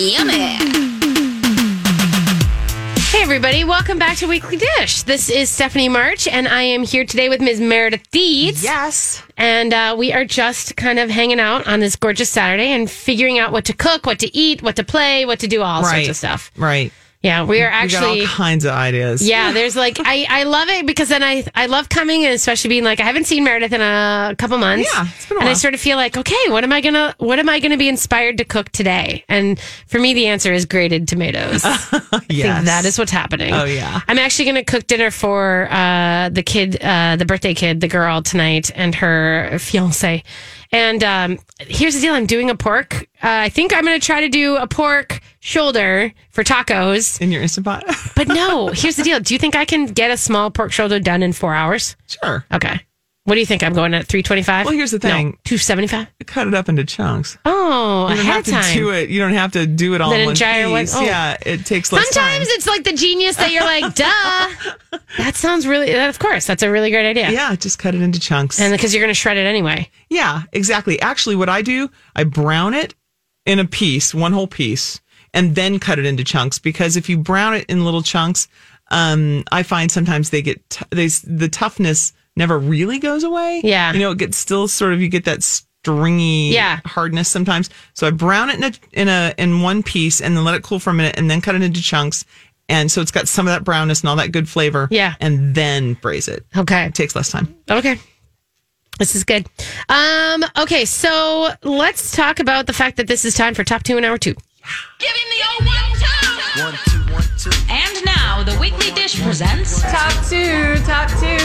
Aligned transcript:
Yummy. 0.00 0.56
Hey, 3.10 3.22
everybody. 3.22 3.64
Welcome 3.64 3.98
back 3.98 4.16
to 4.16 4.26
Weekly 4.26 4.56
Dish. 4.56 5.02
This 5.02 5.28
is 5.28 5.50
Stephanie 5.50 5.90
March, 5.90 6.26
and 6.26 6.48
I 6.48 6.62
am 6.62 6.84
here 6.84 7.04
today 7.04 7.28
with 7.28 7.42
Ms. 7.42 7.60
Meredith 7.60 8.10
Deeds. 8.10 8.64
Yes. 8.64 9.22
And 9.36 9.74
uh, 9.74 9.94
we 9.98 10.14
are 10.14 10.24
just 10.24 10.74
kind 10.76 10.98
of 10.98 11.10
hanging 11.10 11.38
out 11.38 11.66
on 11.66 11.80
this 11.80 11.96
gorgeous 11.96 12.30
Saturday 12.30 12.68
and 12.72 12.90
figuring 12.90 13.38
out 13.38 13.52
what 13.52 13.66
to 13.66 13.74
cook, 13.74 14.06
what 14.06 14.18
to 14.20 14.34
eat, 14.34 14.62
what 14.62 14.76
to 14.76 14.84
play, 14.84 15.26
what 15.26 15.38
to 15.40 15.46
do, 15.46 15.60
all 15.60 15.84
sorts 15.84 16.08
of 16.08 16.16
stuff. 16.16 16.50
Right. 16.56 16.94
Yeah, 17.22 17.44
we 17.44 17.60
are 17.60 17.68
actually. 17.68 18.22
all 18.22 18.26
kinds 18.28 18.64
of 18.64 18.70
ideas. 18.72 19.26
Yeah, 19.26 19.52
there's 19.56 19.76
like 19.76 19.98
I, 20.00 20.26
I 20.28 20.44
love 20.44 20.68
it 20.68 20.86
because 20.86 21.10
then 21.10 21.22
I 21.22 21.44
I 21.54 21.66
love 21.66 21.90
coming 21.90 22.24
and 22.24 22.32
especially 22.32 22.68
being 22.70 22.84
like 22.84 22.98
I 22.98 23.02
haven't 23.04 23.24
seen 23.26 23.44
Meredith 23.44 23.74
in 23.74 23.82
a 23.82 24.34
couple 24.38 24.56
months. 24.56 24.90
Yeah, 24.94 25.06
it's 25.14 25.26
been 25.26 25.36
a 25.36 25.40
and 25.40 25.48
I 25.50 25.52
sort 25.52 25.74
of 25.74 25.80
feel 25.80 25.98
like 25.98 26.16
okay, 26.16 26.48
what 26.48 26.64
am 26.64 26.72
I 26.72 26.80
gonna 26.80 27.14
what 27.18 27.38
am 27.38 27.50
I 27.50 27.60
gonna 27.60 27.76
be 27.76 27.88
inspired 27.90 28.38
to 28.38 28.44
cook 28.44 28.70
today? 28.70 29.22
And 29.28 29.60
for 29.86 29.98
me, 29.98 30.14
the 30.14 30.28
answer 30.28 30.50
is 30.52 30.64
grated 30.64 31.08
tomatoes. 31.08 31.62
I 31.64 31.78
think 31.78 32.24
Yes. 32.30 32.64
that 32.64 32.84
is 32.86 32.98
what's 32.98 33.12
happening. 33.12 33.52
Oh, 33.52 33.64
yeah. 33.64 34.00
I'm 34.08 34.18
actually 34.18 34.46
gonna 34.46 34.64
cook 34.64 34.86
dinner 34.86 35.10
for 35.10 35.68
uh, 35.70 36.30
the 36.30 36.42
kid, 36.42 36.82
uh, 36.82 37.16
the 37.16 37.26
birthday 37.26 37.52
kid, 37.52 37.82
the 37.82 37.88
girl 37.88 38.22
tonight, 38.22 38.70
and 38.74 38.94
her 38.94 39.58
fiance. 39.58 40.22
And 40.72 41.02
um, 41.02 41.38
here's 41.60 41.94
the 41.94 42.00
deal: 42.00 42.14
I'm 42.14 42.26
doing 42.26 42.50
a 42.50 42.54
pork. 42.54 42.94
Uh, 43.22 43.46
I 43.46 43.48
think 43.48 43.74
I'm 43.74 43.84
gonna 43.84 43.98
try 43.98 44.20
to 44.20 44.28
do 44.28 44.56
a 44.56 44.66
pork 44.66 45.20
shoulder 45.40 46.12
for 46.30 46.44
tacos. 46.44 47.20
in 47.20 47.32
your 47.32 47.42
instant 47.42 47.66
pot. 47.66 47.84
But 48.14 48.28
no, 48.28 48.68
here's 48.68 48.96
the 48.96 49.02
deal. 49.02 49.18
Do 49.20 49.34
you 49.34 49.38
think 49.38 49.56
I 49.56 49.64
can 49.64 49.86
get 49.86 50.10
a 50.10 50.16
small 50.16 50.50
pork 50.50 50.72
shoulder 50.72 51.00
done 51.00 51.22
in 51.22 51.32
four 51.32 51.54
hours? 51.54 51.96
sure. 52.06 52.44
Okay. 52.52 52.80
What 53.24 53.34
do 53.34 53.40
you 53.40 53.46
think? 53.46 53.62
I'm 53.62 53.74
going 53.74 53.92
at 53.92 54.06
325? 54.06 54.64
Well, 54.66 54.74
here's 54.74 54.90
the 54.92 54.98
thing. 54.98 55.32
275? 55.44 56.06
Cut 56.26 56.48
it 56.48 56.54
up 56.54 56.68
into 56.70 56.84
chunks. 56.84 57.36
Oh, 57.44 58.08
You 58.08 58.16
don't 58.16 58.24
ahead 58.24 58.34
have 58.36 58.44
to 58.46 58.50
time. 58.50 58.74
do 58.74 58.90
it. 58.90 59.10
You 59.10 59.20
don't 59.20 59.34
have 59.34 59.52
to 59.52 59.66
do 59.66 59.94
it 59.94 60.00
all 60.00 60.10
Then 60.10 60.20
in 60.20 60.26
one 60.26 60.32
entire 60.32 60.70
one- 60.70 60.82
piece. 60.84 60.94
oh. 60.96 61.02
Yeah, 61.02 61.36
it 61.44 61.66
takes 61.66 61.92
less 61.92 62.08
Sometimes 62.08 62.46
time. 62.48 62.56
it's 62.56 62.66
like 62.66 62.84
the 62.84 62.94
genius 62.94 63.36
that 63.36 63.52
you're 63.52 63.62
like, 63.62 63.94
duh. 63.94 64.98
That 65.18 65.34
sounds 65.36 65.66
really, 65.66 65.92
of 65.92 66.18
course, 66.18 66.46
that's 66.46 66.62
a 66.62 66.70
really 66.70 66.90
great 66.90 67.04
idea. 67.06 67.30
Yeah, 67.30 67.54
just 67.56 67.78
cut 67.78 67.94
it 67.94 68.00
into 68.00 68.18
chunks. 68.20 68.58
And 68.60 68.72
because 68.72 68.94
you're 68.94 69.02
going 69.02 69.10
to 69.10 69.14
shred 69.14 69.36
it 69.36 69.44
anyway. 69.46 69.90
yeah, 70.08 70.42
exactly. 70.52 71.00
Actually, 71.00 71.36
what 71.36 71.48
I 71.48 71.62
do, 71.62 71.90
I 72.16 72.24
brown 72.24 72.74
it 72.74 72.94
in 73.44 73.58
a 73.58 73.64
piece, 73.66 74.14
one 74.14 74.32
whole 74.32 74.46
piece, 74.46 75.00
and 75.34 75.54
then 75.54 75.78
cut 75.78 75.98
it 75.98 76.06
into 76.06 76.24
chunks. 76.24 76.58
Because 76.58 76.96
if 76.96 77.08
you 77.08 77.18
brown 77.18 77.54
it 77.54 77.66
in 77.68 77.84
little 77.84 78.02
chunks, 78.02 78.48
um, 78.90 79.44
I 79.52 79.62
find 79.62 79.90
sometimes 79.92 80.30
they 80.30 80.42
get 80.42 80.68
t- 80.70 80.84
they 80.90 81.08
the 81.08 81.48
toughness 81.48 82.12
never 82.36 82.58
really 82.58 82.98
goes 82.98 83.24
away. 83.24 83.60
Yeah. 83.64 83.92
you 83.92 83.98
know, 84.00 84.12
it 84.12 84.18
gets 84.18 84.36
still 84.36 84.68
sort 84.68 84.92
of 84.92 85.00
you 85.00 85.08
get 85.08 85.24
that 85.24 85.42
stringy 85.42 86.50
Yeah. 86.52 86.80
hardness 86.86 87.28
sometimes. 87.28 87.70
So 87.94 88.06
I 88.06 88.10
brown 88.10 88.50
it 88.50 88.56
in 88.56 88.64
a 88.64 88.72
in 88.92 89.08
a 89.08 89.34
in 89.38 89.62
one 89.62 89.82
piece 89.82 90.20
and 90.20 90.36
then 90.36 90.44
let 90.44 90.54
it 90.54 90.62
cool 90.62 90.78
for 90.78 90.90
a 90.90 90.94
minute 90.94 91.16
and 91.18 91.30
then 91.30 91.40
cut 91.40 91.54
it 91.54 91.62
into 91.62 91.82
chunks. 91.82 92.24
And 92.68 92.90
so 92.90 93.00
it's 93.00 93.10
got 93.10 93.26
some 93.28 93.48
of 93.48 93.52
that 93.52 93.64
brownness 93.64 94.00
and 94.02 94.08
all 94.08 94.16
that 94.16 94.30
good 94.30 94.48
flavor. 94.48 94.86
Yeah. 94.90 95.14
And 95.20 95.54
then 95.54 95.94
braise 95.94 96.28
it. 96.28 96.46
Okay. 96.56 96.84
It 96.86 96.94
takes 96.94 97.16
less 97.16 97.30
time. 97.30 97.52
Okay. 97.68 97.98
This 98.98 99.16
is 99.16 99.24
good. 99.24 99.48
Um, 99.88 100.44
okay, 100.58 100.84
so 100.84 101.48
let's 101.62 102.12
talk 102.14 102.38
about 102.38 102.66
the 102.66 102.74
fact 102.74 102.98
that 102.98 103.06
this 103.06 103.24
is 103.24 103.34
time 103.34 103.54
for 103.54 103.64
top 103.64 103.82
two 103.82 103.96
in 103.96 104.04
hour 104.04 104.18
two. 104.18 104.34
Give 104.98 105.10
him 105.10 105.28
the 105.30 105.42
old 105.50 105.66
one, 105.66 105.98
two. 105.98 106.26
One, 106.28 106.42
two, 106.52 106.62
one, 106.62 106.74
two. 106.84 106.89
And 107.46 108.04
now 108.04 108.42
the 108.42 108.56
Weekly 108.60 108.90
Dish 108.92 109.20
presents 109.22 109.80
Top 109.80 110.12
two, 110.28 110.76
top 110.84 111.08
two. 111.18 111.38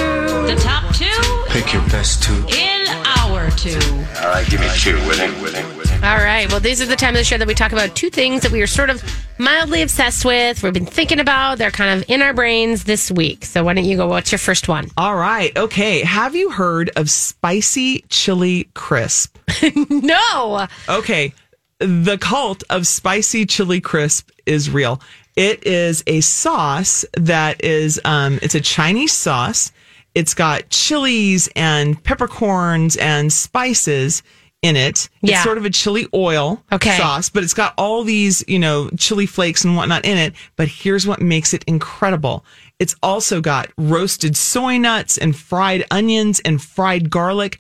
the 0.46 0.56
top 0.60 0.94
two 0.94 1.06
Pick 1.50 1.72
your 1.74 1.82
best 1.84 2.22
two. 2.22 2.34
in 2.50 2.86
our 3.18 3.50
two. 3.52 3.80
All 4.22 4.30
right, 4.30 4.46
give 4.50 4.60
me 4.60 4.68
two. 4.76 4.96
Winning, 5.08 5.42
winning, 5.42 5.66
winning. 5.78 6.04
All 6.04 6.18
right. 6.18 6.52
Well, 6.52 6.60
these 6.60 6.82
are 6.82 6.86
the 6.86 6.98
time 6.98 7.12
of 7.16 7.20
the 7.20 7.24
show 7.24 7.38
that 7.38 7.48
we 7.48 7.54
talk 7.54 7.72
about 7.72 7.96
two 7.96 8.10
things 8.10 8.42
that 8.42 8.52
we 8.52 8.62
are 8.62 8.68
sort 8.68 8.90
of 8.90 9.02
mildly 9.38 9.82
obsessed 9.82 10.26
with. 10.26 10.62
We've 10.64 10.74
been 10.74 10.86
thinking 10.86 11.20
about. 11.22 11.60
They're 11.60 11.72
kind 11.72 11.98
of 12.02 12.10
in 12.10 12.22
our 12.22 12.34
brains 12.34 12.84
this 12.84 13.10
week. 13.10 13.46
So 13.46 13.64
why 13.64 13.74
don't 13.74 13.86
you 13.86 13.96
go? 13.96 14.08
What's 14.08 14.32
your 14.34 14.40
first 14.40 14.68
one? 14.68 14.90
All 14.98 15.16
right. 15.16 15.56
Okay. 15.58 16.02
Have 16.02 16.36
you 16.36 16.50
heard 16.52 16.90
of 16.98 17.10
spicy 17.10 18.04
chili 18.10 18.68
crisp? 18.74 19.38
No. 19.90 20.68
Okay. 20.90 21.34
The 21.80 22.18
cult 22.18 22.64
of 22.70 22.86
spicy 22.86 23.46
chili 23.46 23.80
crisp 23.80 24.30
is 24.46 24.70
real. 24.70 25.02
It 25.36 25.66
is 25.66 26.04
a 26.08 26.22
sauce 26.22 27.04
that 27.14 27.64
is, 27.64 28.00
um, 28.06 28.40
it's 28.42 28.56
a 28.56 28.62
Chinese 28.62 29.14
sauce. 29.14 29.72
It's 30.14 30.34
got 30.34 30.70
chilies 30.70 31.50
and 31.56 32.02
peppercorns 32.04 32.96
and 32.96 33.32
spices 33.34 34.24
in 34.62 34.76
it. 34.78 35.10
Yeah. 35.22 35.36
It's 35.36 35.44
sort 35.44 35.58
of 35.58 35.66
a 35.66 35.70
chili 35.70 36.08
oil 36.14 36.64
Okay. 36.72 36.98
sauce, 36.98 37.30
but 37.30 37.44
it's 37.44 37.54
got 37.54 37.74
all 37.78 38.04
these, 38.04 38.44
you 38.48 38.58
know, 38.58 38.90
chili 38.98 39.26
flakes 39.26 39.64
and 39.66 39.76
whatnot 39.76 40.06
in 40.06 40.18
it. 40.18 40.34
But 40.56 40.70
here's 40.70 41.06
what 41.06 41.22
makes 41.22 41.54
it 41.54 41.64
incredible. 41.68 42.46
It's 42.80 42.96
also 43.04 43.42
got 43.42 43.70
roasted 43.78 44.36
soy 44.38 44.78
nuts 44.78 45.18
and 45.18 45.36
fried 45.36 45.86
onions 45.92 46.40
and 46.40 46.62
fried 46.62 47.10
garlic. 47.10 47.60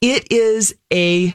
It 0.00 0.30
is 0.30 0.74
a 0.92 1.34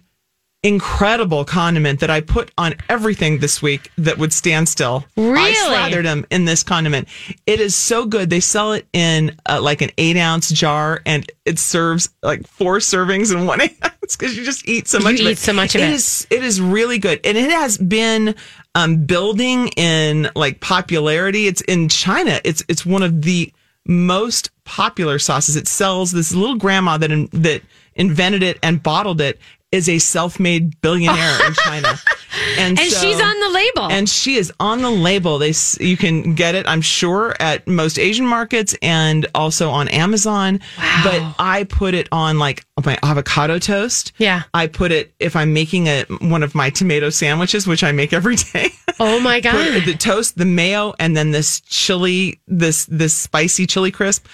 incredible 0.64 1.44
condiment 1.44 2.02
that 2.02 2.12
I 2.12 2.22
put 2.22 2.52
on 2.58 2.76
everything 2.88 3.40
this 3.40 3.62
week 3.62 3.90
that 3.98 4.20
would 4.20 4.32
stand 4.32 4.70
still. 4.70 5.06
Really? 5.18 5.40
I 5.40 5.54
slathered 5.54 6.06
them 6.06 6.26
in 6.30 6.46
this 6.46 6.62
condiment. 6.62 7.08
It 7.48 7.60
is 7.60 7.76
so 7.76 8.06
good. 8.06 8.30
They 8.30 8.42
sell 8.42 8.74
it 8.74 8.86
in 8.94 9.38
uh, 9.50 9.60
like 9.62 9.82
an 9.82 9.90
eight 9.98 10.18
ounce 10.18 10.52
jar 10.52 11.02
and 11.06 11.30
it 11.46 11.58
serves 11.58 12.10
like 12.22 12.46
four 12.48 12.78
servings 12.78 13.34
in 13.34 13.48
one 13.48 13.62
ounce 13.84 14.16
because 14.16 14.38
you 14.38 14.44
just 14.44 14.68
eat 14.68 14.88
so 14.88 15.00
much 15.00 15.16
of 15.16 15.22
eat 15.22 15.32
it. 15.32 15.38
so 15.40 15.54
much 15.54 15.74
of 15.74 15.82
it. 15.82 15.86
It 15.90 15.94
is, 15.94 16.28
it 16.30 16.44
is 16.44 16.62
really 16.62 17.00
good. 17.00 17.20
And 17.24 17.38
it 17.38 17.50
has 17.50 17.80
been 17.80 18.36
um, 18.76 19.06
building 19.06 19.70
in 19.70 20.30
like 20.36 20.60
popularity. 20.60 21.48
It's 21.48 21.62
in 21.62 21.90
China. 21.90 22.40
It's, 22.44 22.64
it's 22.68 22.86
one 22.86 23.02
of 23.02 23.24
the 23.24 23.52
most 23.88 24.52
popular 24.64 25.18
sauces. 25.18 25.56
It 25.56 25.68
sells 25.68 26.12
this 26.12 26.36
little 26.36 26.56
grandma 26.56 27.00
that, 27.00 27.12
in, 27.12 27.30
that 27.34 27.64
invented 27.96 28.44
it 28.44 28.60
and 28.62 28.82
bottled 28.82 29.22
it 29.22 29.40
is 29.72 29.88
a 29.88 30.00
self-made 30.00 30.80
billionaire 30.82 31.48
in 31.48 31.54
China. 31.54 32.00
And, 32.58 32.80
And 32.80 32.90
so- 32.90 33.02
she's 33.02 33.20
on 33.20 33.40
the 33.42 33.50
label. 33.50 33.92
and 33.92 34.08
she 34.10 34.36
is 34.36 34.54
on 34.60 34.82
the 34.82 34.90
label. 34.90 35.38
They 35.38 35.54
you 35.82 35.98
can 35.98 36.34
get 36.34 36.56
it, 36.56 36.66
I'm 36.66 36.82
sure, 36.82 37.36
at 37.42 37.68
most 37.68 38.00
Asian 38.00 38.26
markets 38.26 38.74
and 38.82 39.28
also 39.36 39.70
on 39.70 39.90
Amazon. 39.90 40.62
Wow. 40.78 41.02
But 41.04 41.36
I 41.44 41.66
put 41.66 41.94
it 41.94 42.08
on 42.12 42.40
like 42.40 42.66
my 42.86 42.98
avocado 43.04 43.60
toast. 43.60 44.14
Yeah. 44.18 44.44
I 44.54 44.68
put 44.68 44.94
it 44.94 45.14
if 45.20 45.36
I'm 45.36 45.52
making 45.54 45.88
a 45.88 46.04
one 46.22 46.42
of 46.42 46.56
my 46.56 46.70
tomato 46.70 47.10
sandwiches, 47.10 47.68
which 47.68 47.84
I 47.84 47.92
make 47.92 48.14
every 48.14 48.38
day. 48.38 48.70
oh 49.02 49.20
my 49.20 49.40
god. 49.42 49.84
the 49.84 49.94
toast, 49.94 50.38
the 50.38 50.46
mayo, 50.46 50.94
and 51.00 51.16
then 51.18 51.32
this 51.32 51.60
chili, 51.62 52.40
this 52.48 52.86
this 52.86 53.14
spicy 53.14 53.68
chili 53.68 53.92
crisp, 53.92 54.26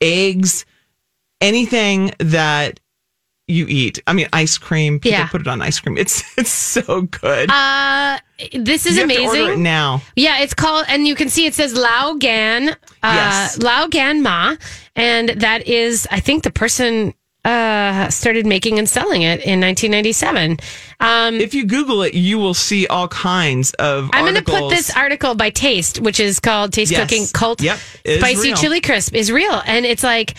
eggs, 0.00 0.66
anything 1.40 2.12
that 2.18 2.80
you 3.48 3.66
eat. 3.68 4.02
I 4.06 4.12
mean, 4.12 4.28
ice 4.32 4.58
cream. 4.58 4.98
People 4.98 5.18
Yeah. 5.18 5.28
put 5.28 5.40
it 5.42 5.46
on 5.46 5.62
ice 5.62 5.78
cream. 5.80 5.96
It's 6.02 6.22
it's 6.36 6.50
so 6.50 7.02
good. 7.02 7.50
Uh, 7.50 8.18
this 8.52 8.86
is 8.86 8.96
you 8.96 9.02
have 9.02 9.10
to 9.10 9.24
order 9.26 9.38
it 9.38 9.44
amazing. 9.44 9.62
now. 9.62 10.02
Yeah, 10.16 10.40
it's 10.40 10.54
called, 10.54 10.84
and 10.88 11.06
you 11.06 11.14
can 11.14 11.28
see 11.28 11.46
it 11.46 11.54
says 11.54 11.74
Lao 11.74 12.14
Gan, 12.14 12.70
uh, 12.70 12.74
Yes. 13.02 13.58
Lao 13.58 13.86
Gan 13.86 14.22
Ma, 14.22 14.56
and 14.96 15.28
that 15.30 15.66
is, 15.68 16.06
I 16.10 16.20
think, 16.20 16.42
the 16.42 16.50
person 16.50 17.14
uh, 17.44 18.08
started 18.10 18.44
making 18.44 18.78
and 18.78 18.88
selling 18.88 19.22
it 19.22 19.38
in 19.40 19.60
1997. 19.60 20.58
Um, 20.98 21.34
If 21.36 21.52
you 21.54 21.66
Google 21.66 22.02
it, 22.02 22.14
you 22.14 22.38
will 22.38 22.54
see 22.54 22.86
all 22.86 23.08
kinds 23.08 23.72
of. 23.74 24.08
I'm 24.12 24.24
going 24.24 24.34
to 24.36 24.42
put 24.42 24.70
this 24.70 24.90
article 24.96 25.34
by 25.34 25.50
Taste, 25.50 26.00
which 26.00 26.18
is 26.20 26.40
called 26.40 26.72
Taste 26.72 26.90
Yes. 26.92 27.02
Cooking 27.02 27.26
Cult 27.32 27.60
Yep, 27.60 27.78
Spicy 28.18 28.48
real. 28.48 28.56
Chili 28.56 28.80
Crisp 28.80 29.14
is 29.14 29.30
real, 29.30 29.60
and 29.66 29.84
it's 29.84 30.02
like, 30.02 30.34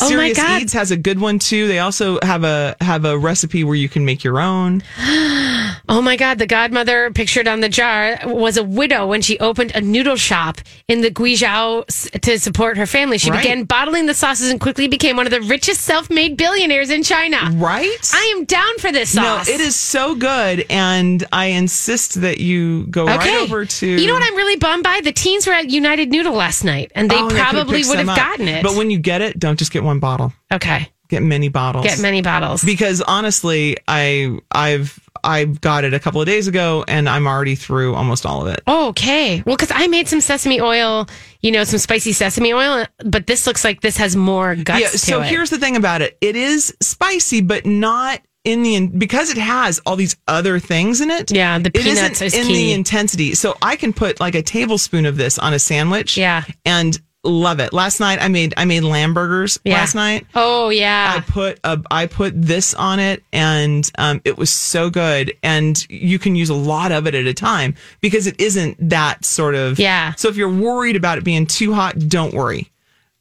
oh 0.00 0.04
my 0.04 0.08
Serious 0.08 0.36
god, 0.36 0.62
Eats 0.62 0.72
has 0.72 0.90
a 0.90 0.96
good 0.96 1.20
one 1.20 1.38
too. 1.38 1.68
They 1.68 1.78
also 1.78 2.18
have 2.22 2.42
a 2.44 2.76
have 2.80 3.04
a 3.04 3.16
recipe 3.16 3.62
where 3.64 3.76
you 3.76 3.88
can 3.88 4.04
make 4.04 4.24
your 4.24 4.40
own. 4.40 4.82
Oh 5.88 6.00
my 6.00 6.16
God, 6.16 6.38
the 6.38 6.46
godmother 6.46 7.10
pictured 7.10 7.48
on 7.48 7.60
the 7.60 7.68
jar 7.68 8.16
was 8.24 8.56
a 8.56 8.62
widow 8.62 9.08
when 9.08 9.22
she 9.22 9.36
opened 9.40 9.72
a 9.74 9.80
noodle 9.80 10.14
shop 10.14 10.58
in 10.86 11.00
the 11.00 11.10
Guizhou 11.10 11.84
to 12.20 12.38
support 12.38 12.76
her 12.76 12.86
family. 12.86 13.18
She 13.18 13.30
Right. 13.30 13.42
began 13.42 13.64
bottling 13.64 14.06
the 14.06 14.14
sauces 14.14 14.50
and 14.50 14.60
quickly 14.60 14.86
became 14.86 15.16
one 15.16 15.26
of 15.26 15.32
the 15.32 15.40
richest 15.40 15.80
self 15.80 16.08
made 16.08 16.36
billionaires 16.36 16.90
in 16.90 17.02
China. 17.02 17.38
Right? 17.54 18.10
I 18.14 18.34
am 18.36 18.44
down 18.44 18.78
for 18.78 18.92
this 18.92 19.10
sauce. 19.10 19.48
No, 19.48 19.52
it 19.54 19.60
is 19.60 19.74
so 19.74 19.99
good, 20.14 20.66
and 20.70 21.24
I 21.32 21.46
insist 21.46 22.20
that 22.22 22.38
you 22.38 22.86
go 22.86 23.04
Okay. 23.04 23.16
right 23.16 23.42
over 23.42 23.64
to. 23.64 23.86
You 23.86 24.06
know 24.06 24.14
what 24.14 24.22
I'm 24.24 24.36
really 24.36 24.56
bummed 24.56 24.84
by? 24.84 25.00
The 25.02 25.12
teens 25.12 25.46
were 25.46 25.52
at 25.52 25.70
United 25.70 26.10
Noodle 26.10 26.34
last 26.34 26.64
night 26.64 26.90
and 26.94 27.10
they 27.10 27.16
Oh, 27.16 27.28
probably 27.28 27.82
would 27.84 27.98
have 27.98 28.06
gotten 28.06 28.48
it. 28.48 28.62
But 28.62 28.74
when 28.76 28.90
you 28.90 28.98
get 28.98 29.20
it, 29.22 29.38
don't 29.38 29.58
just 29.58 29.72
get 29.72 29.82
one 29.82 29.98
bottle. 30.00 30.32
okay. 30.52 30.88
Get 31.08 31.24
many 31.24 31.48
bottles. 31.48 31.84
Get 31.84 31.98
many 31.98 32.22
bottles. 32.22 32.62
because 32.62 33.00
honestly, 33.02 33.76
I 33.88 34.38
I've 34.52 34.96
I've 35.24 35.60
got 35.60 35.82
it 35.82 35.92
a 35.92 35.98
couple 35.98 36.20
of 36.20 36.26
days 36.28 36.46
ago, 36.46 36.84
and 36.86 37.08
I'm 37.08 37.26
already 37.26 37.56
through 37.56 37.96
almost 37.96 38.24
all 38.24 38.46
of 38.46 38.54
it. 38.54 38.62
Okay. 38.68 39.42
Well, 39.44 39.56
because 39.56 39.72
I 39.74 39.88
made 39.88 40.06
some 40.06 40.20
sesame 40.20 40.60
oil, 40.60 41.08
you 41.40 41.50
know, 41.50 41.64
some 41.64 41.80
spicy 41.80 42.12
sesame 42.12 42.52
oil, 42.54 42.86
but 43.04 43.26
this 43.26 43.44
looks 43.44 43.64
like 43.64 43.80
this 43.80 43.96
has 43.96 44.14
more 44.14 44.54
guts 44.54 44.80
yeah. 44.80 44.86
So 45.16 45.20
here's 45.20 45.50
the 45.50 45.58
thing 45.58 45.74
about 45.74 46.00
it: 46.00 46.16
it 46.20 46.36
is 46.36 46.72
spicy, 46.80 47.40
but 47.40 47.66
not 47.66 48.20
in 48.44 48.62
the 48.62 48.86
because 48.86 49.30
it 49.30 49.38
has 49.38 49.80
all 49.84 49.96
these 49.96 50.16
other 50.26 50.58
things 50.58 51.00
in 51.00 51.10
it. 51.10 51.30
Yeah, 51.30 51.58
the 51.58 51.70
it 51.74 51.76
isn't 51.86 51.94
peanuts 51.94 52.22
is 52.22 52.34
in 52.34 52.46
key. 52.46 52.54
the 52.54 52.72
intensity. 52.72 53.34
So 53.34 53.56
I 53.62 53.76
can 53.76 53.92
put 53.92 54.20
like 54.20 54.34
a 54.34 54.42
tablespoon 54.42 55.06
of 55.06 55.16
this 55.16 55.38
on 55.38 55.52
a 55.52 55.58
sandwich. 55.58 56.16
Yeah. 56.16 56.44
and 56.64 56.98
love 57.22 57.60
it. 57.60 57.74
Last 57.74 58.00
night 58.00 58.18
I 58.18 58.28
made 58.28 58.54
I 58.56 58.64
made 58.64 58.80
lamb 58.82 59.12
burgers. 59.12 59.58
Yeah. 59.62 59.74
Last 59.74 59.94
night. 59.94 60.26
Oh 60.34 60.70
yeah. 60.70 61.14
I 61.16 61.20
put 61.20 61.60
a, 61.64 61.78
I 61.90 62.06
put 62.06 62.32
this 62.40 62.72
on 62.72 62.98
it, 62.98 63.22
and 63.30 63.88
um, 63.98 64.22
it 64.24 64.38
was 64.38 64.50
so 64.50 64.88
good. 64.88 65.36
And 65.42 65.86
you 65.90 66.18
can 66.18 66.34
use 66.34 66.48
a 66.48 66.54
lot 66.54 66.92
of 66.92 67.06
it 67.06 67.14
at 67.14 67.26
a 67.26 67.34
time 67.34 67.74
because 68.00 68.26
it 68.26 68.40
isn't 68.40 68.76
that 68.88 69.24
sort 69.26 69.54
of 69.54 69.78
Yeah. 69.78 70.14
So 70.14 70.28
if 70.28 70.36
you're 70.36 70.48
worried 70.48 70.96
about 70.96 71.18
it 71.18 71.24
being 71.24 71.46
too 71.46 71.74
hot, 71.74 71.98
don't 72.08 72.32
worry. 72.32 72.70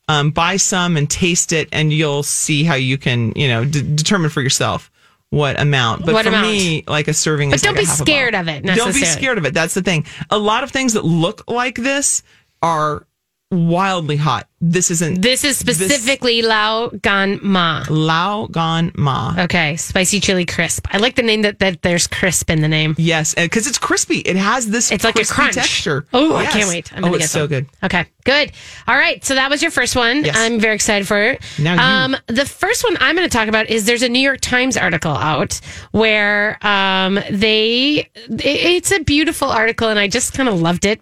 Um, 0.08 0.32
buy 0.32 0.56
some 0.56 0.96
and 0.98 1.08
taste 1.10 1.52
it, 1.52 1.68
and 1.72 1.92
you'll 1.94 2.24
see 2.24 2.64
how 2.64 2.76
you 2.76 2.98
can 2.98 3.34
you 3.36 3.50
know 3.50 3.66
d- 3.66 3.96
determine 3.96 4.30
for 4.30 4.42
yourself 4.42 4.90
what 5.30 5.60
amount. 5.60 6.06
But 6.06 6.14
What 6.14 6.24
for 6.24 6.30
amount? 6.30 6.48
me, 6.48 6.84
like 6.88 7.08
a 7.08 7.14
serving. 7.14 7.50
But 7.50 7.56
is 7.56 7.62
don't 7.62 7.76
like 7.76 7.84
be 7.84 7.86
scared 7.86 8.36
of 8.36 8.48
it, 8.48 8.66
Don't 8.66 8.94
be 8.94 9.06
scared 9.06 9.38
of 9.38 9.46
it. 9.46 9.54
That's 9.54 9.74
the 9.74 9.82
thing. 9.82 10.06
A 10.30 10.38
lot 10.38 10.64
of 10.64 10.72
things 10.72 10.94
that 10.94 11.06
look 11.06 11.50
like 11.50 11.76
this 11.76 12.24
are 12.62 13.06
wildly 13.52 14.16
hot. 14.18 14.48
This 14.62 14.92
isn't. 14.92 15.22
this 15.22 15.44
is 15.44 15.58
specifically 15.58 16.42
Lao 16.42 16.90
Gan 16.90 17.40
Ma. 17.42 17.84
Lao 17.90 18.48
Gan 18.48 18.92
Ma. 18.96 19.34
Okay, 19.40 19.78
spicy 19.78 20.20
chili 20.20 20.46
crisp. 20.46 20.86
I 20.92 20.98
like 20.98 21.16
the 21.16 21.24
name 21.24 21.44
that, 21.44 21.60
that 21.60 21.82
there's 21.82 22.08
crisp 22.08 22.50
in 22.50 22.62
the 22.62 22.68
name. 22.68 22.94
Yes, 22.98 23.34
because 23.36 23.68
it's 23.68 23.78
crispy. 23.78 24.18
It 24.20 24.36
has 24.36 24.68
this. 24.68 24.92
It's 24.92 25.04
like 25.04 25.18
a 25.18 25.24
crunch. 25.24 25.56
texture. 25.56 26.06
Oh, 26.14 26.36
I 26.36 26.46
can't 26.48 26.68
wait. 26.68 26.92
I'm 26.92 27.00
oh, 27.06 27.08
gonna 27.08 27.16
it's 27.16 27.26
get 27.26 27.30
so 27.30 27.48
good. 27.48 27.68
Okay, 27.82 28.06
good. 28.26 28.52
All 28.88 28.98
right, 28.98 29.24
so 29.24 29.36
that 29.36 29.50
was 29.50 29.62
your 29.62 29.72
first 29.72 29.96
one. 29.96 30.26
Yes. 30.26 30.36
I'm 30.38 30.60
very 30.60 30.76
excited 30.76 31.08
for 31.08 31.20
it. 31.22 31.42
Now. 31.58 32.04
Um, 32.04 32.18
the 32.28 32.46
first 32.46 32.84
one 32.84 32.98
I'm 33.00 33.16
going 33.16 33.28
to 33.28 33.36
talk 33.36 33.48
about 33.48 33.70
is 33.70 33.86
there's 33.86 34.04
a 34.04 34.10
New 34.10 34.20
York 34.20 34.42
Times 34.42 34.76
article 34.76 35.14
out 35.14 35.60
where 35.92 36.58
um, 36.66 37.16
they 37.32 38.10
it- 38.28 38.42
it's 38.44 38.92
a 38.92 39.00
beautiful 39.00 39.50
article 39.50 39.88
and 39.88 39.98
I 39.98 40.08
just 40.10 40.34
kind 40.34 40.50
of 40.50 40.62
loved 40.62 40.86
it. 40.86 41.02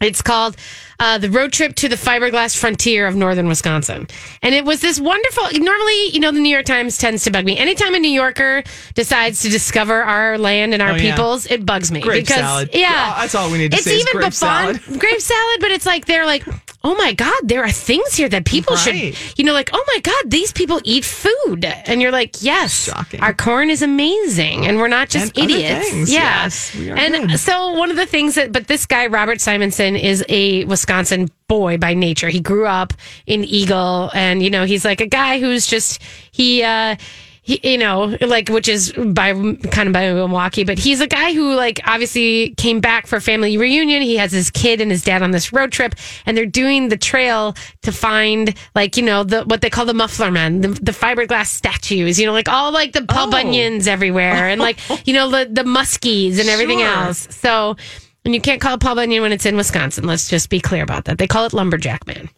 It's 0.00 0.22
called 0.22 0.56
uh, 0.98 1.18
The 1.18 1.30
Road 1.30 1.52
Trip 1.52 1.74
to 1.76 1.88
the 1.88 1.96
Fiberglass 1.96 2.56
Frontier 2.58 3.06
of 3.06 3.16
Northern 3.16 3.48
Wisconsin. 3.48 4.06
And 4.42 4.54
it 4.54 4.64
was 4.64 4.80
this 4.80 4.98
wonderful. 4.98 5.44
Normally, 5.52 6.08
you 6.08 6.20
know, 6.20 6.32
the 6.32 6.40
New 6.40 6.48
York 6.48 6.64
Times 6.66 6.96
tends 6.98 7.24
to 7.24 7.30
bug 7.30 7.44
me. 7.44 7.58
Anytime 7.58 7.94
a 7.94 7.98
New 7.98 8.10
Yorker 8.10 8.62
decides 8.94 9.40
to 9.42 9.48
discover 9.50 10.02
our 10.02 10.38
land 10.38 10.72
and 10.72 10.82
our 10.82 10.92
Oh, 10.92 10.94
yeah. 10.94 11.10
peoples, 11.14 11.46
it 11.50 11.66
bugs 11.66 11.92
me. 11.92 12.00
Grape 12.00 12.24
because, 12.24 12.40
salad. 12.40 12.70
Yeah. 12.72 13.14
That's 13.18 13.34
all 13.34 13.50
we 13.50 13.58
need 13.58 13.72
to 13.72 13.76
it's 13.76 13.84
say 13.84 13.96
is 13.96 14.00
even 14.02 14.12
grape 14.12 14.30
before 14.30 14.48
salad. 14.48 14.80
grape 14.98 15.20
salad, 15.20 15.60
but 15.60 15.70
it's 15.70 15.86
like 15.86 16.06
they're 16.06 16.26
like, 16.26 16.44
oh 16.82 16.94
my 16.94 17.12
God, 17.12 17.34
there 17.44 17.62
are 17.62 17.70
things 17.70 18.14
here 18.14 18.28
that 18.30 18.46
people 18.46 18.74
Right. 18.74 19.14
should, 19.14 19.38
you 19.38 19.44
know, 19.44 19.52
like, 19.52 19.68
oh 19.74 19.84
my 19.86 20.00
God, 20.00 20.30
these 20.30 20.50
people 20.50 20.80
eat 20.84 21.04
food. 21.04 21.64
And 21.64 22.00
you're 22.00 22.10
like, 22.10 22.42
yes, 22.42 22.84
Shocking. 22.86 23.20
our 23.20 23.34
corn 23.34 23.68
is 23.68 23.82
amazing. 23.82 24.66
And 24.66 24.78
we're 24.78 24.88
not 24.88 25.10
just 25.10 25.36
And 25.38 25.50
idiots. 25.50 25.90
things. 25.90 26.10
Yeah. 26.12 26.44
Yes, 26.44 26.74
and 26.74 27.28
good. 27.28 27.38
so 27.38 27.72
one 27.72 27.90
of 27.90 27.96
the 27.96 28.06
things 28.06 28.34
that, 28.36 28.50
but 28.52 28.66
this 28.66 28.86
guy, 28.86 29.06
Robert 29.08 29.40
Simonson, 29.42 29.94
is 29.94 30.24
a 30.30 30.64
Wisconsin 30.64 31.28
boy 31.48 31.76
by 31.76 31.92
nature. 31.92 32.28
He 32.30 32.40
grew 32.40 32.66
up 32.66 32.94
in 33.26 33.44
Eagle 33.44 34.10
and, 34.14 34.42
you 34.42 34.48
know, 34.50 34.64
he's 34.64 34.84
like 34.84 35.02
a 35.02 35.06
guy 35.06 35.38
who's 35.38 35.66
just, 35.66 36.00
he, 36.32 36.62
uh, 36.62 36.96
he, 37.42 37.58
you 37.72 37.78
know, 37.78 38.16
like, 38.20 38.48
which 38.48 38.68
is 38.68 38.92
by 38.92 39.32
kind 39.32 39.86
of 39.88 39.92
by 39.92 40.12
Milwaukee, 40.12 40.64
but 40.64 40.78
he's 40.78 41.00
a 41.00 41.06
guy 41.06 41.32
who, 41.32 41.54
like, 41.54 41.80
obviously 41.86 42.54
came 42.56 42.80
back 42.80 43.06
for 43.06 43.18
family 43.20 43.56
reunion. 43.56 44.02
He 44.02 44.16
has 44.18 44.30
his 44.32 44.50
kid 44.50 44.80
and 44.80 44.90
his 44.90 45.02
dad 45.02 45.22
on 45.22 45.30
this 45.30 45.52
road 45.52 45.72
trip, 45.72 45.94
and 46.26 46.36
they're 46.36 46.44
doing 46.46 46.88
the 46.88 46.96
trail 46.96 47.54
to 47.82 47.92
find, 47.92 48.54
like, 48.74 48.96
you 48.96 49.02
know, 49.02 49.24
the 49.24 49.44
what 49.44 49.62
they 49.62 49.70
call 49.70 49.86
the 49.86 49.94
muffler 49.94 50.30
men, 50.30 50.60
the, 50.60 50.68
the 50.68 50.92
fiberglass 50.92 51.46
statues, 51.46 52.20
you 52.20 52.26
know, 52.26 52.32
like 52.32 52.48
all 52.48 52.72
like 52.72 52.92
the 52.92 53.02
Paul 53.02 53.28
Oh. 53.28 53.32
Bunyans 53.32 53.86
everywhere, 53.86 54.48
and 54.48 54.60
like, 54.60 54.78
you 55.06 55.14
know, 55.14 55.30
the 55.30 55.48
the 55.50 55.62
muskies 55.62 56.38
and 56.38 56.48
everything 56.48 56.80
Sure. 56.80 56.88
else. 56.88 57.26
So, 57.34 57.76
and 58.24 58.34
you 58.34 58.40
can't 58.40 58.60
call 58.60 58.74
it 58.74 58.80
Paul 58.80 58.96
Bunyan 58.96 59.22
when 59.22 59.32
it's 59.32 59.46
in 59.46 59.56
Wisconsin. 59.56 60.04
Let's 60.04 60.28
just 60.28 60.50
be 60.50 60.60
clear 60.60 60.82
about 60.82 61.06
that. 61.06 61.16
They 61.18 61.26
call 61.26 61.46
it 61.46 61.52
lumberjack 61.52 62.06
man 62.06 62.28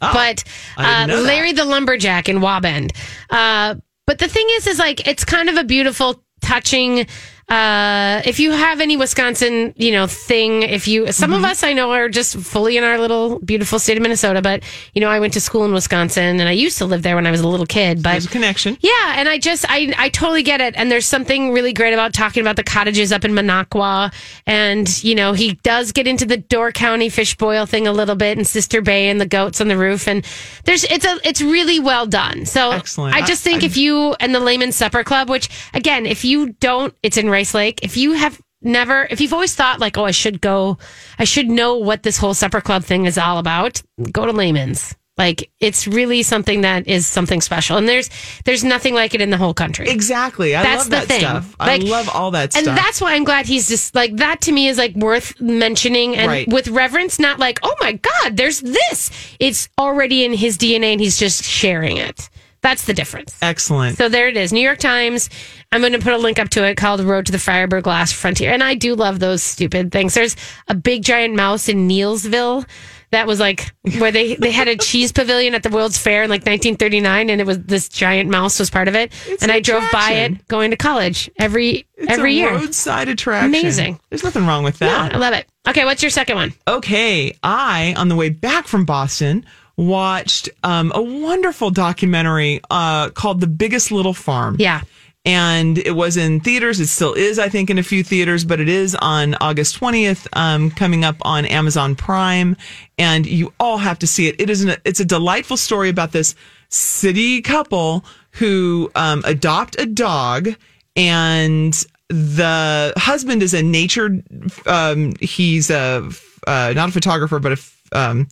but 0.00 0.42
uh, 0.76 1.06
didn't 1.06 1.08
know 1.08 1.22
that. 1.22 1.26
Larry 1.28 1.52
the 1.52 1.64
lumberjack 1.64 2.28
in 2.28 2.38
Wabeno. 2.40 2.90
Uh, 3.30 3.76
but 4.06 4.18
the 4.18 4.28
thing 4.28 4.46
is, 4.52 4.66
is 4.66 4.78
like 4.78 5.06
it's 5.06 5.24
kind 5.24 5.48
of 5.48 5.56
a 5.56 5.64
beautiful, 5.64 6.22
touching. 6.40 7.06
Uh, 7.48 8.22
if 8.24 8.40
you 8.40 8.50
have 8.52 8.80
any 8.80 8.96
Wisconsin, 8.96 9.74
you 9.76 9.92
know, 9.92 10.06
thing, 10.06 10.62
if 10.62 10.88
you, 10.88 11.12
some 11.12 11.30
Mm-hmm. 11.32 11.44
of 11.44 11.50
us 11.50 11.62
I 11.62 11.72
know 11.72 11.90
are 11.92 12.08
just 12.08 12.36
fully 12.36 12.76
in 12.76 12.84
our 12.84 12.98
little 12.98 13.38
beautiful 13.40 13.78
state 13.78 13.96
of 13.96 14.02
Minnesota, 14.02 14.40
but 14.42 14.62
you 14.94 15.00
know, 15.00 15.08
I 15.08 15.18
went 15.20 15.32
to 15.34 15.40
school 15.40 15.64
in 15.64 15.72
Wisconsin 15.72 16.40
and 16.40 16.48
I 16.48 16.52
used 16.52 16.78
to 16.78 16.84
live 16.86 17.02
there 17.02 17.14
when 17.16 17.26
I 17.26 17.30
was 17.30 17.40
a 17.40 17.48
little 17.48 17.66
kid, 17.66 18.02
but 18.02 18.12
There's 18.12 18.26
a 18.26 18.28
connection. 18.30 18.76
yeah, 18.80 19.14
and 19.16 19.28
I 19.28 19.38
just 19.38 19.64
I 19.68 19.92
I 19.98 20.08
totally 20.08 20.42
get 20.42 20.60
it. 20.60 20.74
And 20.76 20.90
there's 20.90 21.06
something 21.06 21.52
really 21.52 21.72
great 21.72 21.92
about 21.94 22.12
talking 22.14 22.40
about 22.42 22.56
the 22.56 22.64
cottages 22.64 23.12
up 23.12 23.24
in 23.24 23.32
Minocqua. 23.32 24.12
And, 24.46 25.02
you 25.04 25.14
know, 25.14 25.32
he 25.32 25.54
does 25.62 25.92
get 25.92 26.06
into 26.06 26.24
the 26.26 26.36
Door 26.38 26.72
County 26.72 27.08
fish 27.08 27.36
boil 27.36 27.66
thing 27.66 27.86
a 27.86 27.92
little 27.92 28.16
bit 28.16 28.38
and 28.38 28.46
Sister 28.46 28.80
Bay 28.82 29.08
and 29.08 29.20
the 29.20 29.26
goats 29.26 29.60
on 29.60 29.68
the 29.68 29.76
roof. 29.76 30.06
And 30.08 30.24
there's 30.64 30.84
it's 30.84 31.04
a 31.04 31.18
it's 31.24 31.40
really 31.42 31.80
well 31.80 32.06
done. 32.06 32.46
So 32.46 32.70
Excellent. 32.72 33.14
I 33.14 33.22
just 33.24 33.42
think 33.42 33.62
I- 33.62 33.66
if 33.66 33.76
you 33.76 34.14
and 34.20 34.34
the 34.34 34.40
Lehman's 34.40 34.76
Supper 34.76 35.04
Club, 35.04 35.28
which 35.28 35.48
again, 35.74 36.06
if 36.06 36.24
you 36.24 36.52
don't, 36.60 36.94
it's 37.02 37.16
in 37.16 37.28
Rice 37.32 37.54
Lake. 37.54 37.80
If 37.82 37.96
you 37.96 38.12
have 38.12 38.40
never 38.60 39.08
if 39.10 39.20
you've 39.20 39.32
always 39.32 39.54
thought 39.54 39.80
like, 39.80 39.98
oh, 39.98 40.04
I 40.04 40.12
should 40.12 40.40
go 40.40 40.78
I 41.18 41.24
should 41.24 41.48
know 41.48 41.78
what 41.78 42.02
this 42.04 42.18
whole 42.18 42.34
supper 42.34 42.60
club 42.60 42.84
thing 42.84 43.06
is 43.06 43.18
all 43.18 43.38
about, 43.38 43.82
go 44.12 44.26
to 44.26 44.32
Lehman's. 44.32 44.94
Like 45.18 45.50
it's 45.60 45.86
really 45.86 46.22
something 46.22 46.62
that 46.62 46.88
is 46.88 47.06
something 47.06 47.42
special, 47.42 47.76
and 47.76 47.86
there's 47.86 48.08
there's 48.46 48.64
nothing 48.64 48.94
like 48.94 49.12
it 49.14 49.20
in 49.20 49.28
the 49.28 49.36
whole 49.36 49.52
country. 49.52 49.86
Exactly. 49.90 50.56
I 50.56 50.62
That's 50.62 50.84
love 50.84 50.90
the 50.90 50.96
that 50.96 51.08
thing. 51.08 51.20
stuff. 51.20 51.54
Like- 51.60 51.82
I 51.82 51.84
love 51.84 52.08
all 52.08 52.30
that 52.30 52.52
stuff, 52.54 52.66
and 52.66 52.76
that's 52.78 52.98
why 52.98 53.12
I'm 53.14 53.22
glad 53.24 53.44
he's 53.44 53.68
just 53.68 53.94
like 53.94 54.16
that. 54.16 54.40
To 54.42 54.52
me, 54.52 54.68
is 54.68 54.78
like 54.78 54.94
worth 54.94 55.38
mentioning 55.38 56.16
and 56.16 56.28
Right. 56.28 56.48
with 56.48 56.66
reverence, 56.68 57.18
not 57.18 57.38
like 57.38 57.60
oh 57.62 57.74
my 57.82 57.92
god, 57.92 58.38
there's 58.38 58.60
this. 58.62 59.10
It's 59.38 59.68
already 59.78 60.24
in 60.24 60.32
his 60.32 60.56
DNA, 60.56 60.92
and 60.92 61.00
he's 61.00 61.18
just 61.18 61.44
sharing 61.44 61.98
it. 61.98 62.30
That's 62.62 62.84
the 62.86 62.94
difference. 62.94 63.36
excellent. 63.42 63.98
So 63.98 64.08
there 64.08 64.28
it 64.28 64.36
is. 64.36 64.52
New 64.52 64.60
York 64.60 64.78
Times. 64.78 65.28
I'm 65.72 65.80
going 65.80 65.92
to 65.94 65.98
put 65.98 66.12
a 66.12 66.18
link 66.18 66.38
up 66.38 66.48
to 66.50 66.64
it 66.64 66.76
called 66.76 67.00
Road 67.00 67.26
to 67.26 67.32
the 67.32 67.38
Firebird 67.38 67.82
Glass 67.84 68.12
Frontier. 68.12 68.52
And 68.52 68.62
I 68.62 68.74
do 68.74 68.94
love 68.94 69.18
those 69.20 69.42
stupid 69.42 69.90
things. 69.90 70.14
There's 70.14 70.36
a 70.68 70.74
big 70.74 71.02
giant 71.02 71.34
mouse 71.34 71.68
in 71.68 71.88
Neillsville. 71.88 72.66
That 73.10 73.26
was 73.26 73.40
like 73.40 73.74
where 73.98 74.10
they, 74.12 74.36
they 74.36 74.50
had 74.50 74.68
a 74.68 74.76
cheese 74.78 75.12
pavilion 75.12 75.54
at 75.54 75.62
the 75.62 75.68
World's 75.68 75.98
Fair 75.98 76.22
in 76.22 76.30
like 76.30 76.40
1939, 76.46 77.28
and 77.30 77.40
it 77.42 77.46
was 77.46 77.58
this 77.62 77.88
giant 77.90 78.30
mouse 78.30 78.58
was 78.58 78.70
part 78.70 78.88
of 78.88 78.94
it. 78.94 79.12
It's 79.26 79.42
and 79.42 79.50
an 79.50 79.56
I 79.56 79.60
drove 79.60 79.84
by 79.92 80.12
it 80.12 80.46
going 80.48 80.70
to 80.70 80.78
college 80.78 81.28
every 81.38 81.86
It's 81.96 82.10
every 82.10 82.32
a 82.32 82.36
year. 82.36 82.50
roadside 82.54 83.08
attraction. 83.08 83.50
Amazing. 83.50 84.00
There's 84.08 84.24
nothing 84.24 84.46
wrong 84.46 84.64
with 84.64 84.80
Yeah, 84.80 84.88
that. 85.08 85.14
I 85.14 85.18
love 85.18 85.34
it. 85.34 85.46
Okay, 85.68 85.84
what's 85.84 86.02
your 86.02 86.10
second 86.10 86.36
one? 86.36 86.54
okay, 86.66 87.36
I, 87.42 87.94
on 87.98 88.08
the 88.08 88.16
way 88.16 88.30
back 88.30 88.66
from 88.66 88.84
Boston, 88.86 89.44
watched 89.76 90.48
um, 90.62 90.92
a 90.94 91.02
wonderful 91.02 91.70
documentary 91.70 92.60
uh, 92.70 93.10
called 93.10 93.40
The 93.40 93.46
Biggest 93.46 93.90
Little 93.90 94.14
Farm. 94.14 94.56
Yeah. 94.58 94.82
And 95.24 95.78
it 95.78 95.92
was 95.92 96.16
in 96.16 96.40
theaters. 96.40 96.80
It 96.80 96.88
still 96.88 97.14
is, 97.14 97.38
I 97.38 97.48
think, 97.48 97.70
in 97.70 97.78
a 97.78 97.82
few 97.82 98.02
theaters, 98.02 98.44
but 98.44 98.58
it 98.58 98.68
is 98.68 98.96
on 98.96 99.36
August 99.36 99.78
20th, 99.78 100.26
um, 100.32 100.70
coming 100.72 101.04
up 101.04 101.16
on 101.22 101.44
Amazon 101.46 101.94
Prime. 101.94 102.56
And 102.98 103.24
you 103.24 103.52
all 103.60 103.78
have 103.78 104.00
to 104.00 104.06
see 104.06 104.26
it. 104.26 104.40
It 104.40 104.50
is 104.50 104.64
an, 104.64 104.76
it's 104.84 104.98
a 104.98 105.04
delightful 105.04 105.56
story 105.56 105.88
about 105.88 106.10
this 106.10 106.34
city 106.70 107.40
couple 107.40 108.04
who 108.32 108.90
um, 108.94 109.22
adopt 109.24 109.78
a 109.80 109.86
dog 109.86 110.48
and 110.96 111.84
the 112.08 112.92
husband 112.96 113.42
is 113.42 113.54
a 113.54 113.62
nature 113.62 114.22
um, 114.66 115.12
he's 115.20 115.70
a 115.70 116.08
uh, 116.46 116.72
not 116.74 116.88
a 116.88 116.92
photographer 116.92 117.38
but 117.38 117.52
a 117.52 117.98
um, 117.98 118.28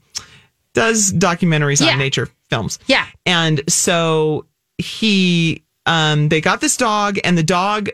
does 0.75 1.13
documentaries 1.13 1.85
Yeah. 1.85 1.93
on 1.93 1.99
nature 1.99 2.29
films 2.49 2.79
Yeah. 2.87 3.07
and 3.27 3.63
so 3.69 4.47
he 4.79 5.63
um 5.87 6.29
they 6.29 6.41
got 6.41 6.61
this 6.61 6.77
dog 6.77 7.19
and 7.25 7.37
the 7.39 7.43
dog 7.43 7.89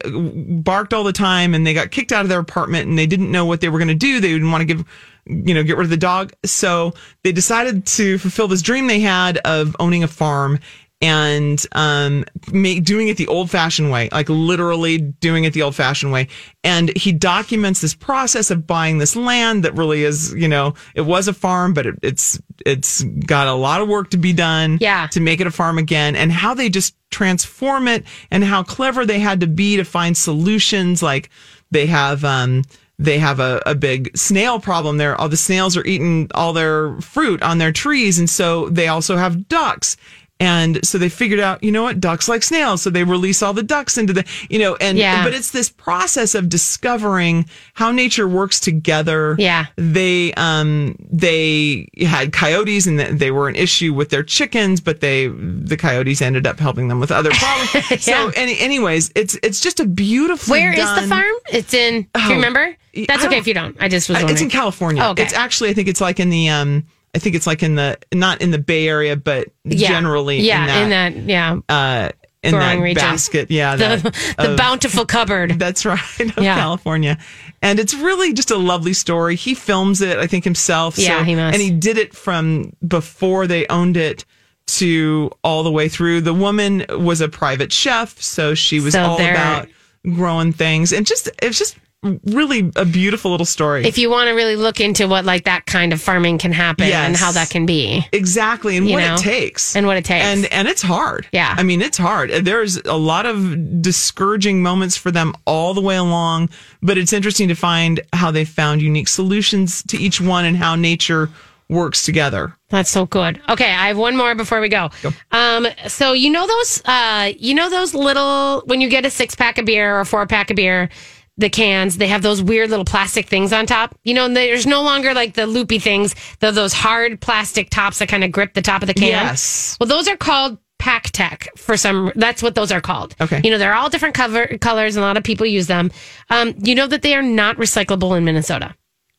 barked 0.64 0.92
all 0.92 1.04
the 1.04 1.12
time 1.12 1.54
and 1.54 1.66
they 1.66 1.73
got 1.75 1.90
kicked 1.90 2.12
out 2.12 2.23
of 2.23 2.28
their 2.28 2.40
apartment 2.40 2.88
and 2.88 2.99
they 2.99 3.06
didn't 3.06 3.30
know 3.30 3.45
what 3.45 3.61
they 3.61 3.68
were 3.68 3.78
going 3.78 3.88
to 3.88 3.95
do 3.95 4.21
they 4.21 4.33
didn't 4.33 4.50
want 4.50 4.61
to 4.61 4.64
give 4.64 4.85
you 5.26 5.54
know 5.54 5.62
get 5.62 5.76
rid 5.76 5.85
of 5.85 5.90
the 5.90 5.97
dog 5.97 6.33
so 6.45 6.92
they 7.25 7.33
decided 7.33 7.87
to 7.87 8.18
fulfill 8.18 8.49
this 8.49 8.62
dream 8.62 8.87
they 8.87 9.00
had 9.00 9.38
of 9.38 9.75
owning 9.80 10.02
a 10.04 10.09
farm 10.09 10.59
and 11.03 11.67
um 11.73 12.25
make, 12.50 12.83
doing 12.85 13.09
it 13.09 13.19
the 13.19 13.26
old 13.29 13.50
fashioned 13.50 13.91
way 13.91 14.09
like 14.12 14.29
literally 14.31 14.97
doing 14.99 15.45
it 15.45 15.53
the 15.53 15.61
old 15.62 15.75
fashioned 15.75 16.11
way. 16.11 16.26
And 16.65 16.97
he 16.97 17.12
documents 17.12 17.81
this 17.83 17.95
process 17.95 18.50
of 18.50 18.67
buying 18.67 18.99
this 18.99 19.15
land 19.15 19.62
that 19.65 19.75
really 19.75 20.05
is 20.05 20.33
you 20.35 20.49
know 20.49 20.75
it 20.95 21.03
was 21.03 21.29
a 21.29 21.35
farm 21.35 21.75
but 21.75 21.85
it, 21.87 21.97
it's 22.03 22.41
it's 22.65 23.03
got 23.03 23.47
a 23.47 23.53
lot 23.53 23.83
of 23.83 23.88
work 23.88 24.11
to 24.11 24.17
be 24.17 24.33
done 24.33 24.79
Yeah. 24.81 25.07
to 25.09 25.21
make 25.21 25.41
it 25.41 25.47
a 25.47 25.50
farm 25.50 25.76
again 25.79 26.17
and 26.17 26.33
how 26.33 26.55
they 26.55 26.71
just 26.71 26.97
transform 27.11 27.88
it 27.88 28.05
and 28.31 28.43
how 28.43 28.62
clever 28.62 29.05
they 29.05 29.19
had 29.19 29.41
to 29.41 29.47
be 29.47 29.76
to 29.76 29.85
find 29.85 30.17
solutions. 30.17 31.03
Like 31.03 31.29
they 31.71 31.87
have 31.87 32.25
um 32.25 32.62
they 32.99 33.19
have 33.19 33.41
a, 33.41 33.62
a 33.67 33.75
big 33.75 34.17
snail 34.17 34.59
problem 34.59 34.97
there. 34.97 35.21
All 35.21 35.29
the 35.29 35.37
snails 35.37 35.76
are 35.76 35.85
eating 35.85 36.31
all 36.35 36.55
their 36.55 36.99
fruit 37.03 37.43
on 37.43 37.59
their 37.59 37.73
trees 37.73 38.19
and 38.19 38.29
so 38.31 38.71
they 38.71 38.88
also 38.88 39.17
have 39.19 39.47
ducks 39.49 39.99
And 40.38 40.85
so 40.87 40.99
they 40.99 41.09
figured 41.09 41.40
out, 41.40 41.62
you 41.62 41.73
know 41.73 41.83
what, 41.83 41.99
ducks 41.99 42.28
like 42.28 42.43
snails. 42.43 42.83
So 42.83 42.90
they 42.90 43.05
release 43.05 43.43
all 43.43 43.55
the 43.55 43.62
ducks 43.62 43.97
into 43.97 44.12
the, 44.12 44.25
you 44.50 44.59
know, 44.59 44.76
and, 44.76 44.99
Yeah. 44.99 45.25
but 45.25 45.33
it's 45.33 45.50
this 45.50 45.71
process 45.71 46.35
of 46.35 46.50
discovering 46.50 47.47
how 47.73 47.90
nature 47.90 48.28
works 48.28 48.61
together. 48.61 49.35
Yeah. 49.38 49.66
They, 49.76 50.35
um, 50.35 50.95
they 51.11 51.88
had 52.02 52.35
coyotes 52.35 52.87
and 52.87 52.99
they 53.00 53.31
were 53.31 53.49
an 53.49 53.57
issue 53.57 53.95
with 53.95 54.11
their 54.11 54.23
chickens, 54.23 54.81
but 54.83 55.00
they, 55.00 55.28
the 55.28 55.76
coyotes 55.78 56.21
ended 56.21 56.47
up 56.47 56.59
helping 56.59 56.88
them 56.88 57.00
with 57.00 57.11
other 57.11 57.31
problems. 57.33 58.07
yeah. 58.07 58.26
So, 58.26 58.33
any, 58.37 58.59
anyways, 58.59 59.12
it's, 59.14 59.38
it's 59.43 59.61
just 59.62 59.81
a 59.81 59.87
beautiful. 59.87 60.52
Where 60.52 60.73
is 60.75 61.00
the 61.00 61.07
farm? 61.09 61.33
It's 61.50 61.73
in. 61.73 62.02
do 62.02 62.09
Oh, 62.14 62.28
you 62.28 62.35
remember? 62.35 62.76
That's 63.09 63.25
okay 63.25 63.38
if 63.38 63.47
you 63.47 63.55
don't. 63.55 63.76
I 63.81 63.88
just 63.88 64.09
was 64.09 64.16
wondering. 64.16 64.33
It's 64.35 64.43
in 64.43 64.50
California. 64.50 65.02
Oh, 65.02 65.11
okay. 65.12 65.23
It's 65.23 65.33
actually, 65.35 65.71
I 65.71 65.73
think 65.75 65.88
it's 65.88 66.00
like 66.02 66.21
in 66.21 66.28
the, 66.28 66.49
um, 66.50 66.87
I 67.17 67.19
think 67.19 67.35
it's 67.35 67.47
like 67.47 67.63
in 67.63 67.75
the, 67.77 67.99
not 68.15 68.43
in 68.43 68.51
the 68.51 68.59
Bay 68.59 68.87
Area, 68.87 69.17
but 69.17 69.49
yeah. 69.65 69.89
generally 69.89 70.41
Yeah, 70.41 70.83
in 70.83 70.91
that, 70.91 71.17
yeah. 71.17 71.59
uh, 71.69 72.11
in 72.43 72.53
that 72.53 72.79
region. 72.79 73.01
basket. 73.01 73.51
Yeah. 73.51 73.75
The, 73.77 73.97
that- 73.97 74.35
the 74.39 74.51
of- 74.53 74.57
bountiful 74.59 75.07
cupboard. 75.07 75.53
That's 75.59 75.85
right. 75.87 76.21
Of 76.21 76.39
Yeah. 76.45 76.55
California. 76.57 77.19
And 77.63 77.81
it's 77.81 77.95
really 77.95 78.35
just 78.35 78.51
a 78.51 78.57
lovely 78.57 78.93
story. 78.93 79.35
He 79.35 79.55
films 79.55 80.01
it, 80.03 80.19
I 80.19 80.27
think, 80.27 80.45
himself. 80.45 80.99
Yeah, 80.99 81.25
he 81.25 81.35
must. 81.35 81.55
And 81.55 81.63
he 81.63 81.71
did 81.71 81.97
it 81.99 82.15
from 82.15 82.73
before 82.87 83.47
they 83.47 83.67
owned 83.69 83.97
it 83.97 84.25
to 84.67 85.31
all 85.43 85.63
the 85.63 85.71
way 85.73 85.89
through. 85.89 86.21
The 86.21 86.35
woman 86.35 86.85
was 86.91 87.21
a 87.23 87.29
private 87.29 87.73
chef, 87.73 88.21
so 88.21 88.55
she 88.55 88.79
was 88.79 88.93
So 88.93 89.03
all 89.03 89.17
about 89.21 89.69
growing 90.05 90.53
things. 90.53 90.93
And 90.93 91.07
just, 91.07 91.31
it's 91.43 91.59
just 91.59 91.77
really 92.25 92.71
a 92.77 92.85
beautiful 92.85 93.31
little 93.31 93.47
story. 93.47 93.85
if 93.87 93.99
you 93.99 94.11
want 94.11 94.29
to 94.29 94.35
really 94.35 94.57
look 94.57 94.81
into 94.81 95.07
what 95.07 95.25
like 95.25 95.45
that 95.45 95.67
kind 95.67 95.93
of 95.93 96.01
farming 96.01 96.39
can 96.39 96.53
happen 96.53 96.87
and 96.87 97.17
how 97.17 97.33
that 97.33 97.51
can 97.51 97.67
be 97.67 98.07
exactly. 98.13 98.77
And 98.77 98.89
what 98.89 99.01
know? 99.01 99.15
it 99.15 99.19
takes. 99.19 99.77
and 99.77 99.87
what 99.87 99.97
it 99.97 100.05
takes. 100.05 100.25
and 100.25 100.47
and 100.47 100.69
it's 100.69 100.83
hard. 100.83 101.29
Yeah. 101.33 101.55
I 101.57 101.63
mean, 101.63 101.83
it's 101.83 101.99
hard. 101.99 102.31
There's 102.31 102.77
a 102.79 102.97
lot 102.97 103.27
of 103.27 103.83
discouraging 103.83 104.63
moments 104.63 104.97
for 104.97 105.11
them 105.11 105.35
all 105.45 105.75
the 105.75 105.81
way 105.81 105.97
along, 105.97 106.51
but 106.83 106.99
it's 106.99 107.13
interesting 107.13 107.49
to 107.49 107.55
find 107.55 108.01
how 108.13 108.31
they 108.31 108.45
found 108.45 108.83
unique 108.83 109.09
solutions 109.09 109.83
to 109.85 109.97
each 109.97 110.21
one 110.21 110.45
and 110.45 110.57
how 110.57 110.75
nature 110.75 111.31
works 111.69 112.05
together. 112.05 112.57
That's 112.69 112.91
so 112.91 113.07
good. 113.07 113.41
Okay, 113.49 113.71
I 113.71 113.89
have 113.89 113.99
one 113.99 114.17
more 114.17 114.35
before 114.35 114.61
we 114.61 114.69
go. 114.69 114.91
Um, 115.33 115.67
so 115.89 116.13
you 116.13 116.31
know 116.31 116.47
those, 116.47 116.83
uh, 116.85 117.33
you 117.39 117.55
know 117.55 117.71
those 117.71 117.95
little 117.95 118.63
when 118.67 118.81
you 118.81 118.89
get 118.89 119.05
a 119.05 119.11
six 119.11 119.35
pack 119.35 119.59
of 119.59 119.67
beer 119.67 119.97
or 119.97 120.01
a 120.01 120.07
four 120.07 120.27
pack 120.27 120.51
of 120.51 120.57
beer, 120.57 120.89
the 121.38 121.50
cans 121.50 121.99
they 121.99 122.09
have 122.09 122.23
those 122.23 122.43
weird 122.43 122.71
little 122.71 122.85
plastic 122.85 123.26
things 123.26 123.52
on 123.52 123.66
top. 123.66 123.99
You 124.05 124.14
know, 124.14 124.26
and 124.26 124.37
there's 124.37 124.66
no 124.66 124.83
longer 124.83 125.14
like 125.14 125.35
the 125.35 125.47
loopy 125.47 125.78
things. 125.78 126.14
They're 126.40 126.52
those 126.52 126.73
hard 126.73 127.21
plastic 127.21 127.71
tops 127.71 127.99
that 127.99 128.09
kind 128.09 128.25
of 128.25 128.33
grip 128.33 128.55
the 128.55 128.62
top 128.62 128.83
of 128.83 128.88
the 128.88 128.95
can. 128.95 129.09
Yes. 129.09 129.76
Well, 129.81 129.88
those 129.88 130.09
are 130.09 130.16
called 130.16 130.59
PakTech 130.78 131.59
for 131.59 131.76
some. 131.76 132.12
That's 132.16 132.43
what 132.43 132.55
those 132.55 132.73
are 132.73 132.81
called. 132.81 133.14
Okay. 133.21 133.40
You 133.43 133.50
know, 133.50 133.59
they're 133.59 133.75
all 133.75 133.90
different 133.90 134.14
cover 134.14 134.47
colors, 134.59 134.97
and 134.97 135.05
a 135.05 135.07
lot 135.07 135.16
of 135.16 135.25
people 135.25 135.47
use 135.47 135.66
them. 135.66 135.90
Um, 136.31 136.55
you 136.59 136.75
know 136.75 136.87
that 136.87 137.02
they 137.02 137.14
are 137.14 137.23
not 137.23 137.57
recyclable 137.57 138.16
in 138.16 138.25
Minnesota. 138.25 138.75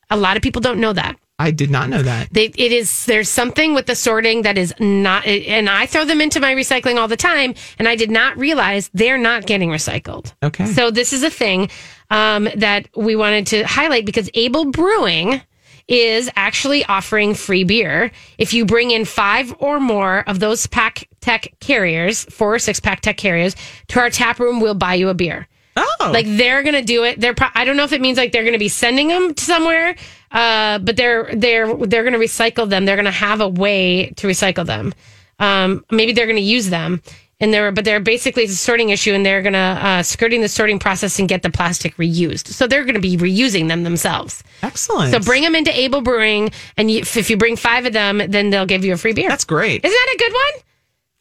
A 0.10 0.18
lot 0.18 0.38
of 0.38 0.44
people 0.44 0.62
don't 0.62 0.80
know 0.80 0.94
that. 0.94 1.18
I 1.40 1.52
did 1.52 1.70
not 1.70 1.90
know 1.90 2.02
that. 2.02 2.34
They, 2.34 2.46
it 2.46 2.72
is 2.72 3.06
there's 3.06 3.30
something 3.30 3.76
with 3.76 3.86
the 3.86 3.94
sorting 3.94 4.42
that 4.42 4.58
is 4.58 4.74
not 4.80 5.28
and 5.28 5.70
I 5.70 5.86
throw 5.86 6.04
them 6.04 6.20
into 6.20 6.40
my 6.40 6.56
recycling 6.56 6.98
all 6.98 7.08
the 7.08 7.18
time 7.18 7.54
and 7.78 7.88
I 7.88 7.96
did 7.96 8.10
not 8.10 8.38
realize 8.38 8.90
they're 8.94 9.20
not 9.20 9.46
getting 9.46 9.70
recycled. 9.70 10.34
Okay. 10.42 10.66
So 10.66 10.90
this 10.90 11.14
is 11.14 11.22
a 11.22 11.30
thing 11.30 11.70
um, 12.10 12.48
that 12.56 12.88
we 12.96 13.16
wanted 13.16 13.48
to 13.48 13.64
highlight 13.64 14.06
because 14.06 14.30
Able 14.34 14.66
Brewing 14.66 15.42
is 15.88 16.30
actually 16.36 16.84
offering 16.86 17.34
free 17.34 17.64
beer 17.64 18.12
if 18.38 18.54
you 18.54 18.66
bring 18.66 18.92
in 18.92 19.06
five 19.06 19.54
or 19.60 19.80
more 19.80 20.20
of 20.28 20.40
those 20.40 20.68
pack 20.68 21.08
tech 21.22 21.48
carriers, 21.62 22.26
four 22.26 22.56
or 22.56 22.60
six 22.60 22.80
pack 22.80 23.00
tech 23.02 23.16
carriers 23.18 23.56
to 23.88 24.00
our 24.00 24.10
tap 24.10 24.40
room, 24.40 24.60
we'll 24.60 24.74
buy 24.74 24.96
you 24.96 25.08
a 25.10 25.14
beer. 25.14 25.48
Oh, 25.78 26.10
Like 26.12 26.26
they're 26.28 26.64
gonna 26.64 26.82
do 26.82 27.04
it. 27.04 27.22
They're. 27.22 27.36
Pro- 27.36 27.50
I 27.54 27.64
don't 27.64 27.78
know 27.78 27.84
if 27.84 27.94
it 27.94 28.02
means 28.02 28.18
like 28.18 28.32
they're 28.32 28.44
gonna 28.44 28.58
be 28.58 28.68
sending 28.68 29.10
them 29.10 29.34
to 29.36 29.44
somewhere, 29.44 29.96
uh, 30.32 30.80
but 30.80 30.98
they're 30.98 31.30
they're 31.36 31.72
they're 31.86 32.04
gonna 32.04 32.18
recycle 32.18 32.68
them. 32.68 32.86
They're 32.86 32.96
gonna 32.96 33.12
have 33.12 33.42
a 33.42 33.48
way 33.48 34.08
to 34.18 34.28
recycle 34.28 34.66
them. 34.66 34.94
Um, 35.40 35.86
maybe 35.92 36.14
they're 36.14 36.26
gonna 36.26 36.40
use 36.40 36.70
them, 36.72 37.04
and 37.40 37.54
they're 37.54 37.72
but 37.72 37.86
they're 37.86 38.00
basically 38.00 38.44
it's 38.44 38.54
a 38.54 38.56
sorting 38.56 38.90
issue, 38.90 39.14
and 39.14 39.26
they're 39.26 39.42
gonna 39.42 39.80
uh, 39.82 40.04
skirting 40.04 40.42
the 40.42 40.50
sorting 40.50 40.80
process 40.80 41.20
and 41.20 41.30
get 41.30 41.44
the 41.44 41.50
plastic 41.50 41.96
reused. 41.98 42.48
So 42.48 42.68
they're 42.68 42.86
gonna 42.86 43.00
be 43.00 43.18
reusing 43.18 43.68
them 43.68 43.84
themselves. 43.84 44.44
excellent. 44.64 45.12
So 45.14 45.20
bring 45.20 45.44
them 45.44 45.56
into 45.56 45.78
Able 45.78 46.02
Brewing, 46.02 46.52
and 46.78 46.90
you, 46.90 47.00
if 47.00 47.30
you 47.30 47.38
bring 47.38 47.56
five 47.56 47.86
of 47.86 47.94
them, 47.94 48.22
then 48.28 48.50
they'll 48.50 48.66
give 48.66 48.84
you 48.84 48.94
a 48.94 48.98
free 48.98 49.14
beer. 49.14 49.30
That's 49.30 49.46
great. 49.46 49.84
Isn't 49.86 49.92
that 49.96 50.16
a 50.16 50.18
good 50.18 50.34
one? 50.34 50.64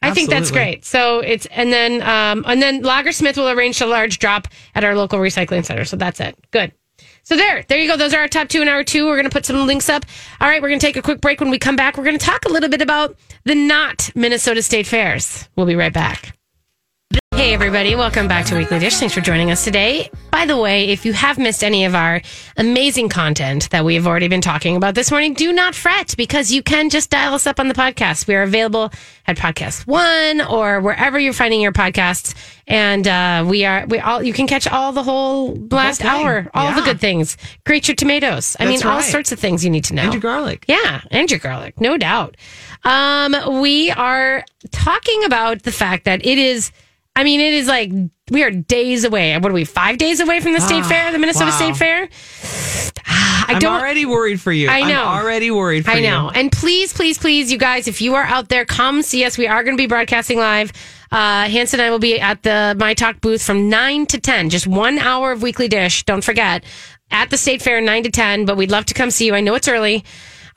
I 0.03 0.11
think 0.13 0.29
that's 0.29 0.51
great. 0.51 0.85
So 0.85 1.19
it's 1.19 1.47
and 1.47 1.73
then 1.73 2.01
um 2.03 2.45
and 2.47 2.61
then 2.61 2.83
Lagersmith 2.83 3.35
will 3.35 3.49
arrange 3.49 3.81
a 3.81 3.87
large 3.87 4.19
drop 4.19 4.47
at 4.75 4.83
our 4.83 4.95
local 4.95 5.19
recycling 5.19 5.65
center. 5.65 5.85
So 5.85 5.97
that's 5.97 6.19
it. 6.19 6.35
Good. 6.51 6.71
So 7.23 7.35
there, 7.35 7.63
there 7.67 7.79
you 7.79 7.87
go. 7.87 7.97
Those 7.97 8.13
are 8.13 8.21
our 8.21 8.27
top 8.27 8.47
two 8.47 8.61
in 8.61 8.67
hour 8.67 8.83
two. 8.83 9.05
We're 9.05 9.15
going 9.15 9.25
to 9.25 9.29
put 9.29 9.45
some 9.45 9.67
links 9.67 9.89
up. 9.89 10.05
All 10.39 10.47
right, 10.47 10.61
we're 10.61 10.69
going 10.69 10.79
to 10.79 10.85
take 10.85 10.97
a 10.97 11.01
quick 11.01 11.21
break. 11.21 11.39
When 11.39 11.49
we 11.49 11.59
come 11.59 11.75
back, 11.75 11.97
we're 11.97 12.05
going 12.05 12.17
to 12.17 12.25
talk 12.25 12.45
a 12.45 12.49
little 12.49 12.69
bit 12.69 12.81
about 12.81 13.17
the 13.43 13.55
not 13.55 14.09
Minnesota 14.15 14.61
State 14.61 14.87
Fairs. 14.87 15.47
We'll 15.55 15.65
be 15.65 15.75
right 15.75 15.93
back. 15.93 16.37
Hey, 17.35 17.53
everybody. 17.53 17.95
Welcome 17.95 18.27
back 18.27 18.45
to 18.47 18.57
Weekly 18.57 18.79
Dish. 18.79 18.95
Thanks 18.95 19.13
for 19.13 19.21
joining 19.21 19.51
us 19.51 19.63
today. 19.63 20.09
By 20.31 20.45
the 20.45 20.57
way, 20.57 20.89
if 20.89 21.05
you 21.05 21.13
have 21.13 21.37
missed 21.37 21.63
any 21.63 21.85
of 21.85 21.93
our 21.93 22.21
amazing 22.55 23.09
content 23.09 23.69
that 23.69 23.85
we 23.85 23.93
have 23.93 24.07
already 24.07 24.27
been 24.27 24.41
talking 24.41 24.75
about 24.75 24.95
this 24.95 25.11
morning, 25.11 25.33
do 25.33 25.53
not 25.53 25.75
fret 25.75 26.15
because 26.17 26.51
you 26.51 26.63
can 26.63 26.89
just 26.89 27.11
dial 27.11 27.35
us 27.35 27.45
up 27.45 27.59
on 27.59 27.67
the 27.67 27.75
podcast. 27.75 28.27
We 28.27 28.33
are 28.35 28.41
available 28.41 28.91
at 29.27 29.37
Podcast 29.37 29.85
One 29.85 30.41
or 30.41 30.79
wherever 30.79 31.19
you're 31.19 31.31
finding 31.33 31.61
your 31.61 31.73
podcasts. 31.73 32.33
And 32.65 33.07
uh, 33.07 33.45
we 33.47 33.65
are, 33.65 33.85
we 33.85 33.99
all, 33.99 34.23
you 34.23 34.33
can 34.33 34.47
catch 34.47 34.67
all 34.67 34.91
the 34.91 35.03
whole 35.03 35.53
last 35.69 36.03
hour, 36.03 36.49
all 36.55 36.73
the 36.73 36.81
good 36.81 36.99
things. 36.99 37.37
Grate 37.65 37.87
your 37.87 37.95
tomatoes. 37.95 38.55
I 38.59 38.65
That's 38.65 38.83
mean, 38.83 38.91
all 38.91 39.01
sorts 39.01 39.31
of 39.31 39.39
things 39.39 39.63
you 39.63 39.69
need 39.69 39.83
to 39.85 39.93
know. 39.93 40.03
And 40.03 40.13
your 40.13 40.21
garlic. 40.21 40.65
Yeah, 40.67 41.01
and 41.11 41.29
your 41.29 41.39
garlic, 41.39 41.79
no 41.79 41.97
doubt. 41.97 42.35
Um, 42.83 43.59
we 43.61 43.91
are 43.91 44.43
talking 44.71 45.23
about 45.23 45.63
the 45.63 45.71
fact 45.71 46.05
that 46.05 46.25
it 46.25 46.39
is. 46.39 46.71
I 47.17 47.23
mean, 47.23 47.41
it 47.41 47.53
is 47.55 47.67
like 47.67 47.91
we 48.29 48.43
are 48.43 48.51
days 48.51 49.03
away. 49.03 49.35
What 49.39 49.49
are 49.49 49.53
we? 49.53 49.65
Five 49.65 49.97
days 49.97 50.19
away 50.19 50.39
from 50.39 50.53
the 50.53 50.61
state 50.61 50.83
Ah, 50.83 50.87
fair, 50.87 51.11
the 51.11 51.17
Minnesota 51.17 51.49
wow. 51.49 51.57
State 51.57 51.75
Fair. 51.75 52.09
I 53.49 53.57
don't, 53.59 53.73
I'm 53.73 53.81
already 53.81 54.05
worried 54.05 54.39
for 54.39 54.51
you. 54.51 54.69
I 54.69 54.81
know. 54.81 55.03
I'm 55.03 55.23
already 55.23 55.49
worried 55.49 55.85
for 55.85 55.91
I 55.91 55.95
you. 55.95 56.03
know. 56.03 56.29
And 56.29 56.51
please, 56.51 56.93
please, 56.93 57.17
please, 57.17 57.51
you 57.51 57.57
guys, 57.57 57.87
if 57.87 58.01
you 58.01 58.13
are 58.15 58.23
out 58.23 58.49
there, 58.49 58.65
come 58.65 59.01
see 59.01 59.23
us. 59.25 59.35
We 59.37 59.47
are 59.47 59.63
going 59.63 59.75
to 59.75 59.81
be 59.81 59.87
broadcasting 59.87 60.37
live. 60.37 60.71
Uh, 61.11 61.47
Hanson 61.47 61.79
and 61.79 61.87
I 61.87 61.89
will 61.89 61.99
be 61.99 62.19
at 62.19 62.43
the 62.43 62.75
My 62.77 62.93
Talk 62.93 63.19
booth 63.21 63.41
from 63.41 63.69
9 63.69 64.05
to 64.07 64.19
10, 64.19 64.49
just 64.49 64.67
one 64.67 64.99
hour 64.99 65.31
of 65.31 65.41
weekly 65.41 65.67
dish. 65.69 66.03
Don't 66.03 66.23
forget 66.23 66.65
at 67.09 67.29
the 67.29 67.37
state 67.37 67.61
fair, 67.61 67.79
9 67.81 68.03
to 68.03 68.11
10, 68.11 68.45
but 68.45 68.57
we'd 68.57 68.69
love 68.71 68.85
to 68.87 68.93
come 68.93 69.09
see 69.09 69.25
you. 69.25 69.33
I 69.33 69.39
know 69.39 69.55
it's 69.55 69.67
early. 69.69 70.03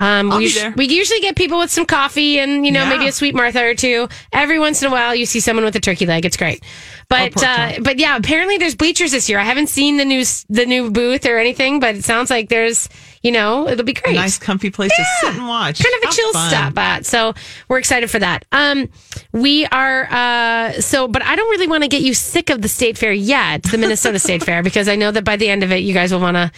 Um, 0.01 0.31
we, 0.31 0.39
be 0.39 0.47
us- 0.47 0.55
there. 0.55 0.73
we 0.77 0.87
usually 0.89 1.21
get 1.21 1.37
people 1.37 1.59
with 1.59 1.71
some 1.71 1.85
coffee 1.85 2.39
and, 2.39 2.65
you 2.65 2.73
know, 2.73 2.85
Yeah. 2.85 2.89
maybe 2.89 3.07
a 3.07 3.13
sweet 3.13 3.35
Martha 3.35 3.63
or 3.65 3.75
two. 3.75 4.09
Every 4.33 4.59
once 4.59 4.83
in 4.83 4.89
a 4.89 4.91
while, 4.91 5.15
you 5.15 5.27
see 5.27 5.41
someone 5.41 5.65
with 5.65 5.77
a 5.77 5.81
turkey 5.81 6.07
leg. 6.07 6.25
It's 6.25 6.37
great. 6.39 6.65
But, 7.09 7.33
pork 7.35 7.47
uh, 7.47 7.73
but 7.83 7.99
yeah, 7.99 8.17
apparently 8.17 8.57
there's 8.57 8.75
bleachers 8.75 9.11
this 9.13 9.29
year. 9.29 9.39
I 9.39 9.43
haven't 9.45 9.69
seen 9.69 9.97
the 9.99 10.05
new, 10.05 10.25
the 10.49 10.65
new 10.65 10.91
booth 10.91 11.27
or 11.27 11.39
anything, 11.39 11.81
but 11.81 11.97
it 11.97 12.05
sounds 12.05 12.31
like 12.31 12.49
there's, 12.49 12.89
you 13.23 13.33
know, 13.33 13.69
it'll 13.69 13.85
be 13.85 13.93
great. 13.93 14.17
A 14.17 14.21
nice, 14.21 14.39
comfy 14.39 14.71
place 14.71 14.91
to 14.97 15.05
sit 15.21 15.35
and 15.35 15.47
watch. 15.49 15.83
kind 15.83 15.95
of 16.03 16.11
a 16.11 16.15
chill 16.15 16.33
fun. 16.33 16.49
stop 16.49 16.79
at. 16.79 17.05
So 17.05 17.35
we're 17.69 17.79
excited 17.79 18.11
for 18.11 18.21
that. 18.21 18.45
Um, 18.53 18.89
we 19.33 19.67
are 19.67 20.07
uh, 20.11 20.73
so, 20.81 21.09
but 21.09 21.23
I 21.23 21.37
don't 21.37 21.51
really 21.51 21.67
want 21.67 21.83
to 21.83 21.89
get 21.89 22.01
you 22.03 22.15
sick 22.15 22.49
of 22.49 22.63
the 22.63 22.69
state 22.69 22.97
fair 22.97 23.13
yet, 23.13 23.65
the 23.65 23.77
Minnesota 23.77 24.19
State 24.19 24.45
Fair, 24.45 24.63
because 24.63 24.89
I 24.89 24.97
know 24.97 25.11
that 25.11 25.25
by 25.25 25.37
the 25.37 25.49
end 25.49 25.63
of 25.63 25.73
it, 25.73 25.79
you 25.79 25.93
guys 25.93 26.13
will 26.13 26.21
want 26.21 26.37
to 26.37 26.51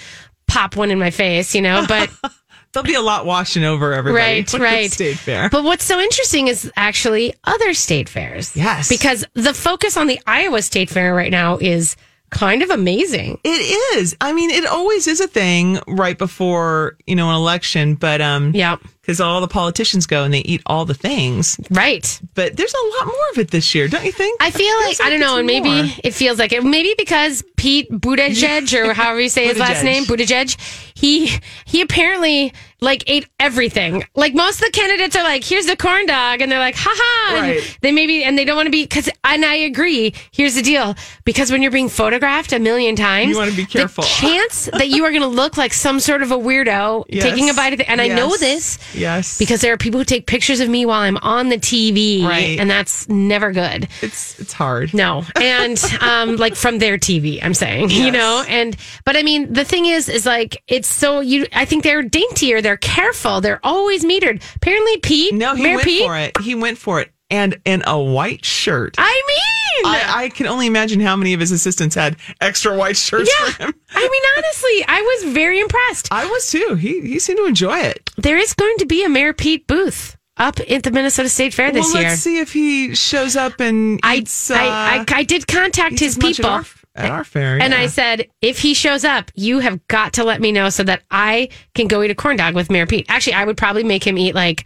pop 0.46 0.76
one 0.76 0.90
in 0.90 0.98
my 0.98 1.10
face, 1.10 1.54
you 1.54 1.62
know. 1.62 1.84
But 1.88 2.10
There'll 2.72 2.86
be 2.86 2.94
a 2.94 3.02
lot 3.02 3.26
washing 3.26 3.64
over 3.64 3.92
everybody. 3.92 4.22
Right, 4.40 4.52
right. 4.58 4.90
State 4.90 5.18
fair. 5.18 5.48
but 5.50 5.62
what's 5.64 5.84
so 5.84 6.00
interesting 6.00 6.48
is 6.48 6.70
actually 6.76 7.34
other 7.44 7.74
state 7.74 8.08
fairs. 8.08 8.56
Yes. 8.56 8.88
because 8.88 9.24
the 9.34 9.52
focus 9.54 9.96
on 9.96 10.06
the 10.06 10.18
Iowa 10.26 10.62
State 10.62 10.88
Fair 10.90 11.14
right 11.14 11.30
now 11.30 11.58
is 11.58 11.96
kind 12.30 12.62
of 12.62 12.70
amazing. 12.70 13.38
It 13.44 13.96
is. 13.98 14.16
I 14.20 14.32
mean, 14.32 14.48
it 14.50 14.64
always 14.64 15.06
is 15.06 15.20
a 15.20 15.28
thing 15.28 15.80
right 15.86 16.16
before, 16.16 16.96
you 17.06 17.14
know, 17.14 17.28
an 17.28 17.36
election, 17.36 17.94
but 17.94 18.22
um 18.22 18.52
Yeah, 18.54 18.76
because 19.02 19.20
all 19.20 19.40
the 19.40 19.48
politicians 19.48 20.06
go 20.06 20.22
and 20.24 20.32
they 20.32 20.40
eat 20.40 20.62
all 20.66 20.84
the 20.84 20.94
things. 20.94 21.58
right. 21.70 22.20
But 22.34 22.56
there's 22.56 22.72
a 22.72 22.96
lot 22.98 23.06
more 23.06 23.28
of 23.32 23.38
it 23.38 23.50
this 23.50 23.74
year, 23.74 23.88
don't 23.88 24.04
you 24.04 24.12
think? 24.12 24.40
I 24.40 24.50
feel 24.50 24.74
like 24.82 24.96
Feels 24.96 25.00
I 25.00 25.10
don't 25.10 25.20
know, 25.20 25.36
and 25.38 25.46
maybe 25.46 25.70
more. 25.70 25.92
it 26.04 26.14
feels 26.14 26.38
like 26.38 26.52
it. 26.52 26.62
Maybe 26.64 26.94
because 26.96 27.42
Pete 27.56 27.90
Buttigieg 27.90 28.72
or 28.74 28.94
however 28.94 29.20
you 29.20 29.28
say 29.28 29.46
his 29.46 29.58
last 29.58 29.82
name, 29.82 30.04
Buttigieg, 30.04 30.56
he 30.94 31.32
he 31.64 31.80
apparently 31.80 32.52
like 32.80 33.04
ate 33.08 33.28
everything. 33.38 34.04
Like 34.14 34.34
most 34.34 34.56
of 34.60 34.66
the 34.66 34.70
candidates 34.72 35.14
are 35.16 35.22
like, 35.24 35.44
"Here's 35.44 35.66
the 35.66 35.76
corn 35.76 36.06
dog," 36.06 36.40
and 36.40 36.50
they're 36.50 36.58
like, 36.58 36.74
"Ha 36.76 36.92
ha!" 36.94 37.34
and 37.36 37.42
Right. 37.56 37.78
They 37.80 37.92
maybe 37.92 38.22
and 38.24 38.36
they 38.38 38.44
don't 38.44 38.56
want 38.56 38.66
to 38.66 38.70
be 38.70 38.84
because. 38.84 39.08
And 39.24 39.44
I 39.44 39.54
agree. 39.54 40.14
Here's 40.32 40.54
the 40.54 40.62
deal: 40.62 40.94
because 41.24 41.50
when 41.52 41.62
you're 41.62 41.70
being 41.70 41.88
photographed 41.88 42.52
a 42.52 42.58
million 42.58 42.96
times, 42.96 43.30
You 43.30 43.36
wanna 43.36 43.52
be 43.52 43.66
careful. 43.66 44.02
The 44.02 44.08
chance 44.08 44.66
that 44.72 44.88
you 44.88 45.04
are 45.04 45.10
going 45.10 45.22
to 45.22 45.28
look 45.28 45.56
like 45.56 45.72
some 45.72 46.00
sort 46.00 46.22
of 46.22 46.30
a 46.32 46.36
weirdo 46.36 47.04
Yes. 47.08 47.22
taking 47.24 47.48
a 47.50 47.54
bite 47.54 47.72
of 47.72 47.80
it, 47.80 47.88
and 47.88 48.00
I 48.00 48.08
know 48.08 48.36
this 48.36 48.78
Yes. 48.94 49.38
because 49.38 49.60
there 49.60 49.72
are 49.72 49.76
people 49.76 50.00
who 50.00 50.04
take 50.04 50.26
pictures 50.26 50.60
of 50.60 50.68
me 50.68 50.84
while 50.86 51.00
I'm 51.02 51.16
on 51.18 51.48
the 51.48 51.56
TV, 51.58 52.24
Right. 52.24 52.58
and 52.58 52.70
that's 52.70 53.08
never 53.08 53.52
good. 53.52 53.88
it's 54.02 54.38
it's 54.40 54.52
hard. 54.52 54.92
No, 54.94 55.24
and 55.40 55.82
um, 56.00 56.36
like 56.36 56.54
from 56.54 56.78
their 56.78 56.98
TV, 56.98 57.38
I'm 57.42 57.54
saying, 57.54 57.90
you 57.90 58.10
know, 58.10 58.44
and 58.48 58.76
but 59.04 59.16
I 59.16 59.22
mean, 59.22 59.52
the 59.52 59.64
thing 59.64 59.86
is, 59.86 60.08
is 60.08 60.26
like 60.26 60.62
it's 60.68 60.88
so 60.88 61.20
you. 61.20 61.46
I 61.52 61.64
think 61.64 61.84
they're 61.84 62.02
daintier, 62.02 62.60
they're 62.60 62.76
careful, 62.76 63.40
they're 63.40 63.60
always 63.64 64.04
metered. 64.04 64.42
Apparently, 64.56 64.98
Pete, 64.98 65.34
No, 65.34 65.54
he 65.54 65.62
Mayor 65.62 65.74
went 65.76 65.84
Pete, 65.86 66.02
for 66.04 66.16
it. 66.18 66.40
He 66.40 66.54
went 66.54 66.78
for 66.78 67.00
it. 67.00 67.10
And 67.32 67.60
in 67.64 67.82
a 67.86 67.98
white 67.98 68.44
shirt. 68.44 68.94
I 68.98 69.22
mean, 69.26 69.86
I, 69.86 70.24
I 70.24 70.28
can 70.28 70.46
only 70.46 70.66
imagine 70.66 71.00
how 71.00 71.16
many 71.16 71.32
of 71.32 71.40
his 71.40 71.50
assistants 71.50 71.94
had 71.94 72.16
extra 72.40 72.76
white 72.76 72.96
shirts 72.96 73.30
yeah. 73.38 73.50
for 73.50 73.62
him. 73.64 73.74
I 73.90 74.00
mean, 74.00 74.22
honestly, 74.36 74.84
I 74.86 75.00
was 75.00 75.32
very 75.32 75.58
impressed. 75.58 76.08
I 76.10 76.26
was 76.26 76.50
too. 76.50 76.74
He 76.74 77.00
he 77.00 77.18
seemed 77.18 77.38
to 77.38 77.46
enjoy 77.46 77.78
it. 77.78 78.10
There 78.16 78.36
is 78.36 78.52
going 78.52 78.76
to 78.78 78.86
be 78.86 79.04
a 79.04 79.08
Mayor 79.08 79.32
Pete 79.32 79.66
booth 79.66 80.16
up 80.36 80.60
at 80.60 80.82
the 80.82 80.90
Minnesota 80.90 81.28
State 81.28 81.54
Fair 81.54 81.72
this 81.72 81.86
well, 81.86 82.02
year. 82.02 82.10
let's 82.10 82.22
see 82.22 82.38
if 82.38 82.52
he 82.52 82.94
shows 82.94 83.36
up 83.36 83.60
and 83.60 84.00
I, 84.02 84.16
eats, 84.16 84.50
uh, 84.50 84.54
I, 84.54 85.04
I 85.08 85.18
I 85.18 85.22
did 85.22 85.46
contact 85.46 85.98
his 85.98 86.16
people. 86.16 86.46
at 86.46 86.52
our, 86.52 86.66
at 86.94 87.10
our 87.10 87.24
fair. 87.24 87.60
And 87.60 87.72
yeah. 87.72 87.80
I 87.80 87.86
said, 87.86 88.28
if 88.40 88.58
he 88.58 88.74
shows 88.74 89.04
up, 89.04 89.30
you 89.34 89.60
have 89.60 89.86
got 89.88 90.14
to 90.14 90.24
let 90.24 90.40
me 90.40 90.52
know 90.52 90.68
so 90.68 90.82
that 90.84 91.02
I 91.10 91.48
can 91.74 91.86
go 91.86 92.02
eat 92.02 92.10
a 92.10 92.14
corn 92.14 92.36
dog 92.36 92.54
with 92.54 92.70
Mayor 92.70 92.86
Pete. 92.86 93.06
Actually, 93.08 93.34
I 93.34 93.44
would 93.44 93.56
probably 93.56 93.84
make 93.84 94.06
him 94.06 94.18
eat 94.18 94.34
like 94.34 94.64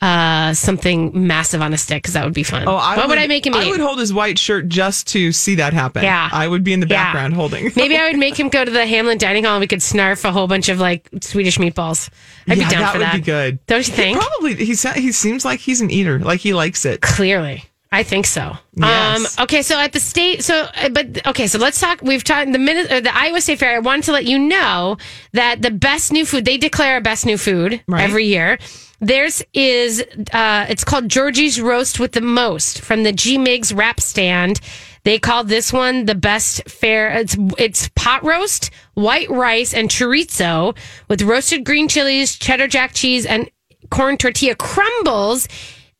uh, 0.00 0.54
something 0.54 1.26
massive 1.26 1.60
on 1.60 1.74
a 1.74 1.78
stick 1.78 2.02
because 2.02 2.14
that 2.14 2.24
would 2.24 2.32
be 2.34 2.42
fun. 2.42 2.66
Oh, 2.66 2.74
I 2.76 2.96
what 2.96 3.08
would, 3.08 3.18
I 3.18 3.26
make 3.26 3.46
him 3.46 3.54
eat? 3.54 3.66
I 3.66 3.70
would 3.70 3.80
hold 3.80 3.98
his 3.98 4.12
white 4.12 4.38
shirt 4.38 4.68
just 4.68 5.06
to 5.08 5.30
see 5.32 5.56
that 5.56 5.72
happen. 5.74 6.02
Yeah. 6.02 6.28
I 6.32 6.48
would 6.48 6.64
be 6.64 6.72
in 6.72 6.80
the 6.80 6.86
Yeah. 6.86 7.04
background 7.04 7.34
holding. 7.34 7.70
Maybe 7.76 7.96
I 7.96 8.08
would 8.08 8.18
make 8.18 8.38
him 8.38 8.48
go 8.48 8.64
to 8.64 8.70
the 8.70 8.80
Hamline 8.80 9.18
Dining 9.18 9.44
Hall 9.44 9.54
and 9.56 9.60
we 9.60 9.66
could 9.66 9.80
snarf 9.80 10.24
a 10.24 10.32
whole 10.32 10.46
bunch 10.46 10.68
of 10.70 10.78
like 10.80 11.08
Swedish 11.20 11.58
meatballs. 11.58 12.08
I'd 12.48 12.56
yeah, 12.58 12.64
be 12.68 12.70
down 12.70 12.80
that 12.82 12.92
for 12.92 12.98
would 12.98 13.04
that. 13.06 13.14
be 13.16 13.20
good. 13.20 13.66
Don't 13.66 13.86
you 13.86 13.92
think? 13.94 14.16
He 14.18 14.26
probably 14.26 14.54
he 14.54 14.74
he 15.00 15.12
seems 15.12 15.44
like 15.44 15.60
he's 15.60 15.80
an 15.82 15.90
eater. 15.90 16.18
Like 16.18 16.40
he 16.40 16.54
likes 16.54 16.84
it. 16.86 17.02
Clearly. 17.02 17.64
I 17.92 18.04
think 18.04 18.24
so. 18.24 18.56
Yes. 18.76 19.36
Um, 19.38 19.42
okay, 19.44 19.62
so 19.62 19.76
at 19.76 19.92
the 19.92 19.98
state, 19.98 20.44
so 20.44 20.68
uh, 20.76 20.88
but 20.90 21.26
okay, 21.26 21.48
so 21.48 21.58
let's 21.58 21.80
talk. 21.80 22.00
We've 22.02 22.22
talked 22.22 22.52
the 22.52 22.58
minute 22.58 22.90
or 22.90 23.00
the 23.00 23.14
Iowa 23.14 23.40
State 23.40 23.58
Fair. 23.58 23.74
I 23.74 23.80
wanted 23.80 24.04
to 24.04 24.12
let 24.12 24.26
you 24.26 24.38
know 24.38 24.96
that 25.32 25.60
the 25.60 25.72
best 25.72 26.12
new 26.12 26.24
food 26.24 26.44
they 26.44 26.56
declare 26.56 26.96
a 26.98 27.00
best 27.00 27.26
new 27.26 27.36
food 27.36 27.82
Right. 27.88 28.02
every 28.04 28.26
year. 28.26 28.58
Theirs 29.00 29.42
is 29.54 30.04
uh, 30.32 30.66
it's 30.68 30.84
called 30.84 31.08
Georgie's 31.08 31.60
Roast 31.60 31.98
with 31.98 32.12
the 32.12 32.20
Most 32.20 32.82
from 32.82 33.02
the 33.02 33.12
G 33.12 33.38
Migs 33.38 33.76
Wrap 33.76 34.00
Stand. 34.00 34.60
They 35.04 35.18
call 35.18 35.44
this 35.44 35.72
one 35.72 36.04
the 36.04 36.14
best 36.14 36.68
fair. 36.68 37.10
It's 37.10 37.36
it's 37.58 37.88
pot 37.94 38.22
roast, 38.24 38.70
white 38.94 39.30
rice, 39.30 39.72
and 39.72 39.88
chorizo 39.88 40.76
with 41.08 41.22
roasted 41.22 41.64
green 41.64 41.88
chilies, 41.88 42.36
cheddar 42.36 42.68
jack 42.68 42.92
cheese, 42.92 43.24
and 43.24 43.50
corn 43.90 44.18
tortilla 44.18 44.54
crumbles. 44.54 45.48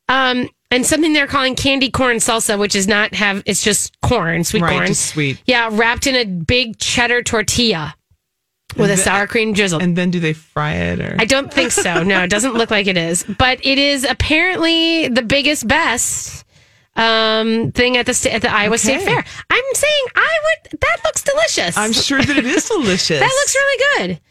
Um, 0.07 0.49
and 0.69 0.85
something 0.85 1.11
they're 1.11 1.27
calling 1.27 1.55
candy 1.55 1.89
corn 1.89 2.17
salsa, 2.17 2.57
which 2.57 2.75
is 2.75 2.87
not 2.87 3.15
have 3.15 3.41
it's 3.47 3.63
just 3.63 3.99
corn, 4.01 4.43
sweet 4.43 4.61
Right, 4.61 4.77
corn, 4.77 4.93
sweet. 4.93 5.41
Yeah, 5.45 5.69
wrapped 5.71 6.05
in 6.05 6.15
a 6.15 6.25
big 6.25 6.77
cheddar 6.77 7.23
tortilla 7.23 7.95
with 8.77 8.91
a 8.91 8.97
sour 8.97 9.27
cream 9.27 9.53
drizzle. 9.53 9.81
And 9.81 9.95
then 9.95 10.11
do 10.11 10.19
they 10.19 10.33
fry 10.33 10.73
it 10.73 10.99
or? 10.99 11.15
I 11.19 11.25
don't 11.25 11.53
think 11.53 11.71
so. 11.71 12.03
No, 12.03 12.23
it 12.23 12.29
doesn't 12.29 12.53
look 12.53 12.71
like 12.71 12.87
it 12.87 12.97
is. 12.97 13.23
But 13.23 13.65
it 13.65 13.77
is 13.77 14.03
apparently 14.03 15.07
the 15.07 15.21
biggest, 15.21 15.67
best 15.67 16.45
um, 16.95 17.71
thing 17.71 17.97
at 17.97 18.05
the 18.05 18.13
sta- 18.13 18.31
at 18.31 18.41
the 18.41 18.53
Iowa 18.53 18.77
State 18.77 19.01
Fair. 19.01 19.23
I'm 19.49 19.63
saying 19.73 20.05
I 20.15 20.39
would. 20.43 20.79
That 20.79 20.97
looks 21.05 21.23
delicious. 21.23 21.77
I'm 21.77 21.93
sure 21.93 22.21
that 22.21 22.37
it 22.37 22.45
is 22.45 22.65
delicious. 22.67 23.19
that 23.19 23.25
looks 23.25 23.55
really 23.55 23.83
good. 24.07 24.21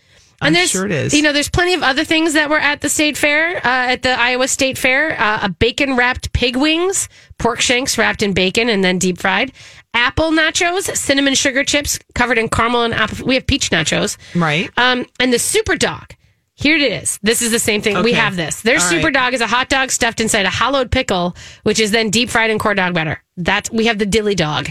And 0.42 0.46
I'm 0.48 0.52
there's, 0.54 0.70
sure 0.70 0.86
it 0.86 0.92
is. 0.92 1.12
You 1.12 1.20
know, 1.20 1.34
there's 1.34 1.50
plenty 1.50 1.74
of 1.74 1.82
other 1.82 2.02
things 2.02 2.32
that 2.32 2.48
were 2.48 2.58
at 2.58 2.80
the 2.80 2.88
state 2.88 3.18
fair, 3.18 3.58
uh, 3.58 3.92
at 3.92 4.02
the 4.02 4.18
Iowa 4.18 4.48
State 4.48 4.78
Fair. 4.78 5.20
Uh, 5.20 5.40
a 5.42 5.48
bacon 5.50 5.96
wrapped 5.96 6.32
pig 6.32 6.56
wings, 6.56 7.10
pork 7.38 7.60
shanks 7.60 7.98
wrapped 7.98 8.22
in 8.22 8.32
bacon 8.32 8.70
and 8.70 8.82
then 8.82 8.98
deep 8.98 9.18
fried, 9.18 9.52
apple 9.94 10.30
nachos, 10.30 10.94
cinnamon 10.96 11.34
sugar 11.34 11.64
chips 11.64 11.98
covered 12.14 12.38
in 12.38 12.48
caramel 12.48 12.82
and 12.82 12.94
apple. 12.94 13.26
We 13.26 13.34
have 13.34 13.46
peach 13.46 13.70
nachos. 13.70 14.16
right. 14.34 14.70
Um, 14.76 15.06
and 15.18 15.32
the 15.32 15.38
super 15.38 15.76
dog. 15.76 16.14
Here 16.54 16.76
it 16.76 16.82
is. 16.92 17.18
This 17.22 17.40
is 17.40 17.52
the 17.52 17.58
same 17.58 17.80
thing. 17.80 18.02
We 18.02 18.12
have 18.12 18.36
this. 18.36 18.60
Their 18.60 18.74
All 18.74 18.80
super 18.80 19.06
right. 19.06 19.14
dog 19.14 19.32
is 19.34 19.40
a 19.40 19.46
hot 19.46 19.70
dog 19.70 19.90
stuffed 19.90 20.20
inside 20.20 20.44
a 20.44 20.50
hollowed 20.50 20.90
pickle, 20.90 21.34
which 21.62 21.80
is 21.80 21.90
then 21.90 22.10
deep 22.10 22.28
fried 22.28 22.50
in 22.50 22.58
corn 22.58 22.76
dog 22.76 22.92
batter. 22.92 23.22
That's 23.38 23.70
we 23.70 23.86
have 23.86 23.98
the 23.98 24.04
dilly 24.04 24.34
dog. 24.34 24.68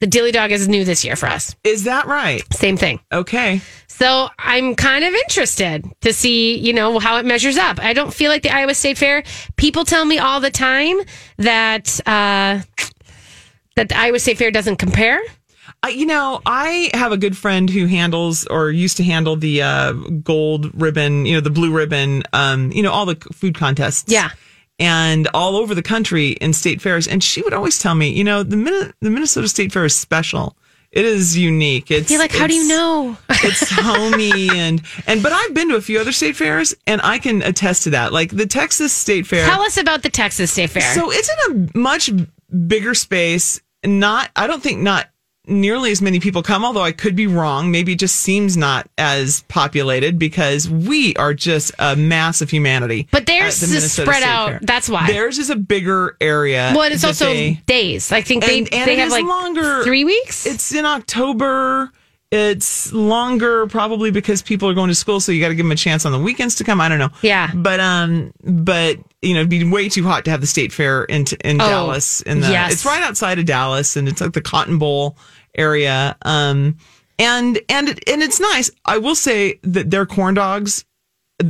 The 0.00 0.08
dilly 0.08 0.32
dog 0.32 0.50
is 0.50 0.68
new 0.68 0.84
this 0.84 1.04
year 1.06 1.16
for 1.16 1.26
us. 1.26 1.54
Is 1.64 1.84
that 1.84 2.06
right? 2.06 2.42
Same 2.52 2.76
thing. 2.76 3.00
Okay. 3.12 3.62
So 3.86 4.28
I'm 4.38 4.74
kind 4.74 5.04
of 5.04 5.14
interested 5.14 5.86
to 6.02 6.12
see, 6.12 6.58
you 6.58 6.72
know, 6.74 6.98
how 6.98 7.16
it 7.18 7.24
measures 7.24 7.56
up. 7.56 7.78
I 7.80 7.92
don't 7.94 8.12
feel 8.12 8.28
like 8.30 8.42
the 8.42 8.50
Iowa 8.50 8.74
State 8.74 8.98
Fair. 8.98 9.22
People 9.56 9.84
tell 9.84 10.04
me 10.04 10.18
all 10.18 10.40
the 10.40 10.50
time 10.50 10.98
that 11.38 12.00
uh, 12.06 12.60
that 13.76 13.88
the 13.88 13.96
Iowa 13.96 14.18
State 14.18 14.38
Fair 14.38 14.50
doesn't 14.50 14.76
compare. 14.76 15.20
Uh, 15.84 15.88
you 15.88 16.06
know, 16.06 16.40
I 16.46 16.90
have 16.94 17.12
a 17.12 17.16
good 17.16 17.36
friend 17.36 17.68
who 17.68 17.86
handles 17.86 18.46
or 18.46 18.70
used 18.70 18.96
to 18.98 19.04
handle 19.04 19.36
the 19.36 19.62
uh, 19.62 19.92
gold 19.92 20.70
ribbon, 20.80 21.26
you 21.26 21.34
know, 21.34 21.40
the 21.40 21.50
blue 21.50 21.72
ribbon, 21.72 22.22
um, 22.32 22.70
you 22.72 22.82
know, 22.82 22.92
all 22.92 23.06
the 23.06 23.16
food 23.32 23.56
contests. 23.56 24.10
Yeah. 24.12 24.30
And 24.78 25.28
all 25.34 25.56
over 25.56 25.74
the 25.74 25.82
country 25.82 26.30
in 26.30 26.52
state 26.52 26.80
fairs. 26.80 27.06
And 27.06 27.22
she 27.22 27.42
would 27.42 27.52
always 27.52 27.78
tell 27.78 27.94
me, 27.94 28.10
you 28.10 28.24
know, 28.24 28.42
the, 28.42 28.56
Min- 28.56 28.92
the 29.00 29.10
Minnesota 29.10 29.48
State 29.48 29.72
Fair 29.72 29.84
is 29.84 29.94
special. 29.94 30.56
It 30.92 31.06
is 31.06 31.38
unique. 31.38 31.90
It's 31.90 32.10
You're 32.10 32.20
like, 32.20 32.32
how 32.32 32.46
do 32.46 32.54
you 32.54 32.68
know? 32.68 33.16
it's 33.30 33.70
homey 33.70 34.50
and 34.50 34.82
and 35.06 35.22
but 35.22 35.32
I've 35.32 35.54
been 35.54 35.70
to 35.70 35.76
a 35.76 35.80
few 35.80 35.98
other 35.98 36.12
state 36.12 36.36
fairs 36.36 36.74
and 36.86 37.00
I 37.02 37.18
can 37.18 37.40
attest 37.40 37.84
to 37.84 37.90
that. 37.90 38.12
Like 38.12 38.30
the 38.30 38.46
Texas 38.46 38.92
State 38.92 39.26
Fair. 39.26 39.46
Tell 39.46 39.62
us 39.62 39.78
about 39.78 40.02
the 40.02 40.10
Texas 40.10 40.52
State 40.52 40.68
Fair. 40.68 40.94
So 40.94 41.10
it's 41.10 41.30
in 41.30 41.70
a 41.74 41.78
much 41.78 42.10
bigger 42.66 42.94
space. 42.94 43.60
Not, 43.84 44.30
I 44.36 44.46
don't 44.46 44.62
think 44.62 44.80
not 44.80 45.08
nearly 45.48 45.90
as 45.90 46.00
many 46.00 46.20
people 46.20 46.40
come, 46.42 46.64
although 46.64 46.82
I 46.82 46.92
could 46.92 47.16
be 47.16 47.26
wrong. 47.26 47.72
Maybe 47.72 47.94
it 47.94 47.98
just 47.98 48.16
seems 48.16 48.56
not 48.56 48.88
as 48.96 49.42
populated 49.48 50.16
because 50.18 50.70
we 50.70 51.16
are 51.16 51.34
just 51.34 51.72
a 51.80 51.96
mass 51.96 52.40
of 52.40 52.50
humanity. 52.50 53.08
But 53.10 53.26
theirs 53.26 53.58
the 53.60 53.76
is 53.76 53.92
spread 53.92 54.18
State 54.18 54.24
out. 54.28 54.48
Fair. 54.50 54.60
That's 54.62 54.88
why. 54.88 55.08
Theirs 55.08 55.38
is 55.40 55.50
a 55.50 55.56
bigger 55.56 56.16
area. 56.20 56.72
well, 56.74 56.84
and 56.84 56.94
it's 56.94 57.02
also 57.04 57.26
they- 57.26 57.60
days. 57.66 58.12
I 58.12 58.20
think 58.22 58.44
they 58.44 58.58
and, 58.58 58.72
and 58.72 58.86
they 58.88 58.92
it 58.94 58.98
have 58.98 59.08
is 59.08 59.12
like 59.12 59.24
longer. 59.24 59.82
three 59.82 60.04
weeks. 60.04 60.46
It's 60.46 60.72
in 60.72 60.84
October. 60.84 61.90
It's 62.34 62.90
longer 62.94 63.66
probably 63.66 64.10
because 64.10 64.40
people 64.40 64.66
are 64.68 64.72
going 64.74 64.88
to 64.88 64.94
school, 64.94 65.20
so 65.20 65.30
you 65.32 65.40
got 65.40 65.48
to 65.48 65.54
give 65.54 65.66
them 65.66 65.72
a 65.72 65.76
chance 65.76 66.06
on 66.06 66.12
the 66.12 66.18
weekends 66.18 66.54
to 66.56 66.64
come. 66.64 66.80
I 66.80 66.88
don't 66.88 66.98
know. 66.98 67.10
Yeah. 67.20 67.50
but 67.54 67.78
um, 67.78 68.32
but 68.42 68.98
you 69.20 69.34
know, 69.34 69.40
it'd 69.40 69.50
be 69.50 69.64
way 69.64 69.88
too 69.90 70.02
hot 70.02 70.24
to 70.24 70.30
have 70.30 70.40
the 70.40 70.46
state 70.46 70.72
fair 70.72 71.04
in 71.04 71.26
in 71.44 71.60
Oh, 71.60 71.68
Dallas. 71.68 72.22
In 72.22 72.40
the 72.40 72.48
yes. 72.48 72.72
it's 72.72 72.84
right 72.86 73.02
outside 73.02 73.38
of 73.38 73.44
Dallas, 73.44 73.96
and 73.96 74.08
it's 74.08 74.20
like 74.22 74.32
the 74.32 74.40
Cotton 74.40 74.78
Bowl 74.78 75.18
area. 75.54 76.16
Um, 76.22 76.78
and 77.18 77.60
and 77.68 77.90
it, 77.90 78.08
and 78.08 78.22
it's 78.22 78.40
nice. 78.40 78.70
I 78.86 78.96
will 78.96 79.14
say 79.14 79.60
that 79.64 79.90
their 79.90 80.06
corn 80.06 80.32
dogs, 80.34 80.86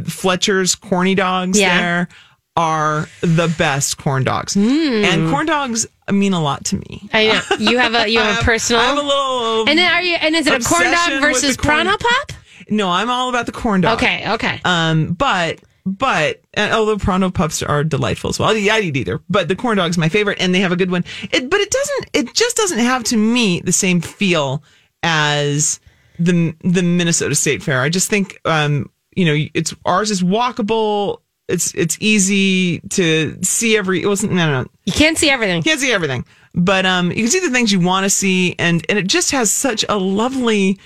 Fletcher's 0.06 0.74
corny 0.74 1.14
dogs, 1.14 1.58
Yeah. 1.60 1.80
there 1.80 2.08
are 2.56 3.08
the 3.20 3.52
best 3.58 3.98
corn 3.98 4.24
dogs, 4.24 4.56
and 4.56 5.30
corn 5.30 5.46
dogs 5.46 5.86
mean 6.10 6.32
a 6.32 6.42
lot 6.42 6.64
to 6.66 6.76
me. 6.76 7.08
I 7.12 7.26
know 7.28 7.56
you 7.58 7.78
have 7.78 7.94
a 7.94 8.08
you 8.08 8.18
have, 8.20 8.40
a 8.40 8.44
personal. 8.44 8.82
I 8.82 8.84
have 8.86 8.98
a 8.98 9.02
little. 9.02 9.68
and 9.68 9.78
then 9.78 9.90
are 9.92 10.02
you? 10.02 10.16
And 10.16 10.34
is 10.36 10.46
it 10.46 10.62
a 10.64 10.68
corn 10.68 10.84
dog 10.84 11.20
versus 11.22 11.56
corn- 11.56 11.86
Pronto 11.86 11.96
Pup? 11.98 12.32
no, 12.68 12.88
I'm 12.90 13.10
all 13.10 13.28
about 13.28 13.46
the 13.46 13.52
corn 13.52 13.80
dog. 13.80 13.98
Okay, 13.98 14.30
okay. 14.32 14.60
Um, 14.64 15.14
but 15.14 15.60
but 15.86 16.40
although 16.56 16.96
Pronto 16.98 17.30
pups 17.30 17.62
are 17.62 17.82
delightful 17.84 18.30
as 18.30 18.38
well, 18.38 18.50
I'd 18.50 18.84
eat 18.84 18.96
either. 18.96 19.20
But 19.28 19.48
the 19.48 19.56
corn 19.56 19.78
dog's 19.78 19.96
my 19.98 20.08
favorite, 20.08 20.38
and 20.40 20.54
they 20.54 20.60
have 20.60 20.72
a 20.72 20.76
good 20.76 20.90
one. 20.90 21.04
It, 21.22 21.48
but 21.50 21.60
it 21.60 21.70
doesn't. 21.70 22.10
It 22.12 22.34
just 22.34 22.56
doesn't 22.56 22.78
have 22.78 23.02
to 23.04 23.16
me 23.16 23.60
the 23.60 23.72
same 23.72 24.00
feel 24.00 24.62
as 25.02 25.80
the 26.18 26.54
the 26.62 26.82
Minnesota 26.82 27.34
State 27.34 27.62
Fair. 27.62 27.80
I 27.80 27.88
just 27.88 28.10
think 28.10 28.38
um, 28.44 28.90
you 29.16 29.24
know 29.24 29.46
it's 29.54 29.74
ours 29.84 30.10
is 30.10 30.22
walkable. 30.22 31.20
It's 31.48 31.74
it's 31.74 31.96
easy 32.00 32.80
to 32.90 33.36
see 33.42 33.76
every. 33.76 34.02
It 34.02 34.06
wasn't. 34.06 34.32
No, 34.32 34.62
no, 34.62 34.68
you 34.84 34.92
can't 34.92 35.18
see 35.18 35.28
everything. 35.28 35.56
You 35.58 35.62
can't 35.62 35.80
see 35.80 35.92
everything, 35.92 36.24
but 36.54 36.86
um, 36.86 37.10
you 37.10 37.16
can 37.24 37.28
see 37.28 37.40
the 37.40 37.50
things 37.50 37.72
you 37.72 37.80
want 37.80 38.04
to 38.04 38.10
see, 38.10 38.54
and 38.58 38.84
and 38.88 38.98
it 38.98 39.06
just 39.08 39.32
has 39.32 39.50
such 39.50 39.84
a 39.88 39.98
lovely 39.98 40.78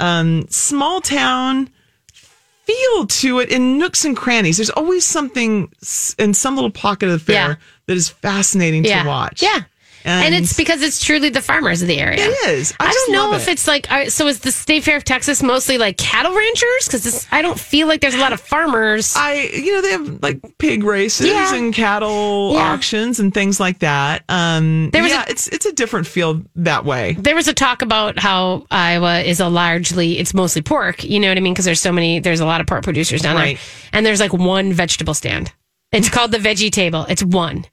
um, 0.00 0.46
small 0.48 1.00
town 1.00 1.68
feel 2.12 3.06
to 3.06 3.40
it 3.40 3.50
in 3.50 3.76
nooks 3.76 4.04
and 4.06 4.16
crannies. 4.16 4.56
There's 4.56 4.70
always 4.70 5.04
something 5.04 5.70
in 6.18 6.32
some 6.32 6.54
little 6.54 6.70
pocket 6.70 7.06
of 7.06 7.12
the 7.12 7.18
fair 7.18 7.34
Yeah. 7.48 7.54
that 7.86 7.96
is 7.96 8.08
fascinating 8.08 8.84
yeah, 8.86 9.02
to 9.02 9.08
watch. 9.08 9.42
yeah. 9.42 9.62
And, 10.04 10.34
it's 10.34 10.54
because 10.56 10.82
it's 10.82 11.02
truly 11.04 11.28
the 11.30 11.40
farmers 11.40 11.82
of 11.82 11.88
the 11.88 11.98
area. 11.98 12.26
It 12.26 12.48
is. 12.50 12.74
I 12.78 12.86
I, 12.86 12.92
don't 12.92 13.12
know 13.12 13.32
if 13.34 13.48
it. 13.48 13.52
it's 13.52 13.66
like 13.66 13.86
so. 14.10 14.26
Is 14.26 14.40
the 14.40 14.52
state 14.52 14.84
fair 14.84 14.96
of 14.96 15.04
Texas 15.04 15.42
mostly 15.42 15.78
like 15.78 15.96
cattle 15.96 16.34
ranchers? 16.34 16.86
Because 16.86 17.26
I 17.32 17.42
don't 17.42 17.58
feel 17.58 17.86
like 17.88 18.00
there's 18.00 18.14
a 18.14 18.18
lot 18.20 18.32
of 18.32 18.40
farmers. 18.40 19.14
I, 19.16 19.50
you 19.54 19.72
know, 19.74 19.82
they 19.82 19.90
have 19.92 20.22
like 20.22 20.40
pig 20.58 20.84
races 20.84 21.26
Yeah. 21.26 21.54
and 21.54 21.74
cattle 21.74 22.52
Yeah. 22.54 22.72
auctions 22.72 23.20
and 23.20 23.32
things 23.32 23.58
like 23.60 23.78
that. 23.80 24.24
Um, 24.28 24.90
There 24.90 25.02
was 25.02 25.12
yeah, 25.12 25.24
a- 25.26 25.30
it's 25.30 25.48
it's 25.48 25.66
a 25.66 25.72
different 25.72 26.06
feel 26.06 26.42
that 26.56 26.84
way. 26.84 27.16
there 27.18 27.34
was 27.34 27.48
a 27.48 27.54
talk 27.54 27.82
about 27.82 28.18
how 28.18 28.66
Iowa 28.70 29.20
is 29.20 29.40
a 29.40 29.48
largely 29.48 30.18
it's 30.18 30.34
mostly 30.34 30.62
pork. 30.62 31.02
You 31.04 31.18
know 31.20 31.28
what 31.28 31.36
I 31.38 31.40
mean? 31.40 31.52
Because 31.54 31.64
there's 31.64 31.80
so 31.80 31.92
many. 31.92 32.20
There's 32.20 32.40
a 32.40 32.46
lot 32.46 32.60
of 32.60 32.66
pork 32.66 32.82
producers 32.84 33.22
down 33.22 33.36
Right. 33.36 33.56
there, 33.56 33.90
and 33.92 34.04
there's 34.06 34.20
like 34.20 34.32
one 34.32 34.72
vegetable 34.72 35.14
stand. 35.14 35.52
It's 35.92 36.08
called 36.08 36.32
the 36.32 36.38
Veggie 36.38 36.72
Table. 36.72 37.06
It's 37.08 37.22
one. 37.22 37.64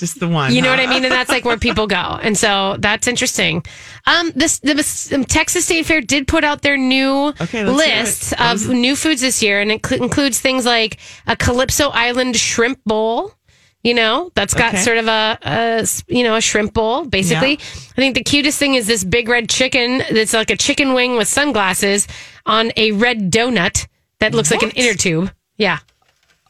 Just 0.00 0.18
the 0.18 0.28
one. 0.28 0.52
You 0.54 0.62
know 0.62 0.70
huh? 0.70 0.78
what 0.78 0.88
I 0.88 0.92
mean? 0.92 1.04
And 1.04 1.12
that's 1.12 1.28
like 1.30 1.44
where 1.44 1.58
people 1.58 1.86
go. 1.86 2.18
And 2.22 2.36
so 2.36 2.76
that's 2.78 3.06
interesting. 3.06 3.62
Um, 4.06 4.32
this 4.34 4.58
the 4.60 5.12
um, 5.14 5.24
Texas 5.24 5.66
State 5.66 5.84
Fair 5.84 6.00
did 6.00 6.26
put 6.26 6.42
out 6.42 6.62
their 6.62 6.78
new 6.78 7.34
Okay, 7.40 7.64
list 7.64 8.32
of 8.40 8.66
new 8.68 8.96
foods 8.96 9.20
this 9.20 9.42
year, 9.42 9.60
and 9.60 9.70
it 9.70 9.84
cl- 9.84 10.02
includes 10.02 10.40
things 10.40 10.64
like 10.64 10.96
a 11.26 11.36
Calypso 11.36 11.90
Island 11.90 12.36
shrimp 12.36 12.80
bowl. 12.84 13.34
You 13.82 13.94
know, 13.94 14.30
that's 14.34 14.52
got 14.52 14.74
Okay. 14.74 14.82
sort 14.82 14.98
of 14.98 15.06
a 15.06 15.86
you 16.08 16.22
know 16.22 16.36
a 16.36 16.40
shrimp 16.40 16.72
bowl. 16.74 17.04
Basically, 17.04 17.54
I 17.54 17.94
think 17.96 18.14
the 18.14 18.24
cutest 18.24 18.58
thing 18.58 18.74
is 18.74 18.86
this 18.86 19.04
big 19.04 19.28
red 19.28 19.48
chicken. 19.48 20.02
That's 20.10 20.32
like 20.32 20.50
a 20.50 20.56
chicken 20.56 20.92
wing 20.94 21.16
with 21.16 21.28
sunglasses 21.28 22.08
on 22.46 22.72
a 22.76 22.92
red 22.92 23.30
donut 23.30 23.86
that 24.18 24.34
looks 24.34 24.50
like 24.50 24.62
an 24.62 24.70
inner 24.70 24.94
tube. 24.94 25.30
Yeah. 25.56 25.78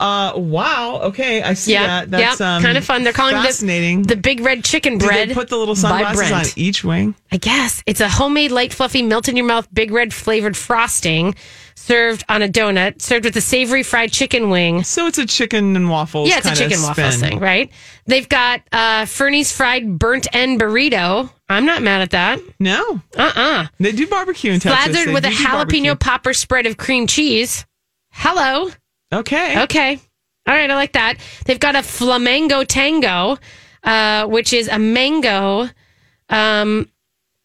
Uh, 0.01 0.33
wow. 0.37 1.01
Okay, 1.05 1.43
I 1.43 1.53
see 1.53 1.73
Yeah, 1.75 1.87
that. 2.07 2.11
That's 2.11 2.41
yeah, 2.41 2.57
um, 2.57 2.63
kind 2.63 2.79
of 2.79 2.85
fun. 2.87 3.05
They're 3.05 3.13
calling 3.13 3.35
fascinating. 3.35 4.01
it 4.01 4.09
the, 4.09 4.15
the 4.15 4.21
big 4.21 4.41
red 4.41 4.65
chicken 4.65 4.97
Did 4.97 5.07
bread. 5.07 5.29
they 5.29 5.35
put 5.35 5.49
the 5.49 5.59
little 5.59 5.77
sunglasses 5.77 6.33
on 6.33 6.47
each 6.57 6.83
wing? 6.83 7.15
I 7.31 7.37
guess 7.37 7.83
it's 7.87 8.01
a 8.01 8.09
homemade, 8.09 8.51
light, 8.51 8.73
fluffy, 8.73 9.03
melt 9.03 9.29
in 9.29 9.37
your 9.37 9.45
mouth, 9.47 9.69
big 9.75 9.91
red 9.91 10.15
flavored 10.15 10.57
frosting, 10.57 11.35
served 11.75 12.25
on 12.31 12.41
a 12.41 12.49
donut, 12.49 13.03
served 13.03 13.27
with 13.27 13.37
a 13.37 13.43
savory 13.43 13.83
fried 13.83 14.11
chicken 14.11 14.49
wing. 14.49 14.85
So 14.85 15.07
it's 15.07 15.19
a 15.19 15.27
chicken 15.27 15.77
and 15.77 15.91
waffles. 15.91 16.31
Yeah, 16.31 16.39
it's 16.39 16.47
a 16.51 16.55
chicken 16.57 16.81
waffles 16.83 17.17
thing, 17.19 17.39
right? 17.39 17.71
They've 18.07 18.29
got 18.29 18.63
uh, 18.73 19.05
Fernie's 19.05 19.53
fried 19.53 19.99
burnt 19.99 20.27
end 20.33 20.61
burrito. 20.61 21.31
I'm 21.49 21.67
not 21.67 21.83
mad 21.83 22.01
at 22.01 22.11
that. 22.13 22.41
No, 22.59 23.03
Uh 23.19 23.33
uh 23.35 23.67
they 23.79 23.93
do 23.93 24.07
barbecue 24.07 24.53
in 24.53 24.61
Texas. 24.61 24.95
Slathered 24.95 25.13
with 25.13 25.27
a 25.27 25.29
jalapeno 25.31 26.01
popper 26.01 26.33
spread 26.33 26.65
of 26.65 26.79
cream 26.79 27.07
cheese. 27.07 27.67
Hello. 28.13 28.71
Okay. 29.13 29.63
Okay. 29.63 30.01
All 30.47 30.55
right, 30.55 30.71
I 30.71 30.75
like 30.75 30.93
that. 30.93 31.17
They've 31.45 31.61
got 31.61 31.77
a 31.77 31.83
flamingo 31.83 32.65
tango, 32.65 33.39
uh, 33.85 34.27
which 34.27 34.53
is 34.53 34.69
a 34.69 34.79
mango 34.79 35.69
um, 36.29 36.89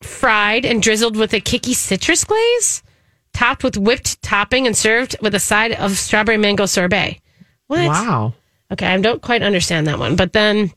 fried 0.01 0.65
and 0.65 0.81
drizzled 0.81 1.17
with 1.17 1.33
a 1.33 1.39
kicky 1.39 1.73
citrus 1.73 2.23
glaze, 2.23 2.83
topped 3.33 3.63
with 3.63 3.77
whipped 3.77 4.21
topping 4.21 4.65
and 4.65 4.77
served 4.77 5.15
with 5.21 5.35
a 5.35 5.39
side 5.39 5.73
of 5.73 5.97
strawberry 5.97 6.37
mango 6.37 6.65
sorbet. 6.65 7.19
What? 7.67 7.87
Wow. 7.87 8.33
Okay, 8.71 8.87
I 8.87 8.97
don't 8.99 9.21
quite 9.21 9.43
understand 9.43 9.87
that 9.87 9.99
one. 9.99 10.15
But 10.15 10.33
then 10.33 10.71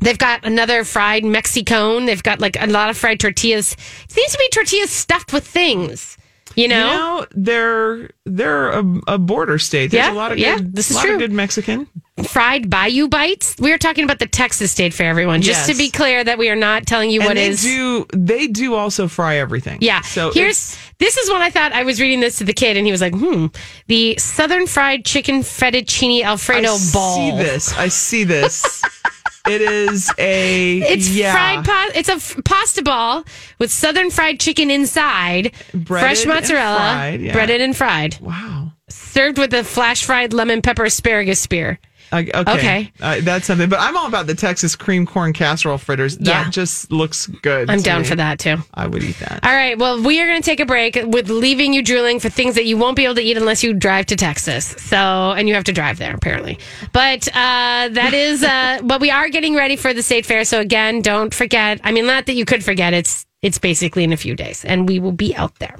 they've 0.00 0.18
got 0.18 0.44
another 0.46 0.84
fried 0.84 1.24
Mexicone. 1.24 2.06
They've 2.06 2.22
got 2.22 2.40
like 2.40 2.56
a 2.60 2.66
lot 2.66 2.90
of 2.90 2.96
fried 2.96 3.20
tortillas. 3.20 3.72
It 3.72 4.10
seems 4.12 4.32
to 4.32 4.38
be 4.38 4.48
tortillas 4.52 4.90
stuffed 4.90 5.32
with 5.32 5.46
things. 5.46 6.16
You 6.56 6.66
know? 6.68 6.86
You 6.90 6.96
know, 6.96 7.26
they're 7.32 8.10
they're 8.24 8.70
a, 8.70 8.84
a 9.06 9.18
border 9.18 9.58
state. 9.58 9.90
There's 9.90 10.06
Yeah, 10.06 10.12
a 10.12 10.14
lot 10.14 10.32
of 10.32 10.38
yeah, 10.38 10.56
good, 10.56 10.74
this 10.74 10.90
is 10.90 10.96
lot 10.96 11.04
true. 11.04 11.14
of 11.14 11.20
good 11.20 11.32
Mexican. 11.32 11.86
fried 12.24 12.68
bayou 12.68 13.06
bites. 13.08 13.54
We 13.60 13.72
are 13.72 13.78
talking 13.78 14.02
about 14.04 14.18
the 14.18 14.26
Texas 14.26 14.72
State 14.72 14.92
Fair, 14.92 15.08
everyone. 15.10 15.40
Just 15.42 15.68
Yes. 15.68 15.76
to 15.76 15.82
be 15.82 15.90
clear 15.90 16.24
that 16.24 16.36
we 16.38 16.48
are 16.50 16.56
not 16.56 16.84
telling 16.86 17.10
you 17.10 17.20
and 17.20 17.28
what 17.28 17.34
they 17.36 17.48
is. 17.48 17.62
do 17.62 18.06
they 18.12 18.48
do 18.48 18.74
also 18.74 19.06
fry 19.08 19.36
everything. 19.36 19.78
yeah. 19.80 20.00
So 20.00 20.32
here's 20.32 20.76
this 20.98 21.16
is 21.16 21.30
what 21.30 21.42
I 21.42 21.50
thought. 21.50 21.72
I 21.72 21.84
was 21.84 22.00
reading 22.00 22.20
this 22.20 22.38
to 22.38 22.44
the 22.44 22.52
kid, 22.52 22.76
and 22.76 22.84
he 22.86 22.92
was 22.92 23.00
like, 23.00 23.14
"Hmm." 23.14 23.46
The 23.86 24.16
Southern 24.18 24.66
Fried 24.66 25.04
Chicken 25.04 25.42
Fettuccine 25.42 26.22
Alfredo 26.24 26.68
ball. 26.68 26.76
I 26.76 26.92
ball. 26.92 27.16
see 27.16 27.36
this. 27.44 27.72
I 27.78 27.88
see 27.88 28.24
this. 28.24 28.82
it 29.48 29.60
is 29.62 30.10
a 30.18 30.78
It's 30.80 31.08
yeah. 31.10 31.32
fried 31.32 31.64
pa- 31.64 31.90
It's 31.94 32.08
a 32.08 32.12
f- 32.14 32.36
pasta 32.44 32.82
ball 32.82 33.24
with 33.58 33.70
Southern 33.70 34.10
fried 34.10 34.38
chicken 34.40 34.70
inside, 34.70 35.52
Breaded 35.72 35.86
fresh 35.86 36.26
mozzarella, 36.26 36.76
fried, 36.78 37.20
yeah. 37.20 37.32
breaded 37.32 37.60
and 37.60 37.76
fried, 37.76 38.18
Wow. 38.20 38.72
served 38.88 39.38
with 39.38 39.52
a 39.54 39.64
flash 39.64 40.04
fried 40.04 40.32
lemon 40.32 40.62
pepper 40.62 40.84
asparagus 40.84 41.40
spear. 41.40 41.78
Okay. 42.12 42.30
Okay. 42.34 42.92
Uh, 43.00 43.16
that's 43.22 43.46
something. 43.46 43.68
But 43.68 43.80
I'm 43.80 43.96
all 43.96 44.06
about 44.06 44.26
the 44.26 44.34
Texas 44.34 44.74
cream 44.76 45.06
corn 45.06 45.32
casserole 45.32 45.78
fritters. 45.78 46.16
That 46.18 46.26
Yeah. 46.46 46.50
just 46.50 46.90
looks 46.90 47.26
good. 47.26 47.68
I'm 47.70 47.80
down 47.82 48.02
me. 48.02 48.08
for 48.08 48.16
that 48.16 48.38
too. 48.38 48.56
I 48.74 48.86
would 48.86 49.02
eat 49.02 49.18
that. 49.20 49.40
All 49.44 49.52
right. 49.52 49.78
Well, 49.78 50.02
we 50.02 50.20
are 50.20 50.26
going 50.26 50.40
to 50.40 50.44
take 50.44 50.60
a 50.60 50.66
break 50.66 50.98
with 51.04 51.28
leaving 51.28 51.72
you 51.72 51.82
drooling 51.82 52.18
for 52.20 52.28
things 52.28 52.54
that 52.54 52.64
you 52.64 52.76
won't 52.76 52.96
be 52.96 53.04
able 53.04 53.16
to 53.16 53.22
eat 53.22 53.36
unless 53.36 53.62
you 53.62 53.74
drive 53.74 54.06
to 54.06 54.16
Texas. 54.16 54.66
So, 54.78 54.96
and 54.96 55.48
you 55.48 55.54
have 55.54 55.64
to 55.64 55.72
drive 55.72 55.98
there 55.98 56.14
apparently. 56.14 56.58
But 56.92 57.28
uh, 57.28 57.88
that 57.92 58.12
is. 58.14 58.42
Uh, 58.42 58.80
but 58.84 59.00
we 59.00 59.10
are 59.10 59.28
getting 59.28 59.54
ready 59.54 59.76
for 59.76 59.92
the 59.92 60.02
state 60.02 60.24
fair. 60.26 60.44
So 60.44 60.60
again, 60.60 61.02
don't 61.02 61.34
forget. 61.34 61.80
I 61.84 61.92
mean, 61.92 62.06
not 62.06 62.26
that 62.26 62.34
you 62.34 62.44
could 62.44 62.64
forget. 62.64 62.94
It's 62.94 63.26
it's 63.42 63.58
basically 63.58 64.04
in 64.04 64.12
a 64.12 64.16
few 64.16 64.34
days, 64.34 64.64
and 64.64 64.88
we 64.88 64.98
will 64.98 65.12
be 65.12 65.34
out 65.36 65.58
there. 65.58 65.76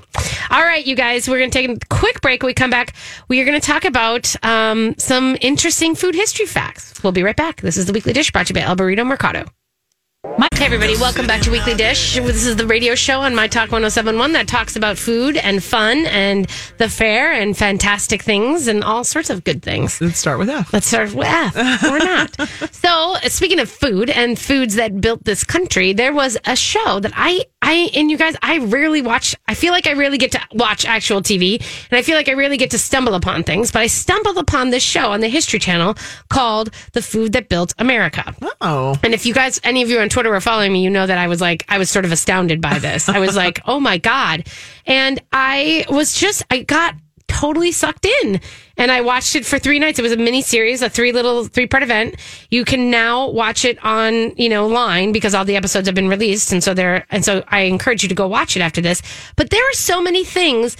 All 0.50 0.62
right, 0.62 0.86
you 0.86 0.94
guys. 0.94 1.28
We're 1.28 1.38
going 1.38 1.50
to 1.50 1.58
take 1.58 1.70
a 1.70 1.86
quick 1.88 2.20
break. 2.20 2.42
When 2.42 2.50
we 2.50 2.54
come 2.54 2.70
back. 2.70 2.94
We 3.28 3.40
are 3.40 3.44
going 3.44 3.60
to 3.60 3.66
talk 3.66 3.84
about 3.84 4.34
um, 4.44 4.94
some 4.98 5.36
interesting 5.40 5.94
food 5.94 6.14
history 6.14 6.46
facts. 6.46 7.02
We'll 7.02 7.12
be 7.12 7.22
right 7.22 7.36
back. 7.36 7.60
This 7.60 7.76
is 7.76 7.86
the 7.86 7.92
weekly 7.92 8.12
dish 8.12 8.30
brought 8.30 8.46
to 8.46 8.54
you 8.54 8.60
by 8.60 8.66
El 8.66 8.76
Burrito 8.76 9.06
Mercado. 9.06 9.44
Hey, 10.58 10.64
everybody, 10.64 10.96
welcome 10.96 11.24
back 11.24 11.40
to 11.42 11.52
Weekly 11.52 11.76
Dish. 11.76 12.16
This 12.16 12.44
is 12.44 12.56
the 12.56 12.66
radio 12.66 12.96
show 12.96 13.20
on 13.20 13.32
My 13.32 13.46
Talk 13.46 13.70
1071 13.70 14.32
that 14.32 14.48
talks 14.48 14.74
about 14.74 14.98
food 14.98 15.36
and 15.36 15.62
fun 15.62 16.04
and 16.06 16.48
the 16.78 16.88
fair 16.88 17.32
and 17.32 17.56
fantastic 17.56 18.22
things 18.22 18.66
and 18.66 18.82
all 18.82 19.04
sorts 19.04 19.30
of 19.30 19.44
good 19.44 19.62
things. 19.62 20.00
Let's 20.00 20.18
start 20.18 20.40
with 20.40 20.48
F. 20.50 20.72
Let's 20.72 20.88
start 20.88 21.14
with 21.14 21.28
F, 21.28 21.54
or 21.84 21.98
not. 22.00 22.34
So, 22.74 23.14
speaking 23.28 23.60
of 23.60 23.70
food 23.70 24.10
and 24.10 24.36
foods 24.36 24.74
that 24.74 25.00
built 25.00 25.22
this 25.24 25.44
country, 25.44 25.92
there 25.92 26.12
was 26.12 26.36
a 26.44 26.56
show 26.56 26.98
that 26.98 27.12
I, 27.14 27.44
I, 27.62 27.90
and 27.94 28.10
you 28.10 28.18
guys, 28.18 28.34
I 28.42 28.58
rarely 28.58 29.00
watch. 29.00 29.36
I 29.46 29.54
feel 29.54 29.72
like 29.72 29.86
I 29.86 29.92
rarely 29.92 30.18
get 30.18 30.32
to 30.32 30.40
watch 30.54 30.84
actual 30.84 31.22
TV, 31.22 31.62
and 31.90 31.96
I 31.96 32.02
feel 32.02 32.16
like 32.16 32.28
I 32.28 32.32
rarely 32.32 32.56
get 32.56 32.72
to 32.72 32.78
stumble 32.78 33.14
upon 33.14 33.44
things. 33.44 33.70
But 33.70 33.82
I 33.82 33.86
stumbled 33.86 34.38
upon 34.38 34.70
this 34.70 34.82
show 34.82 35.12
on 35.12 35.20
the 35.20 35.28
History 35.28 35.60
Channel 35.60 35.94
called 36.28 36.74
"The 36.94 37.02
Food 37.02 37.32
That 37.34 37.48
Built 37.48 37.74
America." 37.78 38.34
Oh. 38.60 38.98
And 39.04 39.14
if 39.14 39.24
you 39.24 39.32
guys, 39.32 39.60
any 39.62 39.82
of 39.82 39.88
you 39.88 40.00
on 40.00 40.08
Twitter 40.08 40.30
were 40.30 40.40
following 40.48 40.72
me, 40.72 40.82
you 40.82 40.88
know 40.88 41.06
that 41.06 41.18
I 41.18 41.28
was 41.28 41.42
like, 41.42 41.66
I 41.68 41.76
was 41.76 41.90
sort 41.90 42.06
of 42.06 42.12
astounded 42.12 42.62
by 42.62 42.78
this. 42.78 43.10
I 43.10 43.18
was 43.18 43.36
like, 43.36 43.60
oh 43.66 43.78
my 43.78 43.98
God. 43.98 44.48
And 44.86 45.20
I 45.30 45.84
was 45.90 46.14
just, 46.14 46.42
I 46.50 46.62
got 46.62 46.94
totally 47.26 47.70
sucked 47.70 48.06
in 48.06 48.40
and 48.78 48.90
I 48.90 49.02
watched 49.02 49.36
it 49.36 49.44
for 49.44 49.58
three 49.58 49.78
nights. 49.78 49.98
It 49.98 50.02
was 50.02 50.12
a 50.12 50.16
mini 50.16 50.40
series, 50.40 50.80
a 50.80 50.88
three 50.88 51.12
little, 51.12 51.44
three 51.44 51.66
part 51.66 51.82
event. 51.82 52.16
You 52.50 52.64
can 52.64 52.90
now 52.90 53.28
watch 53.28 53.66
it 53.66 53.78
on, 53.84 54.34
you 54.36 54.48
know, 54.48 54.66
line 54.66 55.12
because 55.12 55.34
all 55.34 55.44
the 55.44 55.54
episodes 55.54 55.86
have 55.86 55.94
been 55.94 56.08
released. 56.08 56.50
And 56.50 56.64
so 56.64 56.72
there, 56.72 57.04
and 57.10 57.22
so 57.22 57.44
I 57.48 57.60
encourage 57.60 58.02
you 58.02 58.08
to 58.08 58.14
go 58.14 58.26
watch 58.26 58.56
it 58.56 58.60
after 58.60 58.80
this. 58.80 59.02
But 59.36 59.50
there 59.50 59.62
are 59.68 59.74
so 59.74 60.00
many 60.00 60.24
things 60.24 60.78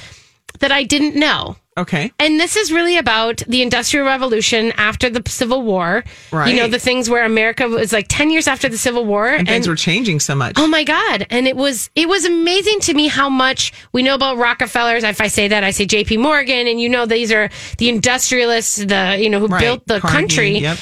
that 0.60 0.72
I 0.72 0.84
didn't 0.84 1.14
know. 1.14 1.56
Okay. 1.78 2.12
And 2.18 2.38
this 2.40 2.56
is 2.56 2.72
really 2.72 2.96
about 2.96 3.38
the 3.46 3.62
Industrial 3.62 4.04
Revolution 4.06 4.72
after 4.76 5.08
the 5.08 5.22
Civil 5.28 5.62
War. 5.62 6.04
Right. 6.32 6.52
You 6.54 6.60
know, 6.60 6.68
the 6.68 6.78
things 6.78 7.08
where 7.08 7.24
America 7.24 7.68
was 7.68 7.92
like 7.92 8.06
10 8.08 8.30
years 8.30 8.48
after 8.48 8.68
the 8.68 8.78
Civil 8.78 9.04
War. 9.04 9.28
And 9.28 9.46
things 9.46 9.68
were 9.68 9.76
changing 9.76 10.20
so 10.20 10.34
much. 10.34 10.54
Oh 10.56 10.66
my 10.66 10.84
God. 10.84 11.26
And 11.30 11.46
it 11.46 11.56
was 11.56 11.90
it 11.94 12.08
was 12.08 12.24
amazing 12.24 12.80
to 12.80 12.94
me 12.94 13.08
how 13.08 13.28
much 13.28 13.72
we 13.92 14.02
know 14.02 14.14
about 14.14 14.36
Rockefellers. 14.38 15.04
If 15.04 15.20
I 15.20 15.28
say 15.28 15.48
that, 15.48 15.64
I 15.64 15.70
say 15.70 15.86
JP 15.86 16.20
Morgan, 16.20 16.66
and 16.66 16.80
you 16.80 16.88
know 16.88 17.06
these 17.06 17.32
are 17.32 17.48
the 17.78 17.88
industrialists, 17.88 18.76
the 18.76 19.16
you 19.20 19.30
know, 19.30 19.38
who 19.40 19.46
Right. 19.46 19.60
built 19.60 19.86
the 19.86 20.00
Carnegie, 20.00 20.18
country. 20.18 20.58
Yep. 20.58 20.78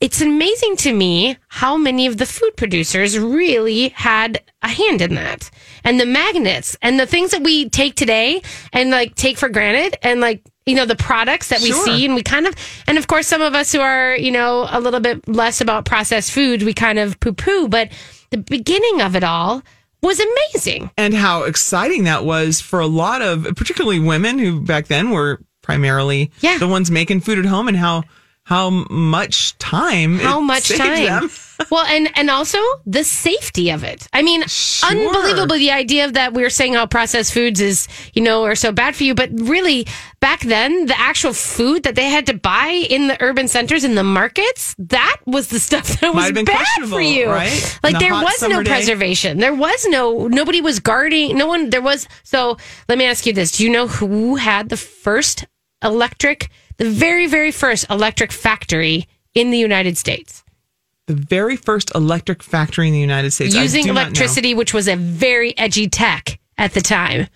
It's 0.00 0.20
amazing 0.20 0.76
to 0.78 0.92
me 0.92 1.36
how 1.48 1.76
many 1.76 2.06
of 2.06 2.18
the 2.18 2.26
food 2.26 2.56
producers 2.56 3.18
really 3.18 3.88
had 3.90 4.42
a 4.62 4.68
hand 4.68 5.00
in 5.00 5.14
that. 5.14 5.50
And 5.84 5.98
the 6.00 6.04
magnets 6.06 6.76
and 6.82 6.98
the 6.98 7.06
things 7.06 7.30
that 7.30 7.42
we 7.42 7.70
take 7.70 7.94
today 7.94 8.42
and 8.72 8.90
like 8.90 9.14
take 9.14 9.38
for 9.38 9.48
granted 9.48 9.96
and 10.02 10.20
like 10.20 10.42
you 10.66 10.74
know 10.74 10.84
the 10.86 10.96
products 10.96 11.48
that 11.48 11.60
we 11.60 11.68
Sure. 11.68 11.84
see 11.84 12.04
and 12.06 12.14
we 12.14 12.22
kind 12.22 12.46
of 12.46 12.54
and 12.86 12.96
of 12.98 13.06
course 13.06 13.26
some 13.26 13.42
of 13.42 13.54
us 13.54 13.70
who 13.72 13.80
are 13.80 14.16
you 14.16 14.30
know 14.30 14.66
a 14.70 14.80
little 14.80 15.00
bit 15.00 15.26
less 15.28 15.60
about 15.60 15.84
processed 15.84 16.32
food 16.32 16.62
we 16.62 16.72
kind 16.72 16.98
of 16.98 17.20
poo 17.20 17.34
poo 17.34 17.68
but 17.68 17.90
the 18.30 18.38
beginning 18.38 19.02
of 19.02 19.14
it 19.14 19.22
all 19.22 19.62
was 20.02 20.18
amazing 20.20 20.90
and 20.96 21.12
how 21.12 21.42
exciting 21.42 22.04
that 22.04 22.24
was 22.24 22.62
for 22.62 22.80
a 22.80 22.86
lot 22.86 23.20
of 23.20 23.44
particularly 23.56 24.00
women 24.00 24.38
who 24.38 24.58
back 24.62 24.86
then 24.86 25.10
were 25.10 25.38
primarily 25.62 26.30
Yeah. 26.40 26.56
the 26.56 26.68
ones 26.68 26.90
making 26.90 27.20
food 27.20 27.38
at 27.38 27.44
home 27.44 27.68
and 27.68 27.76
how 27.76 28.04
how 28.44 28.68
much 28.68 29.56
time 29.58 30.18
how 30.18 30.38
much 30.38 30.68
time 30.68 31.04
them. 31.04 31.30
well 31.70 31.86
and 31.86 32.10
and 32.14 32.28
also 32.28 32.58
the 32.84 33.02
safety 33.02 33.70
of 33.70 33.82
it 33.82 34.06
i 34.12 34.20
mean 34.20 34.42
Sure. 34.46 34.90
unbelievable 34.90 35.56
the 35.56 35.70
idea 35.70 36.04
of 36.04 36.12
that 36.12 36.34
we're 36.34 36.50
saying 36.50 36.74
how 36.74 36.84
processed 36.86 37.32
foods 37.32 37.60
is 37.60 37.88
you 38.12 38.20
know 38.20 38.44
are 38.44 38.54
so 38.54 38.70
bad 38.70 38.94
for 38.94 39.04
you 39.04 39.14
but 39.14 39.30
really 39.32 39.86
back 40.20 40.40
then 40.40 40.84
the 40.86 40.98
actual 41.00 41.32
food 41.32 41.84
that 41.84 41.94
they 41.94 42.04
had 42.10 42.26
to 42.26 42.34
buy 42.34 42.84
in 42.90 43.08
the 43.08 43.16
urban 43.22 43.48
centers 43.48 43.82
in 43.82 43.94
the 43.94 44.04
markets 44.04 44.74
that 44.78 45.16
was 45.24 45.48
the 45.48 45.60
stuff 45.68 46.00
that 46.00 46.14
was 46.14 46.30
bad 46.32 46.88
for 46.88 47.00
you 47.00 47.30
right? 47.30 47.78
like 47.82 47.98
there 47.98 48.12
was 48.12 48.42
no 48.42 48.62
day. 48.62 48.70
preservation 48.70 49.38
there 49.38 49.54
was 49.54 49.86
no 49.88 50.28
nobody 50.28 50.60
was 50.60 50.80
guarding 50.80 51.36
no 51.38 51.46
one 51.46 51.70
there 51.70 51.82
was 51.82 52.06
so 52.24 52.58
let 52.90 52.98
me 52.98 53.06
ask 53.06 53.24
you 53.24 53.32
this 53.32 53.52
do 53.52 53.64
you 53.64 53.70
know 53.70 53.86
who 53.86 54.36
had 54.36 54.68
the 54.68 54.76
first 54.76 55.46
electric 55.82 56.50
the 56.76 56.90
very 56.90 57.26
very 57.26 57.50
first 57.52 57.86
electric 57.90 58.32
factory 58.32 59.06
in 59.34 59.50
the 59.50 59.58
united 59.58 59.96
states 59.96 60.42
The 61.06 61.14
very 61.14 61.56
first 61.56 61.90
electric 61.94 62.42
factory 62.42 62.86
in 62.88 62.94
the 62.94 63.00
United 63.00 63.32
States 63.32 63.54
using 63.54 63.84
do 63.84 63.92
not 63.92 63.94
know. 63.94 64.00
electricity, 64.06 64.54
which 64.54 64.72
was 64.72 64.88
a 64.88 64.96
very 64.96 65.52
edgy 65.58 65.86
tech 65.86 66.38
at 66.56 66.72
the 66.72 66.80
time. 66.80 67.26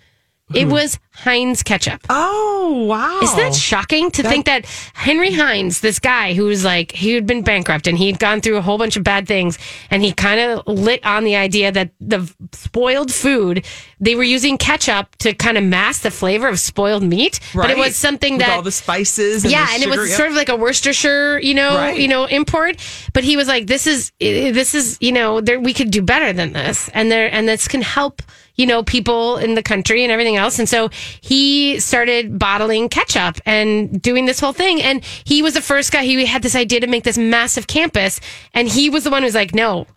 It 0.53 0.67
was 0.67 0.97
Heinz 1.11 1.63
ketchup. 1.63 2.01
Oh 2.09 2.85
wow! 2.87 3.19
Isn't 3.21 3.37
that 3.37 3.53
shocking 3.53 4.09
to 4.11 4.23
think 4.23 4.45
that 4.45 4.65
Henry 4.93 5.31
Heinz, 5.33 5.81
this 5.81 5.99
guy 5.99 6.33
who 6.33 6.45
was 6.45 6.63
like, 6.63 6.91
he 6.93 7.13
had 7.13 7.25
been 7.25 7.43
bankrupt 7.43 7.87
and 7.87 7.97
he'd 7.97 8.19
gone 8.19 8.41
through 8.41 8.57
a 8.57 8.61
whole 8.61 8.77
bunch 8.77 8.95
of 8.97 9.03
bad 9.03 9.27
things, 9.27 9.57
and 9.91 10.01
he 10.03 10.11
kind 10.13 10.39
of 10.39 10.65
lit 10.67 11.05
on 11.05 11.23
the 11.23 11.35
idea 11.35 11.71
that 11.71 11.91
the 11.99 12.31
spoiled 12.53 13.13
food, 13.13 13.65
they 13.99 14.15
were 14.15 14.23
using 14.23 14.57
ketchup 14.57 15.15
to 15.17 15.33
kind 15.33 15.57
of 15.57 15.63
mask 15.63 16.01
the 16.03 16.11
flavor 16.11 16.47
of 16.47 16.59
spoiled 16.59 17.03
meat. 17.03 17.39
But 17.53 17.69
it 17.69 17.73
Right. 17.73 17.77
was 17.77 17.95
something 17.95 18.33
With 18.37 18.41
that 18.45 18.55
all 18.55 18.61
the 18.61 18.71
spices. 18.71 19.43
And 19.43 19.51
yeah, 19.51 19.65
the 19.67 19.73
and 19.73 19.83
it 19.83 19.89
sugar, 19.89 20.01
was 20.01 20.09
yep. 20.11 20.17
sort 20.17 20.29
of 20.29 20.35
like 20.35 20.49
a 20.49 20.55
Worcestershire, 20.55 21.39
you 21.39 21.53
know, 21.53 21.75
Right. 21.75 21.99
you 21.99 22.07
know, 22.07 22.25
import. 22.25 22.77
But 23.13 23.23
he 23.23 23.35
was 23.37 23.47
like, 23.47 23.67
"This 23.67 23.85
is, 23.87 24.11
eh, 24.21 24.51
this 24.51 24.73
is, 24.73 24.97
you 25.01 25.11
know, 25.11 25.41
there 25.41 25.59
we 25.59 25.73
could 25.73 25.91
do 25.91 26.01
better 26.01 26.31
than 26.33 26.53
this, 26.53 26.89
and 26.93 27.11
there, 27.11 27.29
and 27.33 27.47
this 27.47 27.67
can 27.67 27.81
help, 27.81 28.21
you 28.59 28.65
know, 28.67 28.83
people 28.83 29.37
in 29.37 29.55
the 29.55 29.63
country 29.63 30.03
and 30.03 30.11
everything 30.11 30.35
else." 30.35 30.59
And 30.59 30.69
so 30.69 30.89
he 31.21 31.79
started 31.79 32.37
bottling 32.37 32.89
ketchup 32.89 33.35
and 33.45 34.01
doing 34.01 34.25
this 34.25 34.39
whole 34.39 34.53
thing. 34.53 34.81
And 34.81 35.03
he 35.31 35.41
was 35.41 35.53
the 35.53 35.61
first 35.71 35.91
guy. 35.91 36.03
He 36.03 36.25
had 36.25 36.43
this 36.43 36.55
idea 36.55 36.79
to 36.81 36.87
make 36.87 37.05
this 37.05 37.17
massive 37.17 37.65
campus, 37.67 38.19
and 38.53 38.67
he 38.67 38.89
was 38.89 39.03
the 39.03 39.11
one 39.15 39.23
who's 39.23 39.39
like, 39.41 39.55
"No." 39.55 39.87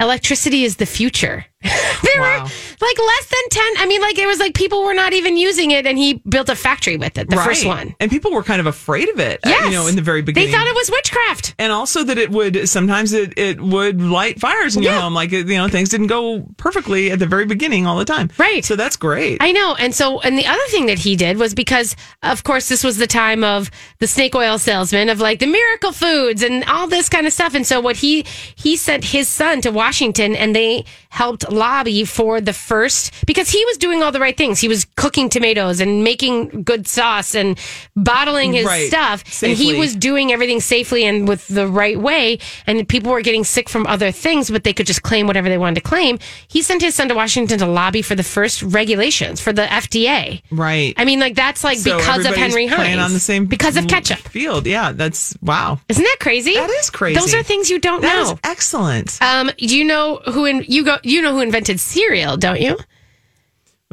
Electricity 0.00 0.64
is 0.64 0.76
the 0.76 0.86
future. 0.86 1.46
There 1.64 2.20
Wow. 2.20 2.44
were 2.44 2.50
like 2.86 2.98
less 2.98 3.26
than 3.26 3.40
10. 3.50 3.64
I 3.78 3.86
mean, 3.88 4.00
like, 4.00 4.18
it 4.18 4.26
was 4.26 4.38
like 4.38 4.54
people 4.54 4.82
were 4.84 4.94
not 4.94 5.12
even 5.14 5.36
using 5.36 5.70
it, 5.70 5.86
and 5.86 5.96
he 5.98 6.14
built 6.28 6.48
a 6.48 6.54
factory 6.56 6.96
with 6.96 7.16
it, 7.18 7.30
the 7.30 7.36
first 7.36 7.64
one. 7.64 7.94
and 8.00 8.10
people 8.10 8.30
were 8.32 8.42
kind 8.42 8.60
of 8.60 8.66
afraid 8.66 9.08
of 9.08 9.18
it. 9.18 9.40
uh, 9.46 9.48
Yes. 9.50 9.64
you 9.66 9.70
know, 9.72 9.86
in 9.86 9.96
the 9.96 10.02
very 10.02 10.22
beginning, 10.22 10.50
They 10.50 10.56
thought 10.56 10.66
it 10.66 10.74
was 10.74 10.90
witchcraft. 10.90 11.54
and 11.58 11.72
also 11.72 12.02
that 12.04 12.18
it 12.18 12.30
would 12.30 12.68
sometimes 12.68 13.12
it, 13.12 13.32
it 13.38 13.60
would 13.60 14.00
light 14.02 14.38
fires 14.40 14.76
in 14.76 14.82
your 14.82 14.92
Yeah. 14.92 15.00
home 15.00 15.14
like 15.14 15.32
you 15.32 15.44
know 15.44 15.68
things 15.68 15.88
didn't 15.88 16.08
go 16.08 16.46
perfectly 16.56 17.10
at 17.10 17.18
the 17.18 17.26
very 17.26 17.44
beginning 17.46 17.86
all 17.86 17.96
the 17.96 18.04
time 18.04 18.30
Right. 18.38 18.64
so 18.64 18.76
that's 18.76 18.96
great 18.96 19.38
I 19.40 19.52
know. 19.52 19.74
And 19.78 19.94
so, 19.94 20.20
and 20.20 20.36
the 20.38 20.46
other 20.46 20.62
thing 20.68 20.86
that 20.86 20.98
he 20.98 21.16
did 21.16 21.38
was 21.38 21.54
because, 21.54 21.96
of 22.22 22.44
course, 22.44 22.68
this 22.68 22.84
was 22.84 22.96
the 22.98 23.06
time 23.06 23.42
of 23.44 23.70
the 23.98 24.06
snake 24.06 24.34
oil 24.34 24.58
salesman 24.58 25.08
of 25.08 25.20
like 25.20 25.38
the 25.38 25.46
miracle 25.46 25.92
foods 25.92 26.42
and 26.42 26.64
all 26.64 26.86
this 26.86 27.08
kind 27.08 27.26
of 27.26 27.32
stuff. 27.32 27.54
And 27.54 27.66
so, 27.66 27.80
what 27.80 27.96
he, 27.96 28.24
he 28.54 28.76
sent 28.76 29.04
his 29.04 29.28
son 29.28 29.60
to 29.62 29.70
Washington 29.70 30.34
and 30.36 30.54
they 30.54 30.84
helped 31.10 31.50
lobby 31.56 32.04
for 32.04 32.40
the 32.40 32.52
first, 32.52 33.12
because 33.26 33.48
he 33.50 33.64
was 33.66 33.76
doing 33.78 34.02
all 34.02 34.12
the 34.12 34.20
right 34.20 34.36
things. 34.36 34.60
He 34.60 34.68
was 34.68 34.86
cooking 34.96 35.28
tomatoes 35.28 35.80
and 35.80 36.04
making 36.04 36.62
good 36.62 36.86
sauce 36.86 37.34
and 37.34 37.58
bottling 37.96 38.52
his 38.52 38.66
Right. 38.66 38.88
stuff. 38.88 39.24
And 39.42 39.52
he 39.56 39.74
was 39.74 39.94
doing 39.94 40.32
everything 40.32 40.60
safely 40.60 41.04
and 41.04 41.28
with 41.28 41.46
the 41.48 41.66
right 41.66 41.98
way. 41.98 42.38
And 42.66 42.88
people 42.88 43.12
were 43.12 43.20
getting 43.22 43.44
sick 43.44 43.68
from 43.68 43.86
other 43.86 44.10
things, 44.10 44.50
but 44.50 44.64
they 44.64 44.72
could 44.72 44.86
just 44.86 45.02
claim 45.02 45.26
whatever 45.26 45.48
they 45.48 45.58
wanted 45.58 45.76
to 45.76 45.80
claim. 45.82 46.18
He 46.48 46.62
sent 46.62 46.82
his 46.82 46.94
son 46.94 47.08
to 47.08 47.14
Washington 47.14 47.58
to 47.58 47.66
lobby 47.66 48.02
for 48.02 48.14
the 48.14 48.22
first 48.22 48.62
regulations 48.62 49.40
for 49.40 49.52
the 49.52 49.62
FDA. 49.62 50.42
right 50.50 50.94
I 50.96 51.04
mean, 51.04 51.20
like 51.20 51.34
that's 51.34 51.62
like 51.64 51.78
So 51.78 51.96
because 51.98 52.26
of 52.26 52.34
Henry 52.34 52.66
Heinz. 52.66 53.00
on 53.00 53.12
the 53.12 53.20
same 53.20 53.46
because 53.46 53.76
of 53.76 53.86
ketchup. 53.88 54.18
field 54.18 54.66
yeah 54.66 54.92
that's 54.92 55.36
wow 55.42 55.78
Isn't 55.88 56.02
that 56.04 56.16
crazy? 56.20 56.54
That 56.54 56.70
is 56.70 56.90
crazy. 56.90 57.18
Those 57.20 57.34
are 57.34 57.42
things 57.42 57.70
you 57.70 57.78
don't 57.78 58.00
That 58.02 58.14
know. 58.26 58.38
excellent 58.44 59.18
um, 59.22 59.50
you 59.58 59.84
know 59.84 60.20
who 60.32 60.44
in, 60.44 60.64
you 60.68 60.84
go? 60.84 60.96
You 61.02 61.22
know 61.22 61.32
who 61.32 61.40
invented 61.44 61.78
cereal, 61.78 62.36
don't 62.36 62.60
you? 62.60 62.76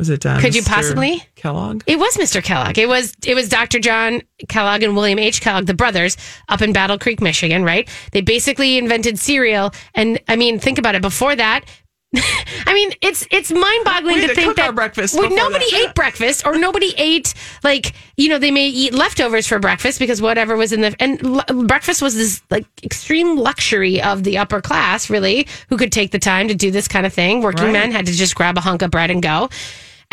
was 0.02 0.10
it 0.10 0.26
uh, 0.26 0.40
Could 0.42 0.56
you 0.56 0.64
Mr. 0.64 0.68
possibly? 0.68 1.24
Kellogg 1.36 1.84
It 1.86 2.00
was 2.00 2.18
Mr. 2.18 2.44
Kellogg. 2.44 2.80
It 2.80 2.88
was 2.88 3.14
it 3.24 3.36
was 3.36 3.48
Dr. 3.48 3.78
John 3.78 4.24
Kellogg 4.50 4.82
and 4.82 4.96
William 4.96 5.20
H. 5.20 5.42
Kellogg, 5.42 5.68
the 5.68 5.76
brothers, 5.76 6.18
up 6.50 6.64
in 6.64 6.74
Battle 6.74 6.98
Creek, 6.98 7.22
Michigan. 7.22 7.64
Right? 7.64 7.88
They 8.12 8.22
basically 8.22 8.80
invented 8.80 9.20
cereal, 9.20 9.72
and 9.94 10.20
I 10.28 10.38
mean, 10.38 10.58
think 10.58 10.80
about 10.80 10.96
it. 10.96 11.04
Before 11.04 11.36
that. 11.36 11.66
I 12.66 12.74
mean, 12.74 12.92
it's 13.02 13.26
it's 13.32 13.52
mind 13.52 13.86
boggling 13.86 14.22
to 14.28 14.36
think 14.36 14.58
that 14.58 14.76
breakfast 14.76 15.16
well, 15.16 15.30
nobody 15.30 15.70
that. 15.72 15.88
ate 15.90 15.96
breakfast 15.96 16.46
or 16.46 16.58
nobody 16.58 16.94
ate 16.98 17.34
like 17.64 17.94
you 18.18 18.28
know 18.28 18.38
they 18.38 18.52
may 18.52 18.68
eat 18.68 18.94
leftovers 18.94 19.48
for 19.48 19.60
breakfast 19.60 19.98
because 19.98 20.22
whatever 20.22 20.58
was 20.58 20.74
in 20.74 20.82
the 20.82 20.94
and 21.00 21.24
l- 21.24 21.64
breakfast 21.66 22.02
was 22.02 22.16
this 22.16 22.42
like 22.50 22.66
extreme 22.84 23.38
luxury 23.38 24.02
of 24.02 24.24
the 24.24 24.38
upper 24.38 24.60
class 24.62 25.10
really 25.10 25.48
who 25.70 25.78
could 25.78 25.92
take 25.92 26.12
the 26.12 26.20
time 26.20 26.50
to 26.50 26.54
do 26.56 26.70
this 26.70 26.88
kind 26.88 27.06
of 27.06 27.14
thing. 27.14 27.42
Working 27.42 27.66
Right. 27.66 27.74
men 27.74 27.92
had 27.92 28.06
to 28.08 28.12
just 28.12 28.36
grab 28.36 28.58
a 28.58 28.62
hunk 28.62 28.82
of 28.82 28.92
bread 28.92 29.10
and 29.10 29.22
go. 29.24 29.50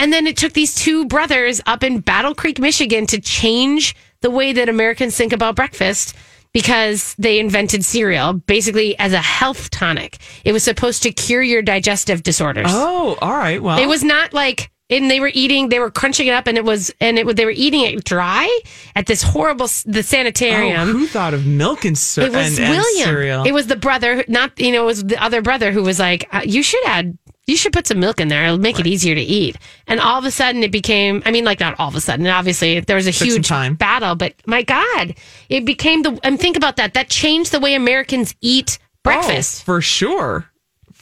And 0.01 0.13
then 0.13 0.29
it 0.29 0.37
took 0.37 0.53
these 0.53 0.77
two 0.77 1.07
brothers 1.07 1.61
up 1.67 1.83
in 1.83 1.99
Battle 1.99 2.33
Creek, 2.33 2.61
Michigan 2.61 3.07
to 3.09 3.21
change 3.21 3.97
the 4.21 4.31
way 4.31 4.53
that 4.53 4.69
Americans 4.69 5.17
think 5.17 5.33
about 5.33 5.57
breakfast 5.57 6.15
because 6.53 7.15
they 7.19 7.39
invented 7.39 7.85
cereal 7.85 8.33
basically 8.33 8.99
as 8.99 9.13
a 9.13 9.21
health 9.21 9.71
tonic. 9.71 10.19
It 10.45 10.53
was 10.53 10.63
supposed 10.63 11.03
to 11.05 11.13
cure 11.13 11.43
your 11.43 11.63
digestive 11.63 12.23
disorders. 12.23 12.67
oh 12.69 13.17
all 13.21 13.33
right 13.37 13.63
well 13.63 13.79
It 13.79 13.87
was 13.87 14.03
not 14.05 14.33
like 14.33 14.71
and 14.91 15.11
they 15.11 15.21
were 15.21 15.31
eating 15.35 15.69
they 15.69 15.79
were 15.79 15.91
crunching 15.91 16.27
it 16.29 16.33
up 16.33 16.47
and 16.47 16.57
it 16.57 16.65
was 16.65 16.91
and 17.01 17.19
it 17.19 17.27
was 17.27 17.35
they 17.35 17.45
were 17.45 17.51
eating 17.51 17.83
it 17.83 18.05
dry 18.05 18.49
at 18.97 19.07
this 19.07 19.23
horrible 19.23 19.67
the 19.85 19.99
oh, 19.99 20.03
sanitarium. 20.03 20.89
who 20.89 21.07
thought 21.07 21.35
of 21.35 21.47
milk 21.47 21.85
and, 21.85 21.99
cer- 21.99 22.23
it 22.23 22.33
was 22.33 22.59
and, 22.59 22.67
and 22.67 22.77
William. 22.79 23.05
cereal 23.09 23.45
It 23.45 23.53
was 23.53 23.67
the 23.67 23.77
brother, 23.77 24.25
not 24.29 24.59
you 24.59 24.73
know, 24.73 24.85
it 24.85 24.87
was 24.87 25.05
the 25.05 25.23
other 25.23 25.43
brother 25.43 25.73
who 25.73 25.83
was 25.83 25.99
like, 25.99 26.27
uh, 26.33 26.41
"You 26.45 26.63
should 26.63 26.85
add, 26.87 27.19
you 27.49 27.57
should 27.57 27.73
put 27.73 27.89
some 27.89 27.99
milk 27.99 28.21
in 28.21 28.29
there. 28.29 28.45
It'll 28.45 28.59
make 28.59 28.79
it 28.79 28.87
easier 28.87 29.17
to 29.17 29.21
eat." 29.21 29.57
And 29.89 29.99
all 29.99 30.19
of 30.19 30.25
a 30.25 30.31
sudden, 30.31 30.63
it 30.63 30.71
became. 30.71 31.23
I 31.27 31.33
mean, 31.33 31.45
like 31.45 31.59
not 31.59 31.75
all 31.81 31.89
of 31.89 31.97
a 31.97 32.01
sudden. 32.01 32.27
Obviously, 32.29 32.79
there 32.79 32.95
was 32.97 33.09
a 33.09 33.13
some 33.13 33.27
huge 33.27 33.49
battle, 33.79 34.15
but 34.15 34.35
my 34.47 34.63
God, 34.63 35.15
it 35.49 35.65
became 35.65 36.03
the. 36.03 36.19
And 36.23 36.39
think 36.39 36.57
about 36.57 36.77
that. 36.77 36.95
That 36.95 37.09
changed 37.09 37.51
the 37.51 37.59
way 37.59 37.75
Americans 37.75 38.37
eat 38.41 38.79
breakfast. 39.03 39.63
Oh, 39.63 39.65
for 39.65 39.81
sure 39.81 40.49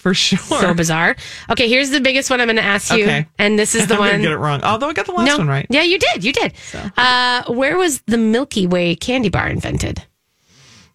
for 0.07 0.15
sure 0.15 0.39
So 0.39 0.73
bizarre. 0.73 1.17
Okay, 1.51 1.69
here's 1.69 1.91
the 1.91 2.01
biggest 2.01 2.31
one 2.31 2.41
I'm 2.41 2.47
going 2.47 2.57
to 2.57 2.63
ask 2.63 2.93
you, 2.93 3.03
Okay. 3.03 3.27
and 3.41 3.59
this 3.59 3.75
is 3.75 3.87
the 3.89 3.95
I'm 3.95 4.01
one. 4.01 4.23
get 4.23 4.31
it 4.31 4.37
wrong 4.37 4.63
although 4.63 4.89
I 4.89 4.93
got 4.93 5.07
the 5.07 5.13
last 5.13 5.27
no, 5.27 5.39
one 5.39 5.49
right 5.49 5.67
Yeah, 5.69 5.83
you 5.83 5.99
did. 5.99 6.23
You 6.23 6.33
did. 6.33 6.53
Uh, 6.97 7.43
where 7.53 7.77
was 7.77 8.03
the 8.03 8.17
Milky 8.17 8.69
Way 8.69 8.95
candy 8.95 9.31
bar 9.31 9.49
invented? 9.49 10.05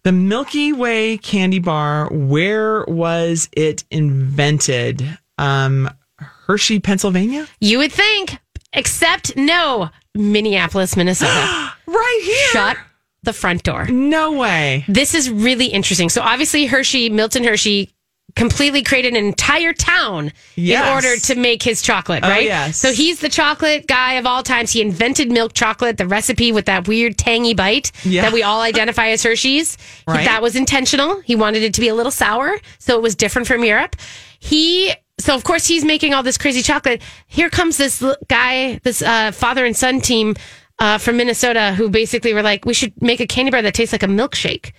The 0.03 0.13
Milky 0.13 0.71
Way 0.71 1.17
candy 1.17 1.59
bar, 1.59 2.07
where 2.09 2.85
was 2.85 3.49
it 3.51 3.83
invented? 3.91 5.17
Um, 5.37 5.89
Hershey, 6.17 6.79
Pennsylvania? 6.79 7.47
You 7.59 7.79
would 7.79 7.91
think, 7.91 8.37
except 8.73 9.35
no, 9.35 9.89
Minneapolis, 10.15 10.95
Minnesota. 10.95 11.73
Right 11.87 12.21
here. 12.23 12.47
Shut 12.51 12.77
the 13.23 13.33
front 13.33 13.63
door. 13.63 13.85
No 13.87 14.31
way. 14.31 14.85
This 14.87 15.13
is 15.13 15.29
really 15.29 15.65
interesting. 15.65 16.07
So 16.07 16.21
obviously 16.21 16.67
Hershey, 16.67 17.09
Milton 17.09 17.43
Hershey 17.43 17.91
completely 18.37 18.81
created 18.81 19.13
an 19.13 19.25
entire 19.25 19.73
town 19.73 20.31
Yes. 20.55 20.87
in 20.87 20.93
order 20.93 21.19
to 21.19 21.35
make 21.35 21.61
his 21.63 21.81
chocolate, 21.81 22.23
Oh, 22.23 22.29
right? 22.29 22.45
yes. 22.45 22.77
So 22.77 22.93
he's 22.93 23.19
the 23.19 23.27
chocolate 23.27 23.87
guy 23.87 24.13
of 24.13 24.25
all 24.25 24.41
times. 24.41 24.71
He 24.71 24.79
invented 24.81 25.29
milk 25.29 25.51
chocolate, 25.53 25.97
the 25.97 26.07
recipe 26.07 26.53
with 26.53 26.65
that 26.67 26.87
weird 26.87 27.17
tangy 27.17 27.53
bite 27.53 27.91
Yeah. 28.05 28.21
that 28.21 28.31
we 28.31 28.41
all 28.41 28.61
identify 28.61 29.09
as 29.09 29.21
Hershey's. 29.21 29.75
He- 29.75 29.81
Right. 30.13 30.23
that 30.25 30.41
was 30.41 30.55
intentional. 30.55 31.19
He 31.25 31.35
wanted 31.35 31.61
it 31.63 31.73
to 31.73 31.81
be 31.81 31.89
a 31.89 31.95
little 31.95 32.11
sour, 32.11 32.57
so 32.79 32.95
it 32.95 33.01
was 33.01 33.15
different 33.15 33.49
from 33.49 33.65
Europe. 33.65 33.97
He 34.39 34.93
so 35.23 35.35
of 35.35 35.43
course 35.43 35.65
he's 35.67 35.83
making 35.85 36.13
all 36.13 36.23
this 36.23 36.37
crazy 36.37 36.61
chocolate. 36.61 37.01
Here 37.27 37.49
comes 37.49 37.77
this 37.77 38.03
guy, 38.27 38.79
this 38.83 39.01
uh, 39.01 39.31
father 39.31 39.65
and 39.65 39.75
son 39.75 40.01
team 40.01 40.35
uh, 40.79 40.97
from 40.97 41.17
Minnesota, 41.17 41.73
who 41.73 41.89
basically 41.89 42.33
were 42.33 42.41
like, 42.41 42.65
we 42.65 42.73
should 42.73 42.99
make 43.01 43.19
a 43.19 43.27
candy 43.27 43.51
bar 43.51 43.61
that 43.61 43.73
tastes 43.73 43.93
like 43.93 44.03
a 44.03 44.07
milkshake 44.07 44.71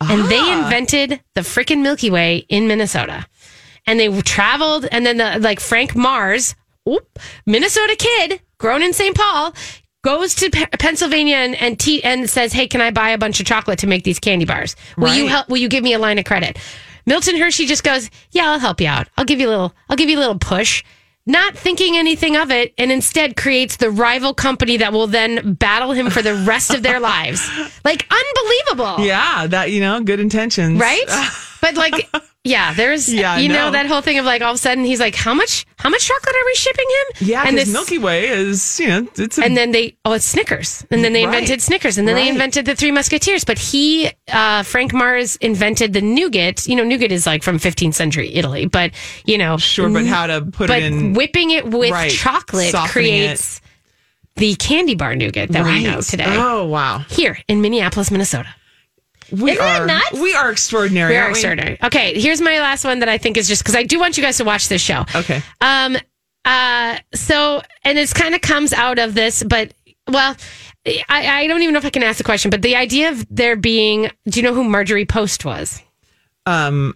and 0.00 0.24
they 0.28 0.38
Ah. 0.40 0.64
invented 0.64 1.20
the 1.34 1.42
freaking 1.42 1.82
Milky 1.82 2.10
Way 2.10 2.44
in 2.48 2.66
Minnesota. 2.66 3.26
And 3.86 3.98
they 4.00 4.08
traveled, 4.22 4.86
and 4.90 5.04
then 5.04 5.16
the 5.18 5.38
like 5.40 5.60
Frank 5.60 5.94
Mars, 5.96 6.54
oop, 6.88 7.18
Minnesota 7.46 7.96
kid, 7.98 8.40
grown 8.58 8.82
in 8.82 8.92
St. 8.92 9.16
Paul, 9.16 9.54
goes 10.04 10.34
to 10.36 10.50
Pe- 10.50 10.66
Pennsylvania 10.78 11.36
and 11.36 11.54
and, 11.56 11.78
te- 11.78 12.02
and 12.02 12.28
says, 12.30 12.52
"Hey, 12.52 12.66
can 12.68 12.80
I 12.80 12.90
buy 12.92 13.10
a 13.10 13.18
bunch 13.18 13.40
of 13.40 13.46
chocolate 13.46 13.80
to 13.80 13.86
make 13.86 14.04
these 14.04 14.18
candy 14.20 14.44
bars? 14.44 14.76
Will 14.96 15.14
you 15.14 15.26
help? 15.28 15.48
Will 15.48 15.58
you 15.58 15.68
give 15.68 15.82
me 15.84 15.92
a 15.94 15.98
line 15.98 16.18
of 16.18 16.24
credit?" 16.24 16.58
Milton 17.06 17.36
Hershey 17.36 17.66
just 17.66 17.84
goes, 17.84 18.10
"Yeah, 18.30 18.50
I'll 18.50 18.58
help 18.58 18.80
you 18.80 18.88
out. 18.88 19.08
I'll 19.16 19.24
give 19.24 19.40
you 19.40 19.48
a 19.48 19.50
little. 19.50 19.74
I'll 19.88 19.96
give 19.96 20.08
you 20.08 20.18
a 20.18 20.20
little 20.20 20.38
push." 20.38 20.82
not 21.26 21.56
thinking 21.56 21.96
anything 21.96 22.36
of 22.36 22.50
it, 22.50 22.74
and 22.78 22.90
instead 22.90 23.36
creates 23.36 23.76
the 23.76 23.90
rival 23.90 24.34
company 24.34 24.76
that 24.78 24.92
will 24.92 25.06
then 25.06 25.54
battle 25.54 25.92
him 25.92 26.10
for 26.10 26.20
the 26.20 26.34
rest 26.34 26.74
of 26.74 26.82
their 26.82 27.00
lives. 27.00 27.48
Like 27.84 28.06
unbelievable. 28.10 29.04
Yeah, 29.04 29.46
that 29.48 29.70
you 29.72 29.80
know, 29.80 30.00
good 30.02 30.20
intentions, 30.20 30.80
Right? 30.80 31.04
But 31.62 31.76
like, 31.76 32.10
yeah, 32.44 32.74
there's, 32.74 33.08
Yeah, 33.12 33.38
you 33.38 33.48
know, 33.48 33.54
know. 33.66 33.70
that 33.70 33.86
whole 33.86 34.02
thing 34.02 34.18
of 34.18 34.24
like 34.26 34.42
all 34.42 34.50
of 34.50 34.56
a 34.56 34.58
sudden 34.58 34.84
he's 34.84 35.00
like, 35.00 35.14
how 35.14 35.32
much, 35.32 35.64
how 35.78 35.88
much 35.88 36.04
chocolate 36.06 36.34
are 36.34 36.44
we 36.44 36.54
shipping 36.56 36.84
him? 36.90 37.28
Yeah, 37.28 37.42
and 37.46 37.50
because 37.54 37.66
this, 37.68 37.72
Milky 37.72 37.98
Way 37.98 38.26
is 38.28 38.80
you 38.80 38.88
know 38.88 39.08
it's 39.16 39.38
a, 39.38 39.44
and 39.44 39.56
then 39.56 39.70
they, 39.70 39.96
oh, 40.04 40.12
it's 40.12 40.24
Snickers, 40.26 40.84
and 40.90 41.02
then 41.04 41.12
they 41.14 41.24
Right. 41.24 41.32
invented 41.34 41.62
Snickers, 41.62 41.96
and 41.98 42.06
then 42.06 42.16
they 42.16 42.28
invented 42.28 42.66
the 42.66 42.74
Three 42.76 42.90
Musketeers. 42.90 43.44
But 43.44 43.58
he, 43.58 44.10
uh, 44.28 44.64
Frank 44.64 44.92
Mars, 44.92 45.36
invented 45.36 45.92
the 45.92 46.02
nougat. 46.02 46.66
You 46.66 46.76
know, 46.76 46.84
nougat 46.84 47.12
is 47.12 47.26
like 47.26 47.42
from 47.44 47.58
15th 47.58 47.94
century 47.94 48.34
Italy, 48.34 48.66
but 48.66 48.90
you 49.24 49.38
know, 49.38 49.56
sure, 49.56 49.88
but 49.88 50.04
how 50.04 50.26
to 50.26 50.42
put 50.42 50.68
it 50.68 50.82
in 50.82 51.14
whipping 51.14 51.50
it 51.52 51.64
with 51.70 51.92
Right. 51.92 52.10
chocolate 52.10 52.74
creates 52.88 53.60
the 54.36 54.54
candy 54.56 54.96
bar 54.96 55.14
nougat 55.14 55.50
that 55.50 55.64
we 55.64 55.84
know 55.84 56.00
today. 56.00 56.24
Oh 56.26 56.66
wow, 56.66 56.98
Here 57.08 57.38
in 57.46 57.60
Minneapolis, 57.60 58.10
Minnesota. 58.10 58.48
We 59.30 59.52
Isn't 59.52 59.64
that 59.64 59.80
are 59.82 59.86
nuts? 59.86 60.12
we 60.20 60.34
are 60.34 60.50
extraordinary. 60.50 61.12
We 61.12 61.18
are 61.18 61.30
extraordinary. 61.30 61.78
Okay, 61.82 62.20
here's 62.20 62.40
my 62.40 62.58
last 62.60 62.84
one 62.84 62.98
that 63.00 63.08
I 63.08 63.18
think 63.18 63.36
is 63.36 63.48
just 63.48 63.62
because 63.62 63.76
I 63.76 63.82
do 63.84 63.98
want 64.00 64.16
you 64.16 64.22
guys 64.22 64.36
to 64.38 64.44
watch 64.44 64.68
this 64.68 64.82
show. 64.82 65.04
Okay. 65.14 65.42
Um. 65.60 65.96
Uh. 66.44 66.98
So, 67.14 67.62
and 67.84 67.98
it's 67.98 68.12
kind 68.12 68.34
of 68.34 68.40
comes 68.40 68.72
out 68.72 68.98
of 68.98 69.14
this, 69.14 69.42
but 69.42 69.72
well, 70.08 70.36
I 70.86 71.42
I 71.42 71.46
don't 71.46 71.62
even 71.62 71.72
know 71.72 71.78
if 71.78 71.84
I 71.84 71.90
can 71.90 72.02
ask 72.02 72.18
the 72.18 72.24
question, 72.24 72.50
but 72.50 72.62
the 72.62 72.76
idea 72.76 73.10
of 73.10 73.26
there 73.30 73.56
being. 73.56 74.10
Do 74.28 74.40
you 74.40 74.42
know 74.42 74.54
who 74.54 74.64
Marjorie 74.64 75.06
Post 75.06 75.44
was? 75.44 75.80
Um, 76.46 76.94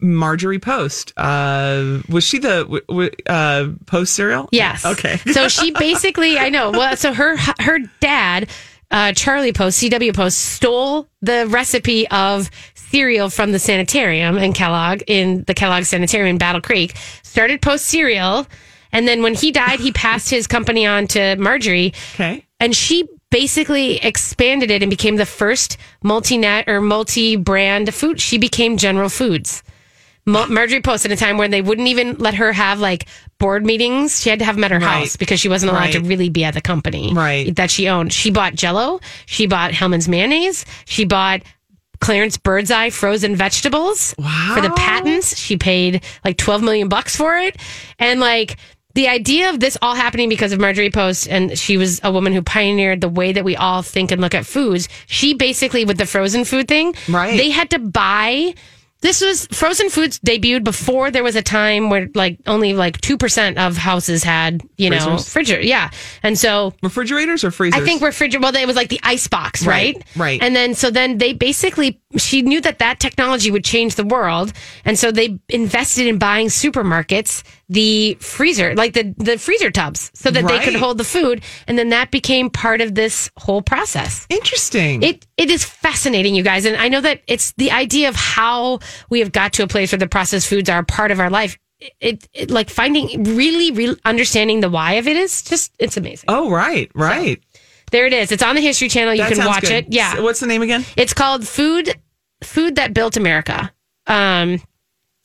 Marjorie 0.00 0.58
Post. 0.60 1.12
Uh, 1.16 2.02
was 2.08 2.24
she 2.24 2.38
the 2.38 2.62
w- 2.62 2.82
w- 2.88 3.10
uh, 3.26 3.68
Post 3.86 4.14
cereal? 4.14 4.48
Yes. 4.52 4.84
Okay. 4.84 5.16
so 5.32 5.48
she 5.48 5.70
basically, 5.72 6.38
I 6.38 6.50
know. 6.50 6.70
Well, 6.70 6.96
so 6.96 7.12
her 7.12 7.36
her 7.60 7.78
dad, 8.00 8.48
uh, 8.94 9.12
Charlie 9.12 9.52
Post, 9.52 9.82
CW 9.82 10.14
Post, 10.14 10.38
stole 10.38 11.08
the 11.20 11.46
recipe 11.48 12.06
of 12.08 12.48
cereal 12.74 13.28
from 13.28 13.50
the 13.50 13.58
sanitarium 13.58 14.38
in 14.38 14.52
Kellogg 14.52 15.02
in 15.08 15.42
the 15.48 15.54
Kellogg 15.54 15.82
Sanitarium 15.82 16.28
in 16.36 16.38
Battle 16.38 16.60
Creek. 16.60 16.94
Started 17.24 17.60
Post 17.60 17.86
cereal, 17.86 18.46
and 18.92 19.08
then 19.08 19.20
when 19.22 19.34
he 19.34 19.50
died, 19.50 19.80
he 19.80 19.90
passed 19.90 20.30
his 20.30 20.46
company 20.46 20.86
on 20.86 21.08
to 21.08 21.34
Marjorie, 21.36 21.92
Okay. 22.14 22.46
and 22.60 22.74
she 22.74 23.04
basically 23.30 23.96
expanded 23.96 24.70
it 24.70 24.80
and 24.80 24.90
became 24.90 25.16
the 25.16 25.26
first 25.26 25.76
multi-net 26.04 26.68
or 26.68 26.80
multi-brand 26.80 27.92
food. 27.92 28.20
She 28.20 28.38
became 28.38 28.76
General 28.76 29.08
Foods. 29.08 29.64
Marjorie 30.26 30.80
Post 30.80 31.04
at 31.04 31.12
a 31.12 31.16
time 31.16 31.36
when 31.36 31.50
they 31.50 31.60
wouldn't 31.60 31.88
even 31.88 32.16
let 32.16 32.34
her 32.34 32.52
have 32.52 32.80
like 32.80 33.06
board 33.38 33.64
meetings. 33.66 34.20
She 34.20 34.30
had 34.30 34.38
to 34.38 34.44
have 34.44 34.54
them 34.56 34.64
at 34.64 34.70
her 34.70 34.78
Right. 34.78 35.00
house 35.00 35.16
because 35.16 35.38
she 35.40 35.48
wasn't 35.48 35.72
allowed 35.72 35.92
to 35.92 36.00
really 36.00 36.30
be 36.30 36.44
at 36.44 36.54
the 36.54 36.60
company 36.62 37.12
Right. 37.12 37.54
that 37.56 37.70
she 37.70 37.88
owned. 37.88 38.12
She 38.12 38.30
bought 38.30 38.54
Jello. 38.54 39.00
She 39.26 39.46
bought 39.46 39.72
Hellmann's 39.72 40.08
mayonnaise. 40.08 40.64
She 40.86 41.04
bought 41.04 41.42
Clarence 42.00 42.36
Birdseye 42.38 42.90
frozen 42.90 43.36
vegetables 43.36 44.14
wow. 44.18 44.52
for 44.54 44.60
the 44.60 44.70
patents. 44.70 45.38
She 45.38 45.56
paid 45.56 46.02
like 46.24 46.36
12 46.38 46.62
million 46.62 46.88
bucks 46.88 47.14
for 47.16 47.36
it. 47.36 47.56
And 47.98 48.20
like 48.20 48.56
the 48.94 49.08
idea 49.08 49.50
of 49.50 49.58
this 49.60 49.76
all 49.82 49.94
happening 49.94 50.28
because 50.28 50.52
of 50.52 50.60
Marjorie 50.60 50.90
Post, 50.90 51.28
and 51.28 51.58
she 51.58 51.76
was 51.76 52.00
a 52.04 52.12
woman 52.12 52.32
who 52.32 52.42
pioneered 52.42 53.00
the 53.00 53.08
way 53.08 53.32
that 53.32 53.44
we 53.44 53.56
all 53.56 53.82
think 53.82 54.12
and 54.12 54.20
look 54.20 54.34
at 54.34 54.46
foods. 54.46 54.88
She 55.06 55.34
basically, 55.34 55.84
with 55.84 55.98
the 55.98 56.06
frozen 56.06 56.44
food 56.44 56.68
thing, 56.68 56.94
Right. 57.08 57.36
they 57.36 57.50
had 57.50 57.70
to 57.70 57.78
buy. 57.80 58.54
This 59.04 59.20
was 59.20 59.46
frozen 59.52 59.90
foods 59.90 60.18
debuted 60.18 60.64
before 60.64 61.10
there 61.10 61.22
was 61.22 61.36
a 61.36 61.42
time 61.42 61.90
where 61.90 62.08
like 62.14 62.38
only 62.46 62.72
like 62.72 62.98
2% 63.02 63.58
of 63.58 63.76
houses 63.76 64.24
had, 64.24 64.62
you 64.78 64.88
know, 64.88 64.96
Freezers? 64.96 65.26
refrigerator. 65.26 65.66
Yeah. 65.66 65.90
And 66.22 66.38
so 66.38 66.72
Refrigerators 66.82 67.44
or 67.44 67.50
freezers? 67.50 67.78
I 67.78 67.84
think 67.84 68.00
refrigerator. 68.00 68.40
Well, 68.42 68.56
it 68.56 68.66
was 68.66 68.76
like 68.76 68.88
the 68.88 69.00
ice 69.02 69.28
box, 69.28 69.66
right? 69.66 69.94
Right, 69.94 70.16
right. 70.16 70.42
And 70.42 70.56
then 70.56 70.74
so 70.74 70.90
then 70.90 71.18
they 71.18 71.34
basically 71.34 72.00
she 72.16 72.40
knew 72.40 72.62
that 72.62 72.78
that 72.78 72.98
technology 72.98 73.50
would 73.50 73.64
change 73.64 73.96
the 73.96 74.04
world, 74.06 74.54
and 74.86 74.98
so 74.98 75.12
they 75.12 75.38
invested 75.50 76.06
in 76.06 76.18
buying 76.18 76.46
supermarkets 76.46 77.42
the 77.68 78.14
freezer, 78.20 78.74
like 78.74 78.92
the 78.92 79.14
the 79.16 79.38
freezer 79.38 79.70
tubs, 79.70 80.10
so 80.14 80.30
that 80.30 80.46
they 80.46 80.58
could 80.60 80.74
hold 80.74 80.98
the 80.98 81.04
food, 81.04 81.42
and 81.66 81.78
then 81.78 81.88
that 81.90 82.10
became 82.10 82.50
part 82.50 82.80
of 82.80 82.94
this 82.94 83.30
whole 83.36 83.62
process. 83.62 84.26
interesting. 84.30 85.02
It 85.02 85.26
it 85.36 85.50
is 85.50 85.64
fascinating, 85.64 86.34
you 86.34 86.42
guys, 86.42 86.64
and 86.66 86.76
I 86.76 86.88
know 86.88 87.00
that 87.00 87.22
it's 87.26 87.52
the 87.52 87.70
idea 87.70 88.08
of 88.08 88.16
how 88.16 88.80
we 89.08 89.20
have 89.20 89.32
got 89.32 89.52
to 89.54 89.62
a 89.62 89.66
place 89.66 89.92
where 89.92 89.98
the 89.98 90.06
processed 90.08 90.46
foods 90.48 90.68
are 90.68 90.80
a 90.80 90.84
part 90.84 91.10
of 91.10 91.20
our 91.20 91.30
life. 91.30 91.58
It, 92.00 92.28
it 92.32 92.50
like 92.50 92.70
finding 92.70 93.24
really, 93.24 93.70
really 93.70 93.98
understanding 94.04 94.60
the 94.60 94.70
why 94.70 94.94
of 94.94 95.06
it 95.08 95.16
is 95.16 95.42
just 95.42 95.72
it's 95.78 95.96
amazing. 95.96 96.26
oh 96.28 96.50
right, 96.50 96.90
right. 96.94 97.42
There 97.90 98.06
it 98.06 98.12
is. 98.12 98.32
It's 98.32 98.42
on 98.42 98.56
the 98.56 98.60
History 98.62 98.88
Channel. 98.88 99.14
You 99.14 99.22
That 99.22 99.32
can 99.34 99.46
watch 99.46 99.62
good. 99.62 99.70
it. 99.72 99.86
Yeah. 99.92 100.14
So 100.14 100.22
what's 100.22 100.40
the 100.40 100.46
name 100.46 100.62
again? 100.62 100.84
It's 100.96 101.12
called 101.14 101.46
Food 101.46 101.94
Food 102.42 102.76
That 102.76 102.92
Built 102.94 103.16
America. 103.16 103.72
Um 104.06 104.60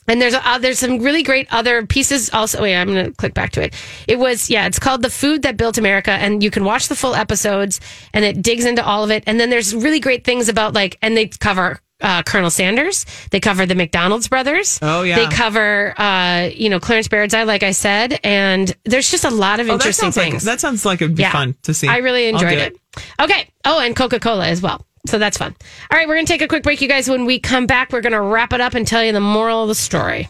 and 0.09 0.21
there's 0.21 0.33
uh, 0.33 0.57
there's 0.57 0.79
some 0.79 0.99
really 0.99 1.23
great 1.23 1.47
other 1.51 1.85
pieces 1.85 2.29
also. 2.33 2.61
Wait, 2.63 2.75
I'm 2.75 2.87
going 2.91 3.05
to 3.05 3.11
click 3.13 3.33
back 3.33 3.51
to 3.53 3.63
it. 3.63 3.73
It 4.07 4.19
was 4.19 4.49
yeah, 4.49 4.65
it's 4.67 4.79
called 4.79 5.01
The 5.03 5.09
Food 5.09 5.43
That 5.43 5.55
Built 5.55 5.77
America 5.77 6.11
and 6.11 6.43
you 6.43 6.51
can 6.51 6.63
watch 6.65 6.87
the 6.89 6.95
full 6.95 7.15
episodes 7.15 7.79
and 8.13 8.25
it 8.25 8.41
digs 8.41 8.65
into 8.65 8.83
all 8.83 9.03
of 9.05 9.11
it. 9.11 9.23
And 9.27 9.39
then 9.39 9.49
there's 9.49 9.73
really 9.73 9.99
great 10.01 10.25
things 10.25 10.49
about 10.49 10.73
like 10.73 10.97
and 11.01 11.15
they 11.15 11.27
cover 11.27 11.79
uh, 12.01 12.23
Colonel 12.23 12.49
Sanders. 12.49 13.05
They 13.31 13.39
cover 13.41 13.65
the 13.65 13.75
McDonald's 13.75 14.29
brothers. 14.29 14.79
Oh, 14.81 15.03
yeah. 15.03 15.17
They 15.17 15.27
cover 15.35 15.93
uh, 15.99 16.49
you 16.53 16.69
know 16.69 16.79
Clarence 16.79 17.07
Birdseye, 17.07 17.43
like 17.43 17.61
I 17.63 17.71
said, 17.71 18.19
and 18.23 18.75
there's 18.85 19.11
just 19.11 19.25
a 19.25 19.29
lot 19.29 19.59
of 19.59 19.65
Oh, 19.67 19.77
that 19.77 19.85
interesting 19.85 20.07
like 20.07 20.31
things. 20.31 20.43
that 20.45 20.59
sounds 20.59 20.85
like 20.85 21.01
it'd 21.01 21.15
be 21.15 21.23
Yeah. 21.23 21.31
fun 21.31 21.55
to 21.63 21.73
see. 21.73 21.87
I 21.87 21.97
really 21.97 22.27
enjoyed 22.29 22.51
do 22.51 22.57
it. 22.57 22.77
Okay. 23.21 23.49
Oh, 23.65 23.79
and 23.79 23.95
Coca 23.95 24.19
Cola 24.19 24.47
as 24.47 24.61
well. 24.61 24.85
So 25.07 25.17
that's 25.17 25.37
fun. 25.37 25.55
All 25.91 25.97
right, 25.97 26.07
we're 26.07 26.15
going 26.15 26.25
to 26.25 26.31
take 26.31 26.41
a 26.41 26.47
quick 26.47 26.63
break, 26.63 26.81
you 26.81 26.87
guys. 26.87 27.09
When 27.09 27.25
we 27.25 27.39
come 27.39 27.65
back, 27.65 27.91
we're 27.91 28.01
going 28.01 28.13
to 28.13 28.21
wrap 28.21 28.53
it 28.53 28.61
up 28.61 28.73
and 28.73 28.85
tell 28.85 29.03
you 29.03 29.11
the 29.11 29.19
moral 29.19 29.63
of 29.63 29.67
the 29.69 29.75
story. 29.75 30.27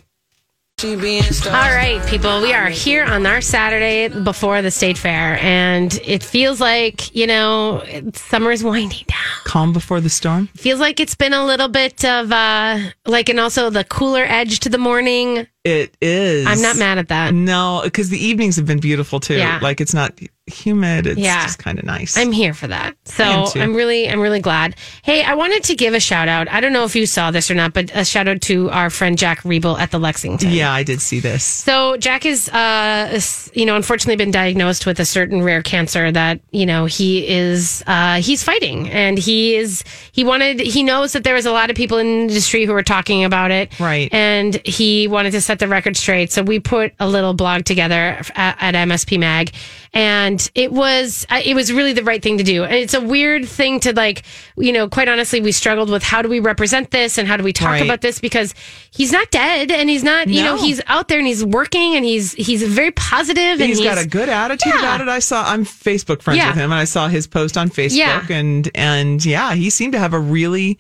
All 1.48 1.76
right, 1.76 2.02
people, 2.08 2.42
we 2.42 2.54
are 2.54 2.70
here 2.70 3.04
on 3.04 3.26
our 3.26 3.42
Saturday 3.42 4.08
before 4.08 4.62
the 4.62 4.72
state 4.72 4.98
fair, 4.98 5.38
and 5.42 5.94
it 6.06 6.24
feels 6.24 6.62
like, 6.62 7.14
you 7.14 7.28
know, 7.28 7.84
summer 8.14 8.52
is 8.52 8.64
winding 8.64 9.04
down. 9.08 9.44
Calm 9.44 9.74
before 9.74 10.00
the 10.00 10.10
storm. 10.10 10.48
Feels 10.56 10.80
like 10.80 11.02
it's 11.02 11.16
been 11.16 11.34
a 11.34 11.46
little 11.46 11.68
bit 11.68 12.06
of, 12.06 12.32
uh, 12.32 12.80
like, 13.06 13.28
and 13.28 13.42
also 13.42 13.70
the 13.70 13.84
cooler 13.84 14.24
edge 14.24 14.62
to 14.62 14.70
the 14.70 14.78
morning. 14.78 15.48
It 15.66 15.96
is. 16.02 16.48
I'm 16.48 16.62
not 16.62 16.78
mad 16.78 16.98
at 17.00 17.10
that. 17.10 17.34
No, 17.34 17.82
because 17.84 18.10
the 18.10 18.18
evenings 18.18 18.56
have 18.56 18.66
been 18.66 18.80
beautiful 18.80 19.20
too. 19.20 19.36
Yeah. 19.36 19.60
Like 19.62 19.82
it's 19.82 19.94
not 19.94 20.18
humid. 20.48 21.06
It's 21.06 21.20
Yeah. 21.20 21.44
just 21.44 21.60
kind 21.60 21.78
of 21.78 21.86
nice. 21.86 22.18
I'm 22.18 22.32
here 22.32 22.54
for 22.54 22.68
that. 22.68 22.96
So 23.06 23.24
I 23.24 23.52
am 23.60 23.76
really, 23.76 24.10
I'm 24.10 24.20
really 24.22 24.40
glad. 24.40 24.76
Hey, 25.04 25.22
I 25.22 25.36
wanted 25.36 25.64
to 25.66 25.76
give 25.76 25.94
a 25.94 26.00
shout 26.00 26.28
out. 26.30 26.50
I 26.50 26.60
don't 26.62 26.72
know 26.74 26.86
if 26.86 26.96
you 26.96 27.06
saw 27.06 27.30
this 27.30 27.52
or 27.52 27.56
not, 27.56 27.74
but 27.74 27.92
a 27.94 28.04
shout 28.06 28.28
out 28.28 28.42
to 28.44 28.70
our 28.72 28.90
friend 28.90 29.18
Jack 29.18 29.42
Riebel 29.44 29.78
at 29.80 29.92
the 29.92 30.00
Lexington. 30.00 30.50
yeah, 30.50 30.72
I 30.72 30.82
did 30.84 31.02
see 31.02 31.20
this. 31.20 31.44
So 31.44 31.98
Jack 31.98 32.26
is, 32.26 32.50
uh, 32.50 33.20
you 33.54 33.66
know, 33.66 33.76
unfortunately 33.76 34.16
been 34.16 34.32
diagnosed 34.32 34.86
with 34.86 35.00
a 35.00 35.06
certain 35.06 35.44
rare 35.44 35.62
cancer 35.62 36.10
that 36.12 36.40
you 36.52 36.66
know 36.66 36.86
he 36.86 37.28
is, 37.28 37.84
uh, 37.86 38.22
he's 38.22 38.44
fighting, 38.44 38.90
and 38.90 39.20
he 39.20 39.56
is, 39.56 39.84
he 40.14 40.24
wanted, 40.24 40.62
he 40.62 40.84
knows 40.84 41.14
that 41.14 41.24
there 41.26 41.36
was 41.36 41.46
a 41.46 41.52
lot 41.52 41.70
of 41.70 41.76
people 41.76 41.98
in 42.00 42.08
the 42.08 42.22
industry 42.34 42.66
who 42.66 42.72
were 42.74 42.82
talking 42.82 43.24
about 43.26 43.52
it, 43.52 43.78
Right. 43.80 44.12
And 44.14 44.56
he 44.66 45.08
wanted 45.08 45.32
to 45.32 45.42
set 45.50 45.58
the 45.58 45.68
record 45.68 45.98
straight. 45.98 46.32
So 46.32 46.44
we 46.44 46.60
put 46.60 46.94
a 47.00 47.08
little 47.10 47.34
blog 47.34 47.66
together 47.66 48.22
at, 48.36 48.56
at 48.62 48.76
MSP 48.76 49.20
Mag, 49.20 49.52
and 49.94 50.40
it 50.54 50.72
was, 50.72 51.26
it 51.44 51.56
was 51.56 51.74
really 51.74 51.94
the 51.94 52.04
right 52.04 52.22
thing 52.22 52.38
to 52.38 52.44
do. 52.44 52.64
And 52.64 52.76
it's 52.76 52.94
a 52.94 53.02
weird 53.02 53.48
thing 53.48 53.80
to 53.80 53.94
like, 53.94 54.22
you 54.58 54.72
know, 54.72 54.88
quite 54.88 55.08
honestly, 55.10 55.42
we 55.42 55.52
struggled 55.52 55.90
with 55.90 56.04
how 56.04 56.22
do 56.22 56.30
we 56.30 56.40
represent 56.40 56.92
this 56.92 57.18
and 57.18 57.28
how 57.28 57.36
do 57.36 57.44
we 57.44 57.52
talk 57.52 57.70
Right. 57.70 57.84
about 57.84 58.02
this 58.02 58.20
because 58.20 58.54
he's 58.92 59.12
not 59.12 59.32
dead 59.32 59.72
and 59.72 59.90
he's 59.90 60.04
not, 60.04 60.28
you 60.28 60.44
know, 60.44 60.56
he's 60.56 60.82
out 60.86 61.08
there 61.08 61.18
and 61.18 61.28
he's 61.28 61.44
working 61.44 61.96
and 61.96 62.06
he's 62.06 62.34
he's 62.34 62.62
very 62.62 62.92
positive 62.92 63.60
and 63.60 63.64
He's 63.64 63.82
got 63.82 63.98
a 63.98 64.06
good 64.08 64.30
attitude 64.30 64.74
Yeah. 64.74 64.80
about 64.82 65.02
it. 65.02 65.08
I 65.08 65.18
saw. 65.20 65.50
I'm 65.50 65.66
Facebook 65.66 66.22
friends 66.22 66.38
Yeah. 66.38 66.50
with 66.50 66.58
him, 66.58 66.72
and 66.72 66.80
I 66.80 66.84
saw 66.86 67.08
his 67.08 67.26
post 67.26 67.58
on 67.58 67.70
Facebook, 67.72 67.96
Yeah. 67.98 68.26
and 68.30 68.70
and 68.76 69.26
yeah, 69.26 69.56
he 69.56 69.72
seemed 69.72 69.94
to 69.94 70.00
have 70.00 70.14
a 70.14 70.20
really 70.20 70.78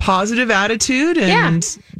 positive 0.00 0.50
attitude. 0.50 1.16
And 1.16 1.28
yeah, 1.28 1.46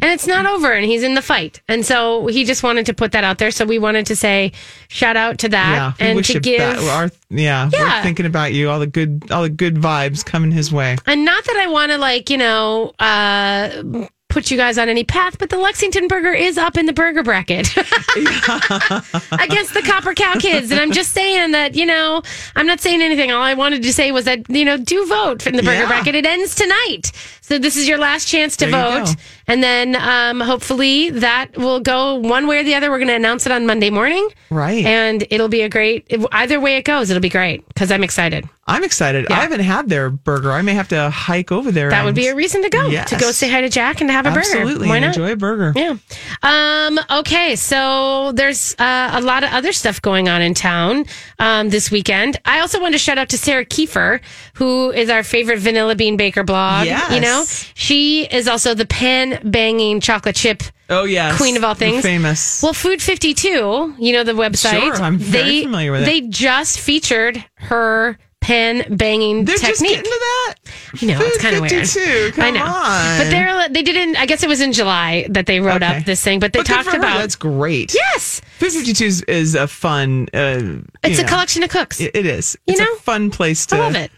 and 0.02 0.12
it's 0.12 0.26
not 0.26 0.46
over, 0.46 0.72
and 0.72 0.84
he's 0.84 1.04
in 1.04 1.14
the 1.14 1.22
fight, 1.22 1.60
and 1.68 1.86
so 1.86 2.26
he 2.26 2.44
just 2.44 2.62
wanted 2.62 2.86
to 2.86 2.94
put 2.94 3.12
that 3.12 3.22
out 3.22 3.38
there. 3.38 3.52
So 3.52 3.64
we 3.64 3.78
wanted 3.78 4.06
to 4.06 4.16
say 4.16 4.52
shout 4.88 5.16
out 5.16 5.38
to 5.38 5.48
that 5.50 5.94
yeah, 5.98 6.06
and 6.06 6.24
to 6.24 6.40
give 6.40 6.58
that, 6.58 6.78
our, 6.78 7.10
yeah, 7.28 7.70
yeah 7.72 7.98
we're 7.98 8.02
thinking 8.02 8.26
about 8.26 8.52
you. 8.52 8.68
All 8.68 8.80
the 8.80 8.86
good, 8.88 9.30
all 9.30 9.42
the 9.42 9.48
good 9.48 9.76
vibes 9.76 10.24
coming 10.24 10.50
his 10.50 10.72
way. 10.72 10.96
and 11.06 11.24
not 11.24 11.44
that 11.44 11.56
I 11.56 11.68
want 11.68 11.92
to 11.92 11.98
like 11.98 12.30
you 12.30 12.38
know 12.38 12.92
uh 12.98 14.08
put 14.30 14.50
you 14.50 14.56
guys 14.56 14.78
on 14.78 14.88
any 14.88 15.04
path, 15.04 15.38
but 15.38 15.50
the 15.50 15.58
Lexington 15.58 16.08
Burger 16.08 16.32
is 16.32 16.56
up 16.56 16.76
in 16.78 16.86
the 16.86 16.92
burger 16.92 17.22
bracket 17.22 17.68
against 17.76 19.74
the 19.74 19.82
Copper 19.84 20.14
Cow 20.14 20.34
Kids, 20.38 20.70
and 20.70 20.80
I'm 20.80 20.92
just 20.92 21.12
saying 21.12 21.52
that 21.52 21.74
you 21.74 21.84
know 21.86 22.22
I'm 22.56 22.66
not 22.66 22.80
saying 22.80 23.02
anything. 23.02 23.30
All 23.30 23.42
I 23.42 23.54
wanted 23.54 23.82
to 23.82 23.92
say 23.92 24.12
was 24.12 24.24
that 24.24 24.48
you 24.48 24.64
know 24.64 24.76
do 24.76 25.04
vote 25.06 25.46
in 25.46 25.56
the 25.56 25.62
burger 25.62 25.80
Yeah. 25.82 25.88
bracket. 25.88 26.14
It 26.14 26.26
ends 26.26 26.54
tonight, 26.54 27.12
so 27.40 27.58
this 27.58 27.76
is 27.76 27.88
your 27.88 27.98
last 27.98 28.26
chance 28.28 28.56
to 28.58 28.66
There 28.66 29.00
vote. 29.04 29.14
And 29.50 29.64
then 29.64 29.96
um, 29.96 30.40
hopefully 30.40 31.10
that 31.10 31.56
will 31.58 31.80
go 31.80 32.14
one 32.14 32.46
way 32.46 32.60
or 32.60 32.62
the 32.62 32.76
other. 32.76 32.88
We're 32.88 32.98
going 32.98 33.08
to 33.08 33.14
announce 33.16 33.46
it 33.46 33.52
on 33.52 33.66
Monday 33.66 33.90
morning. 33.90 34.28
Right. 34.48 34.84
And 34.84 35.26
it'll 35.28 35.48
be 35.48 35.62
a 35.62 35.68
great, 35.68 36.06
either 36.30 36.60
way 36.60 36.76
it 36.76 36.84
goes, 36.84 37.10
it'll 37.10 37.20
be 37.20 37.28
great 37.28 37.66
because 37.66 37.90
I'm 37.90 38.04
excited. 38.04 38.48
I'm 38.68 38.84
excited. 38.84 39.26
Yeah. 39.28 39.36
I 39.36 39.40
haven't 39.40 39.60
had 39.60 39.88
their 39.88 40.10
burger. 40.10 40.52
I 40.52 40.62
may 40.62 40.74
have 40.74 40.86
to 40.88 41.10
hike 41.10 41.50
over 41.50 41.72
there. 41.72 41.90
That 41.90 42.04
would 42.04 42.14
be 42.14 42.28
a 42.28 42.36
reason 42.36 42.62
to 42.62 42.68
go, 42.68 42.86
Yes. 42.88 43.10
to 43.10 43.16
go 43.16 43.32
say 43.32 43.50
hi 43.50 43.62
to 43.62 43.68
Jack 43.68 44.00
and 44.00 44.08
to 44.08 44.12
have 44.12 44.26
a 44.26 44.28
Absolutely. 44.28 44.74
burger. 44.74 44.88
Why 44.88 44.98
not? 45.00 45.08
Enjoy 45.08 45.32
a 45.32 45.36
burger. 45.36 45.72
Yeah. 45.74 45.96
Um, 46.44 47.00
okay. 47.10 47.56
So 47.56 48.30
there's 48.32 48.76
uh, 48.78 49.10
a 49.14 49.20
lot 49.22 49.42
of 49.42 49.50
other 49.50 49.72
stuff 49.72 50.00
going 50.00 50.28
on 50.28 50.40
in 50.40 50.54
town 50.54 51.06
um, 51.40 51.70
this 51.70 51.90
weekend. 51.90 52.38
I 52.44 52.60
also 52.60 52.80
want 52.80 52.94
to 52.94 52.98
shout 52.98 53.18
out 53.18 53.28
to 53.30 53.38
Sarah 53.38 53.64
Kieffer, 53.64 54.20
who 54.60 54.90
is 54.90 55.08
our 55.08 55.22
favorite 55.22 55.58
vanilla 55.58 55.94
bean 55.96 56.18
baker 56.18 56.42
blog. 56.44 56.84
Yes. 56.84 57.10
You 57.14 57.20
know, 57.20 57.44
she 57.74 58.24
is 58.26 58.46
also 58.46 58.74
the 58.74 58.84
pan 58.84 59.40
banging 59.42 60.00
chocolate 60.00 60.36
chip 60.36 60.62
Oh 60.90 61.04
yes, 61.04 61.38
queen 61.38 61.56
of 61.56 61.64
all 61.64 61.72
things. 61.74 62.02
famous. 62.02 62.62
Well, 62.62 62.74
Food 62.74 63.00
52, 63.00 63.94
you 63.98 64.12
know, 64.12 64.22
the 64.22 64.32
website. 64.32 64.78
Sure, 64.80 64.94
I'm 64.96 65.16
very 65.16 65.44
they, 65.60 65.62
familiar 65.62 65.92
with 65.92 66.02
it. 66.02 66.04
They 66.06 66.20
just 66.22 66.78
featured 66.78 67.42
her 67.54 68.18
pan 68.42 68.84
banging 68.96 69.44
They're 69.46 69.56
just 69.56 69.80
technique. 69.80 69.96
getting 69.96 70.10
to 70.12 70.18
that. 70.20 70.54
You 71.00 71.08
know, 71.08 71.18
it's 71.22 71.38
kind 71.40 71.56
of 71.56 71.62
weird. 71.62 72.34
come 72.34 72.44
I 72.44 72.50
know, 72.50 72.64
on. 72.64 73.18
but 73.18 73.30
they're 73.30 73.68
they 73.70 73.82
didn't. 73.82 74.16
I 74.16 74.26
guess 74.26 74.42
it 74.42 74.48
was 74.48 74.60
in 74.60 74.72
July 74.74 75.26
that 75.30 75.46
they 75.46 75.60
wrote 75.60 75.82
Okay. 75.82 75.98
up 76.00 76.04
this 76.04 76.22
thing, 76.22 76.38
but 76.38 76.52
they 76.52 76.58
But 76.58 76.66
talked 76.66 76.88
about 76.94 77.18
that's 77.18 77.36
great. 77.36 77.94
yes, 77.94 78.40
Food 78.58 78.72
52 78.72 79.04
is, 79.06 79.22
is 79.22 79.54
a 79.54 79.66
fun. 79.68 80.28
Uh, 80.34 80.82
it's 81.02 81.18
a 81.18 81.22
know, 81.22 81.28
collection 81.28 81.62
of 81.62 81.70
cooks. 81.70 81.98
It, 82.00 82.10
it 82.14 82.26
is. 82.26 82.58
You 82.66 82.72
It's 82.72 82.80
know? 82.80 82.92
a 82.94 82.98
fun 83.00 83.30
place 83.30 83.64
to 83.66 83.76
I 83.76 83.78
love 83.78 83.94
it. 83.94 84.10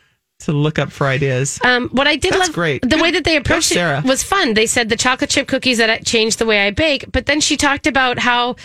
To 0.46 0.52
look 0.52 0.78
up 0.78 0.90
for 0.92 1.06
ideas. 1.06 1.58
Um, 1.64 1.88
what 1.90 2.06
I 2.06 2.16
did 2.16 2.32
That's 2.32 2.48
love, 2.48 2.54
great. 2.54 2.88
the 2.88 2.98
way 2.98 3.10
that 3.10 3.24
they 3.24 3.36
approached 3.36 3.72
it 3.72 4.04
was 4.04 4.22
fun. 4.22 4.54
They 4.54 4.66
said 4.66 4.88
the 4.88 4.96
chocolate 4.96 5.30
chip 5.30 5.48
cookies 5.48 5.78
that 5.78 6.04
changed 6.06 6.38
the 6.38 6.46
way 6.46 6.66
I 6.66 6.70
bake, 6.70 7.10
but 7.10 7.26
then 7.26 7.40
she 7.40 7.56
talked 7.56 7.86
about 7.86 8.18
how, 8.18 8.56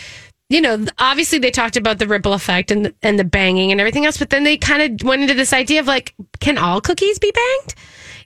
you 0.48 0.60
know, 0.60 0.84
obviously 0.98 1.38
they 1.38 1.50
talked 1.50 1.76
about 1.76 1.98
the 1.98 2.06
ripple 2.06 2.32
effect 2.32 2.70
and 2.70 2.86
the, 2.86 2.94
and 3.02 3.18
the 3.18 3.24
banging 3.24 3.70
and 3.72 3.80
everything 3.80 4.06
else, 4.06 4.16
but 4.16 4.30
then 4.30 4.44
they 4.44 4.56
kind 4.56 5.00
of 5.00 5.06
went 5.06 5.22
into 5.22 5.34
this 5.34 5.52
idea 5.52 5.80
of 5.80 5.86
like, 5.86 6.14
can 6.40 6.58
all 6.58 6.80
cookies 6.80 7.18
be 7.18 7.30
banged? 7.30 7.74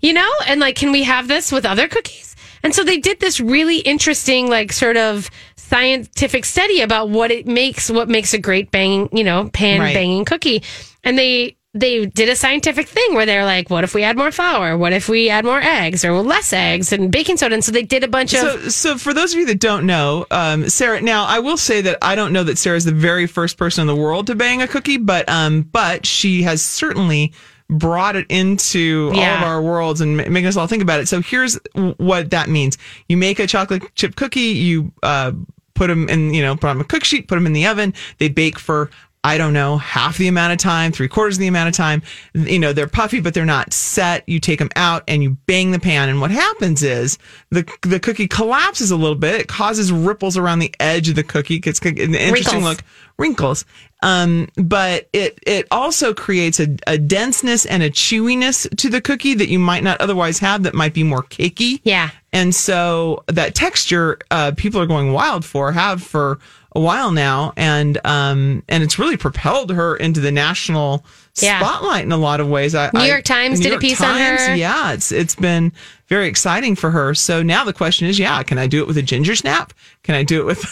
You 0.00 0.12
know, 0.12 0.30
and 0.46 0.60
like, 0.60 0.76
can 0.76 0.92
we 0.92 1.02
have 1.04 1.28
this 1.28 1.52
with 1.52 1.64
other 1.64 1.88
cookies? 1.88 2.34
And 2.64 2.72
so 2.74 2.84
they 2.84 2.98
did 2.98 3.18
this 3.18 3.40
really 3.40 3.78
interesting, 3.78 4.48
like, 4.48 4.72
sort 4.72 4.96
of 4.96 5.28
scientific 5.56 6.44
study 6.44 6.80
about 6.80 7.08
what 7.08 7.30
it 7.32 7.46
makes, 7.46 7.90
what 7.90 8.08
makes 8.08 8.34
a 8.34 8.38
great 8.38 8.70
banging, 8.70 9.08
you 9.12 9.24
know, 9.24 9.48
pan 9.52 9.80
Right. 9.80 9.94
banging 9.94 10.24
cookie. 10.24 10.62
And 11.02 11.18
they, 11.18 11.56
they 11.74 12.04
did 12.04 12.28
a 12.28 12.36
scientific 12.36 12.86
thing 12.86 13.14
where 13.14 13.24
they're 13.24 13.46
like, 13.46 13.70
what 13.70 13.82
if 13.82 13.94
we 13.94 14.02
add 14.02 14.16
more 14.16 14.30
flour? 14.30 14.76
What 14.76 14.92
if 14.92 15.08
we 15.08 15.30
add 15.30 15.44
more 15.44 15.60
eggs 15.60 16.04
or 16.04 16.12
less 16.20 16.52
eggs 16.52 16.92
and 16.92 17.10
baking 17.10 17.38
soda? 17.38 17.54
And 17.54 17.64
so 17.64 17.72
they 17.72 17.82
did 17.82 18.04
a 18.04 18.08
bunch 18.08 18.34
of, 18.34 18.40
So, 18.40 18.68
so 18.68 18.98
for 18.98 19.14
those 19.14 19.32
of 19.32 19.40
you 19.40 19.46
that 19.46 19.58
don't 19.58 19.86
know, 19.86 20.26
um, 20.30 20.68
Sarah. 20.68 21.00
Now, 21.00 21.24
I 21.24 21.38
will 21.38 21.56
say 21.56 21.80
that 21.80 21.96
I 22.02 22.14
don't 22.14 22.32
know 22.32 22.44
that 22.44 22.58
Sarah's 22.58 22.84
the 22.84 22.92
very 22.92 23.26
first 23.26 23.56
person 23.56 23.82
in 23.82 23.86
the 23.86 23.96
world 23.96 24.26
to 24.26 24.34
bang 24.34 24.60
a 24.60 24.68
cookie, 24.68 24.98
but 24.98 25.26
um, 25.30 25.62
but 25.62 26.04
she 26.04 26.42
has 26.42 26.60
certainly 26.60 27.32
brought 27.70 28.16
it 28.16 28.26
into 28.28 29.10
all 29.14 29.20
of 29.22 29.42
our 29.42 29.62
worlds 29.62 30.02
and 30.02 30.14
making 30.14 30.44
us 30.44 30.58
all 30.58 30.66
think 30.66 30.82
about 30.82 31.00
it. 31.00 31.08
So 31.08 31.22
here's 31.22 31.58
what 31.74 32.30
that 32.32 32.50
means: 32.50 32.76
you 33.08 33.16
make 33.16 33.38
a 33.38 33.46
chocolate 33.46 33.82
chip 33.94 34.14
cookie, 34.14 34.40
you 34.40 34.92
uh, 35.02 35.32
put 35.72 35.86
them 35.86 36.06
in, 36.10 36.34
you 36.34 36.42
know, 36.42 36.54
put 36.54 36.68
on 36.68 36.80
a 36.82 36.84
cook 36.84 37.04
sheet, 37.04 37.28
put 37.28 37.36
them 37.36 37.46
in 37.46 37.54
the 37.54 37.66
oven. 37.66 37.94
They 38.18 38.28
bake 38.28 38.58
for 38.58 38.90
I 39.24 39.38
don't 39.38 39.52
know, 39.52 39.76
half 39.76 40.18
the 40.18 40.26
amount 40.26 40.52
of 40.52 40.58
time, 40.58 40.90
three 40.90 41.06
quarters 41.06 41.36
of 41.36 41.40
the 41.40 41.46
amount 41.46 41.68
of 41.68 41.74
time. 41.76 42.02
You 42.34 42.58
know, 42.58 42.72
they're 42.72 42.88
puffy, 42.88 43.20
but 43.20 43.34
they're 43.34 43.44
not 43.44 43.72
set. 43.72 44.28
You 44.28 44.40
take 44.40 44.58
them 44.58 44.70
out 44.74 45.04
and 45.06 45.22
you 45.22 45.36
bang 45.46 45.70
the 45.70 45.78
pan. 45.78 46.08
And 46.08 46.20
what 46.20 46.32
happens 46.32 46.82
is 46.82 47.18
the 47.50 47.64
the 47.82 48.00
cookie 48.00 48.26
collapses 48.26 48.90
a 48.90 48.96
little 48.96 49.14
bit. 49.14 49.40
It 49.40 49.48
causes 49.48 49.92
ripples 49.92 50.36
around 50.36 50.58
the 50.58 50.74
edge 50.80 51.08
of 51.08 51.14
the 51.14 51.22
cookie. 51.22 51.60
It's 51.64 51.78
an 51.80 51.96
interesting 51.96 52.32
Wrinkles. 52.32 52.64
look, 52.64 52.84
wrinkles. 53.16 53.64
Um, 54.02 54.48
but 54.56 55.08
it 55.12 55.38
it 55.46 55.68
also 55.70 56.12
creates 56.12 56.58
a, 56.58 56.76
a 56.88 56.98
denseness 56.98 57.64
and 57.64 57.84
a 57.84 57.90
chewiness 57.90 58.68
to 58.76 58.90
the 58.90 59.00
cookie 59.00 59.34
that 59.34 59.48
you 59.48 59.60
might 59.60 59.84
not 59.84 60.00
otherwise 60.00 60.40
have. 60.40 60.64
That 60.64 60.74
might 60.74 60.94
be 60.94 61.04
more 61.04 61.22
cakey. 61.22 61.80
Yeah. 61.84 62.10
And 62.32 62.54
so 62.54 63.22
that 63.28 63.54
texture, 63.54 64.18
uh, 64.30 64.52
people 64.56 64.80
are 64.80 64.86
going 64.86 65.12
wild 65.12 65.44
for, 65.44 65.70
have 65.70 66.02
for 66.02 66.40
a 66.74 66.80
while 66.80 67.12
now, 67.12 67.52
and 67.56 67.98
um, 68.04 68.62
and 68.68 68.82
it's 68.82 68.98
really 68.98 69.16
propelled 69.16 69.70
her 69.70 69.96
into 69.96 70.20
the 70.20 70.32
national 70.32 71.04
Yeah. 71.40 71.60
spotlight 71.60 72.04
in 72.04 72.12
a 72.12 72.16
lot 72.18 72.40
of 72.40 72.48
ways. 72.48 72.74
I, 72.74 72.90
New 72.92 73.00
I- 73.00 73.06
York 73.06 73.24
Times 73.24 73.58
New 73.58 73.64
did 73.64 73.68
a 73.70 73.72
York 73.74 73.80
piece 73.82 74.00
on 74.02 74.16
her. 74.18 74.54
Yeah, 74.54 74.92
it's 74.92 75.10
it's 75.12 75.34
been 75.34 75.72
very 76.08 76.28
exciting 76.28 76.76
for 76.76 76.90
her. 76.90 77.14
So 77.14 77.42
now 77.42 77.64
the 77.64 77.72
question 77.72 78.06
is, 78.06 78.18
yeah, 78.18 78.42
can 78.42 78.58
I 78.58 78.66
do 78.66 78.80
it 78.82 78.86
with 78.86 78.98
a 78.98 79.02
ginger 79.02 79.34
snap? 79.34 79.72
Can 80.02 80.14
I 80.14 80.24
do 80.24 80.40
it 80.42 80.44
with 80.44 80.62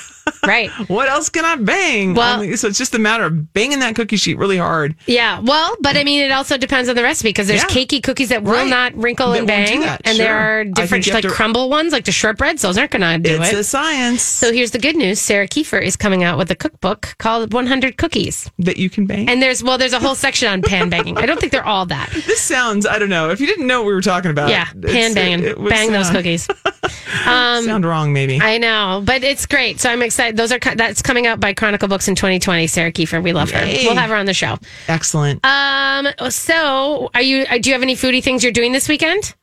right. 0.47 0.69
what 0.91 1.09
else 1.09 1.31
can 1.31 1.47
I 1.47 1.57
bang? 1.57 2.13
Well- 2.13 2.39
I 2.41 2.43
mean, 2.47 2.57
so 2.59 2.69
it's 2.69 2.77
just 2.77 2.95
a 2.95 2.99
matter 2.99 3.25
of 3.25 3.55
banging 3.55 3.79
that 3.79 3.95
cookie 3.95 4.17
sheet 4.19 4.37
really 4.37 4.59
hard. 4.59 4.95
Yeah, 5.07 5.41
well, 5.41 5.77
but 5.81 5.97
I 5.97 6.05
mean, 6.05 6.23
it 6.23 6.31
also 6.31 6.59
depends 6.59 6.91
on 6.91 6.95
the 6.97 7.03
recipe 7.03 7.31
because 7.31 7.49
there's 7.49 7.63
Yeah. 7.63 7.69
cakey 7.69 8.03
cookies 8.03 8.29
that 8.29 8.43
will 8.43 8.53
Right. 8.53 8.69
not 8.69 8.95
wrinkle 8.95 9.31
That 9.31 9.39
and 9.39 9.47
bang, 9.47 9.83
and 9.83 9.99
sure. 10.09 10.15
there 10.17 10.37
are 10.37 10.65
different 10.65 10.91
think 11.05 11.07
you 11.07 11.13
have 11.13 11.25
like 11.25 11.31
to- 11.31 11.35
crumble 11.35 11.71
ones, 11.71 11.93
like 11.95 12.05
the 12.05 12.13
shortbreads. 12.13 12.61
Those 12.61 12.77
aren't 12.77 12.91
going 12.91 13.01
to 13.01 13.17
do 13.31 13.41
It's 13.41 13.53
it. 13.53 13.59
a 13.59 13.65
science 13.65 14.21
so 14.23 14.53
here's 14.53 14.73
the 14.73 14.79
good 14.79 14.95
news: 14.97 15.19
Sarah 15.21 15.49
Kieffer 15.49 15.81
is 15.83 15.97
coming 15.97 16.23
out 16.23 16.37
with 16.37 16.51
a 16.51 16.55
cookbook 16.57 17.15
called 17.19 17.55
100 17.55 17.97
Cookies, 17.97 18.51
that 18.59 18.77
you 18.77 18.91
can 18.91 19.07
bang. 19.07 19.27
and 19.27 19.43
there's 19.43 19.63
well, 19.63 19.79
there's 19.79 19.95
a 19.95 20.01
whole 20.01 20.15
section 20.27 20.49
on 20.51 20.63
pan 20.63 20.89
banging. 20.91 21.17
I 21.19 21.27
don't 21.27 21.39
think 21.41 21.53
they're 21.53 21.67
all 21.67 21.87
that. 21.87 22.11
this 22.27 22.41
sounds, 22.41 22.87
I 22.87 22.99
don't 22.99 23.09
know. 23.09 23.31
If 23.31 23.41
you 23.41 23.47
didn't 23.47 23.67
know 23.67 23.81
what 23.81 23.87
we 23.89 23.93
were 23.95 24.03
talking 24.03 24.31
about, 24.31 24.51
Yeah, 24.51 24.67
pan 24.73 25.15
banging, 25.15 25.45
it 25.45 25.69
bang 25.69 25.93
those 25.93 26.11
cookies. 26.11 26.49
sound 27.25 27.85
wrong, 27.85 28.13
maybe. 28.13 28.41
I 28.41 28.59
know, 28.59 29.03
but 29.05 29.23
it's 29.23 29.47
great. 29.47 29.81
So 29.81 29.91
I'm 29.91 30.03
excited. 30.03 30.37
Those 30.37 30.53
are 30.53 30.59
that's 30.59 31.03
coming 31.03 31.27
out 31.27 31.41
by 31.41 31.53
Chronicle 31.55 31.89
Books 31.89 32.09
in 32.09 32.15
2020. 32.15 32.67
Sarah 32.67 32.93
Kieffer, 32.93 33.23
we 33.23 33.33
love 33.33 33.51
her. 33.51 33.65
We'll 33.65 33.95
have 33.97 34.11
her 34.11 34.17
on 34.17 34.27
the 34.27 34.35
show. 34.35 34.59
Excellent. 34.89 35.45
Um, 35.45 36.09
so 36.31 37.11
are 37.15 37.23
you? 37.23 37.45
uh, 37.51 37.59
Do 37.59 37.71
you 37.71 37.75
have 37.75 37.83
any 37.83 37.97
foodie 37.97 38.23
things 38.23 38.43
you're 38.43 38.53
doing 38.53 38.73
this 38.73 38.89
weekend? 38.89 39.35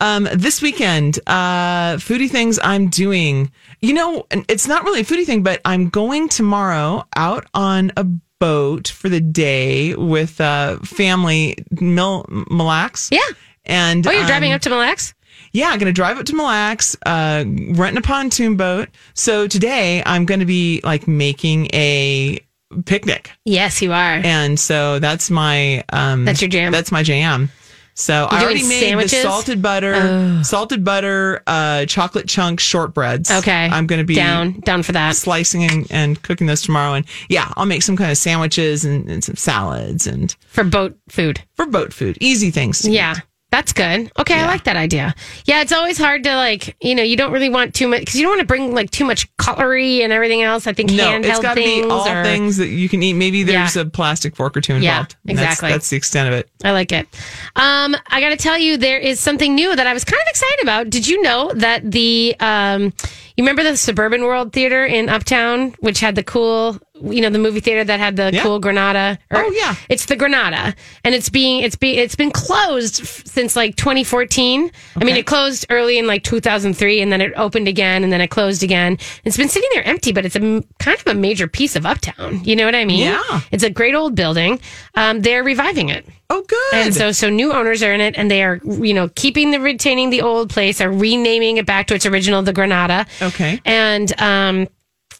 Um, 0.00 0.28
this 0.34 0.60
weekend, 0.60 1.18
uh, 1.26 1.96
foodie 1.96 2.30
things 2.30 2.58
I'm 2.62 2.88
doing. 2.88 3.50
You 3.80 3.94
know, 3.94 4.26
it's 4.30 4.66
not 4.68 4.84
really 4.84 5.00
a 5.00 5.04
foodie 5.04 5.24
thing, 5.24 5.42
but 5.42 5.60
I'm 5.64 5.88
going 5.88 6.28
tomorrow 6.28 7.06
out 7.16 7.46
on 7.54 7.92
a 7.96 8.06
boat 8.38 8.88
for 8.88 9.08
the 9.08 9.20
day 9.20 9.94
with 9.94 10.40
uh, 10.40 10.78
family, 10.78 11.56
Mil 11.80 12.24
Mille 12.28 12.66
Lacs. 12.66 13.08
Yeah. 13.10 13.20
And 13.64 14.06
Oh, 14.06 14.10
you're 14.10 14.26
driving 14.26 14.52
um, 14.52 14.56
up 14.56 14.62
to 14.62 14.70
Mille 14.70 14.78
Lacs? 14.78 15.14
Yeah, 15.52 15.68
I'm 15.70 15.78
going 15.78 15.86
to 15.86 15.92
drive 15.92 16.18
up 16.18 16.26
to 16.26 16.34
Mille 16.34 16.46
Lacs, 16.46 16.96
uh, 17.06 17.44
renting 17.46 17.96
a 17.98 18.02
pontoon 18.02 18.56
boat. 18.56 18.88
So 19.14 19.46
today 19.46 20.02
I'm 20.04 20.24
going 20.24 20.40
to 20.40 20.46
be 20.46 20.80
like 20.84 21.08
making 21.08 21.66
a 21.72 22.38
picnic. 22.84 23.30
Yes, 23.44 23.80
you 23.80 23.92
are. 23.92 24.20
And 24.24 24.58
so 24.58 24.98
that's 24.98 25.30
my 25.30 25.84
um 25.92 26.24
That's 26.24 26.42
your 26.42 26.48
jam. 26.50 26.72
That's 26.72 26.92
my 26.92 27.02
jam. 27.02 27.50
So 27.98 28.28
I 28.30 28.40
You're 28.40 28.50
already 28.50 28.68
made 28.68 28.80
sandwiches? 28.80 29.10
the 29.12 29.22
salted 29.22 29.62
butter, 29.62 30.42
salted 30.44 30.84
butter, 30.84 31.42
uh, 31.46 31.86
chocolate 31.86 32.28
chunk 32.28 32.60
shortbreads. 32.60 33.30
Okay. 33.38 33.68
I'm 33.72 33.86
going 33.86 34.00
to 34.00 34.04
be 34.04 34.14
down, 34.14 34.60
down 34.60 34.82
for 34.82 34.92
that. 34.92 35.16
slicing 35.16 35.64
and, 35.64 35.86
and 35.90 36.20
cooking 36.22 36.46
those 36.46 36.60
tomorrow. 36.60 36.92
And 36.92 37.06
yeah, 37.30 37.50
I'll 37.56 37.64
make 37.64 37.82
some 37.82 37.96
kind 37.96 38.10
of 38.10 38.18
sandwiches 38.18 38.84
and, 38.84 39.08
and 39.08 39.24
some 39.24 39.36
salads 39.36 40.06
and 40.06 40.30
for 40.48 40.62
boat 40.62 40.98
food. 41.08 41.40
for 41.54 41.64
boat 41.64 41.94
food, 41.94 42.18
easy 42.20 42.50
things. 42.50 42.82
to 42.82 42.90
Yeah. 42.90 43.16
That's 43.50 43.72
good. 43.72 44.10
Okay, 44.18 44.34
I 44.34 44.46
like 44.46 44.64
that 44.64 44.76
idea. 44.76 45.14
Yeah, 45.46 45.62
it's 45.62 45.72
always 45.72 45.96
hard 45.96 46.24
to 46.24 46.34
like, 46.34 46.76
you 46.80 46.94
know, 46.94 47.02
you 47.02 47.16
don't 47.16 47.32
really 47.32 47.48
want 47.48 47.74
too 47.74 47.86
much 47.86 48.00
because 48.00 48.16
you 48.16 48.22
don't 48.22 48.32
want 48.32 48.40
to 48.40 48.46
bring 48.46 48.74
like 48.74 48.90
too 48.90 49.04
much 49.04 49.34
cutlery 49.36 50.02
and 50.02 50.12
everything 50.12 50.42
else. 50.42 50.66
I 50.66 50.72
think 50.72 50.90
No, 50.90 51.04
handheld 51.04 51.24
it's 51.30 51.38
got 51.40 51.54
to 51.54 51.60
be 51.60 51.64
things 51.80 51.86
all 51.92 52.06
or 52.08 52.24
things 52.24 52.56
that 52.58 52.68
you 52.68 52.88
can 52.88 53.02
eat. 53.02 53.14
Maybe 53.14 53.44
there's 53.44 53.76
Yeah. 53.76 53.82
a 53.82 53.84
plastic 53.86 54.34
fork 54.36 54.56
or 54.56 54.60
two 54.60 54.74
Yeah, 54.74 54.76
involved. 54.98 55.16
That's- 55.24 55.42
exactly. 55.42 55.68
That's, 55.70 55.88
the 55.90 55.96
extent 55.96 56.28
of 56.28 56.34
it. 56.34 56.50
I 56.64 56.72
like 56.72 56.90
it. 56.92 57.06
Um, 57.54 57.96
I 58.08 58.20
got 58.20 58.30
to 58.30 58.36
tell 58.36 58.58
you, 58.58 58.76
there 58.76 58.98
is 58.98 59.20
something 59.20 59.54
new 59.54 59.74
that 59.74 59.86
I 59.86 59.94
was 59.94 60.04
kind 60.04 60.20
of 60.20 60.28
excited 60.28 60.62
about. 60.62 60.90
Did 60.90 61.06
you 61.06 61.22
know 61.22 61.52
that 61.54 61.88
the, 61.90 62.34
um, 62.40 62.92
you 63.36 63.44
remember 63.44 63.62
the 63.62 63.76
Suburban 63.76 64.22
World 64.24 64.52
Theater 64.52 64.84
in 64.84 65.08
Uptown, 65.08 65.74
which 65.80 66.00
had 66.00 66.14
the 66.16 66.24
cool, 66.24 66.78
you 67.02 67.20
know, 67.20 67.30
the 67.30 67.38
movie 67.38 67.60
theater 67.60 67.84
that 67.84 68.00
had 68.00 68.16
the 68.16 68.30
Yeah. 68.32 68.42
cool 68.42 68.58
Granada? 68.58 69.18
Or- 69.30 69.44
Oh, 69.44 69.50
yeah. 69.50 69.74
it's 69.88 70.06
the 70.06 70.16
Granada, 70.16 70.74
and 71.04 71.14
it's 71.14 71.28
being 71.28 71.62
it's 71.62 71.76
be 71.76 71.98
it's 71.98 72.14
been 72.16 72.30
closed 72.30 73.00
f- 73.02 73.22
since 73.26 73.54
like 73.56 73.76
2014. 73.76 74.70
I 75.00 75.04
mean, 75.04 75.16
it 75.16 75.26
closed 75.26 75.66
early 75.70 75.98
in 75.98 76.06
like 76.06 76.22
2003, 76.24 77.00
and 77.00 77.12
then 77.12 77.20
it 77.20 77.32
opened 77.36 77.68
again, 77.68 78.04
and 78.04 78.12
then 78.12 78.20
it 78.20 78.28
closed 78.28 78.62
again. 78.62 78.98
It's 79.24 79.36
been 79.36 79.48
sitting 79.48 79.68
there 79.74 79.84
empty, 79.86 80.12
but 80.12 80.24
it's 80.24 80.36
a 80.36 80.40
m- 80.40 80.64
kind 80.78 80.98
of 80.98 81.06
a 81.06 81.14
major 81.14 81.46
piece 81.46 81.76
of 81.76 81.84
Uptown. 81.86 82.40
You 82.44 82.56
know 82.56 82.64
what 82.64 82.74
I 82.74 82.84
mean? 82.84 83.00
Yeah. 83.04 83.40
It's 83.50 83.62
a 83.64 83.70
great 83.70 83.94
old 83.94 84.14
building. 84.14 84.60
Um, 84.94 85.20
they're 85.20 85.42
reviving 85.44 85.88
it. 85.90 86.06
Oh, 86.28 86.42
good. 86.42 86.74
And 86.74 86.94
so, 86.94 87.12
so 87.12 87.30
new 87.30 87.52
owners 87.52 87.82
are 87.84 87.92
in 87.92 88.00
it, 88.00 88.16
and 88.16 88.28
they 88.30 88.42
are, 88.42 88.60
you 88.64 88.92
know, 88.94 89.08
keeping 89.14 89.52
the 89.52 89.60
retaining 89.60 90.10
the 90.10 90.22
old 90.22 90.50
place, 90.50 90.80
are 90.80 90.90
renaming 90.90 91.58
it 91.58 91.66
back 91.66 91.86
to 91.86 91.94
its 91.94 92.04
original, 92.04 92.42
the 92.42 92.52
Granada. 92.52 93.06
Okay. 93.22 93.60
And 93.64 94.12
um, 94.20 94.66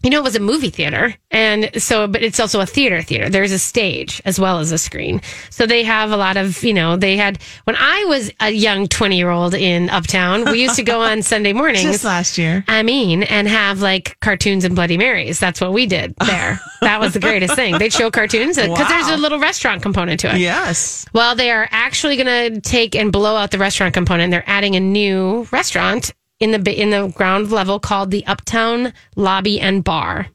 you 0.06 0.10
know, 0.10 0.18
it 0.18 0.22
was 0.24 0.36
a 0.36 0.40
movie 0.40 0.70
theater. 0.70 1.12
And 1.32 1.82
so, 1.82 2.06
but 2.06 2.22
it's 2.22 2.38
also 2.38 2.60
a 2.60 2.66
theater 2.66 3.02
theater. 3.02 3.28
There's 3.28 3.50
a 3.50 3.58
stage 3.58 4.22
as 4.24 4.38
well 4.38 4.60
as 4.60 4.70
a 4.70 4.78
screen. 4.78 5.20
So 5.50 5.66
they 5.66 5.82
have 5.82 6.12
a 6.12 6.16
lot 6.16 6.36
of, 6.36 6.62
you 6.62 6.72
know, 6.72 6.96
they 6.96 7.16
had, 7.16 7.42
when 7.64 7.74
I 7.74 8.04
was 8.04 8.30
a 8.38 8.50
young 8.50 8.86
20 8.86 9.16
year 9.16 9.30
old 9.30 9.52
in 9.52 9.90
Uptown, 9.90 10.44
we 10.44 10.62
used 10.62 10.76
to 10.76 10.84
go 10.84 11.02
on 11.02 11.22
Sunday 11.32 11.52
mornings. 11.52 11.82
Just 11.82 12.04
last 12.04 12.38
year. 12.38 12.64
I 12.68 12.84
mean, 12.84 13.24
and 13.24 13.48
have 13.48 13.80
like 13.80 14.16
cartoons 14.20 14.64
and 14.64 14.76
Bloody 14.76 14.96
Marys. 14.96 15.40
That's 15.40 15.60
what 15.60 15.72
we 15.72 15.86
did 15.86 16.14
there. 16.24 16.60
that 16.82 17.00
was 17.00 17.12
the 17.12 17.20
greatest 17.20 17.56
thing. 17.56 17.76
They'd 17.78 17.92
show 17.92 18.08
cartoons 18.12 18.54
because 18.56 18.78
Wow. 18.78 18.88
there's 18.88 19.08
a 19.08 19.16
little 19.16 19.40
restaurant 19.40 19.82
component 19.82 20.20
to 20.20 20.32
it. 20.32 20.38
Yes. 20.38 21.04
Well, 21.12 21.34
they 21.34 21.50
are 21.50 21.66
actually 21.72 22.16
going 22.16 22.54
to 22.54 22.60
take 22.60 22.94
and 22.94 23.10
blow 23.10 23.34
out 23.34 23.50
the 23.50 23.58
restaurant 23.58 23.92
component. 23.92 24.30
They're 24.30 24.44
adding 24.48 24.76
a 24.76 24.80
new 24.80 25.48
restaurant 25.50 26.12
in 26.40 26.50
the 26.52 26.80
in 26.80 26.90
the 26.90 27.08
ground 27.08 27.50
level 27.50 27.78
called 27.80 28.10
the 28.10 28.26
Uptown 28.26 28.92
Lobby 29.14 29.60
and 29.60 29.82
Bar. 29.84 30.28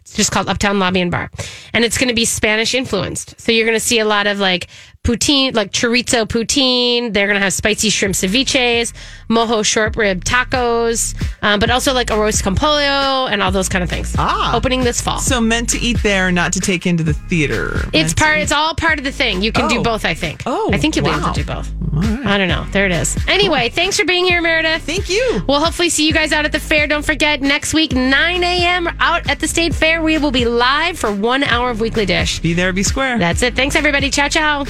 It's 0.00 0.14
just 0.14 0.30
called 0.32 0.48
Uptown 0.48 0.78
Lobby 0.78 1.00
and 1.00 1.10
Bar, 1.10 1.30
and 1.72 1.84
it's 1.84 1.96
going 1.98 2.08
to 2.08 2.14
be 2.14 2.24
Spanish 2.24 2.74
influenced. 2.74 3.40
So 3.40 3.50
you're 3.52 3.66
going 3.66 3.76
to 3.78 3.84
see 3.84 3.98
a 3.98 4.04
lot 4.04 4.26
of 4.26 4.38
like 4.38 4.68
poutine, 5.04 5.54
like 5.54 5.70
chorizo 5.72 6.26
poutine. 6.26 7.12
They're 7.12 7.26
going 7.26 7.38
to 7.38 7.42
have 7.42 7.52
spicy 7.52 7.90
shrimp 7.90 8.14
ceviches, 8.14 8.92
mojo 9.30 9.64
short 9.64 9.96
rib 9.96 10.24
tacos, 10.24 11.14
um, 11.42 11.58
but 11.60 11.70
also 11.70 11.92
like 11.92 12.08
arroz 12.08 12.42
con 12.42 12.54
pollo 12.56 13.26
and 13.26 13.42
all 13.42 13.50
those 13.52 13.68
kind 13.68 13.82
of 13.82 13.90
things. 13.90 14.14
Ah. 14.18 14.54
opening 14.56 14.82
this 14.84 15.00
fall. 15.00 15.18
So 15.20 15.40
meant 15.40 15.70
to 15.70 15.78
eat 15.78 16.02
there, 16.02 16.30
not 16.32 16.52
to 16.54 16.60
take 16.60 16.86
into 16.86 17.02
the 17.04 17.12
theater. 17.14 17.76
It's 17.86 17.92
Meant 17.92 18.08
to 18.10 18.14
part. 18.16 18.38
It's 18.40 18.52
all 18.52 18.74
part 18.74 18.98
of 18.98 19.04
the 19.04 19.12
thing. 19.12 19.42
You 19.42 19.52
can 19.52 19.68
do 19.68 19.78
Oh. 19.78 19.82
both. 19.82 20.04
I 20.04 20.14
think. 20.14 20.42
Oh, 20.46 20.70
I 20.72 20.78
think 20.78 20.94
you'll 20.96 21.04
be 21.04 21.10
able 21.12 21.32
to 21.32 21.42
do 21.42 21.44
both. 21.44 21.70
I 21.98 22.36
don't 22.38 22.48
know. 22.48 22.64
There 22.70 22.86
it 22.86 22.92
is. 22.92 23.16
Anyway, 23.28 23.68
thanks 23.70 23.98
for 23.98 24.04
being 24.04 24.24
here, 24.24 24.42
Meredith. 24.42 24.82
Thank 24.82 25.08
you. 25.08 25.42
We'll 25.48 25.60
hopefully 25.60 25.88
see 25.88 26.06
you 26.06 26.12
guys 26.12 26.32
out 26.32 26.44
at 26.44 26.52
the 26.52 26.60
fair. 26.60 26.86
Don't 26.86 27.04
forget 27.04 27.40
next 27.40 27.72
week, 27.74 27.92
9 27.92 28.44
a.m. 28.44 28.88
out 29.00 29.28
at 29.30 29.40
the 29.40 29.48
state 29.48 29.74
fair. 29.74 30.02
We 30.02 30.18
will 30.18 30.30
be 30.30 30.44
live 30.44 30.98
for 30.98 31.12
one 31.12 31.42
hour 31.44 31.70
of 31.70 31.80
weekly 31.80 32.06
dish. 32.06 32.40
Be 32.40 32.52
there, 32.54 32.72
be 32.72 32.82
square. 32.82 33.18
That's 33.18 33.42
it. 33.42 33.54
Thanks 33.54 33.76
everybody. 33.76 34.10
Ciao 34.10 34.28
ciao. 34.28 34.66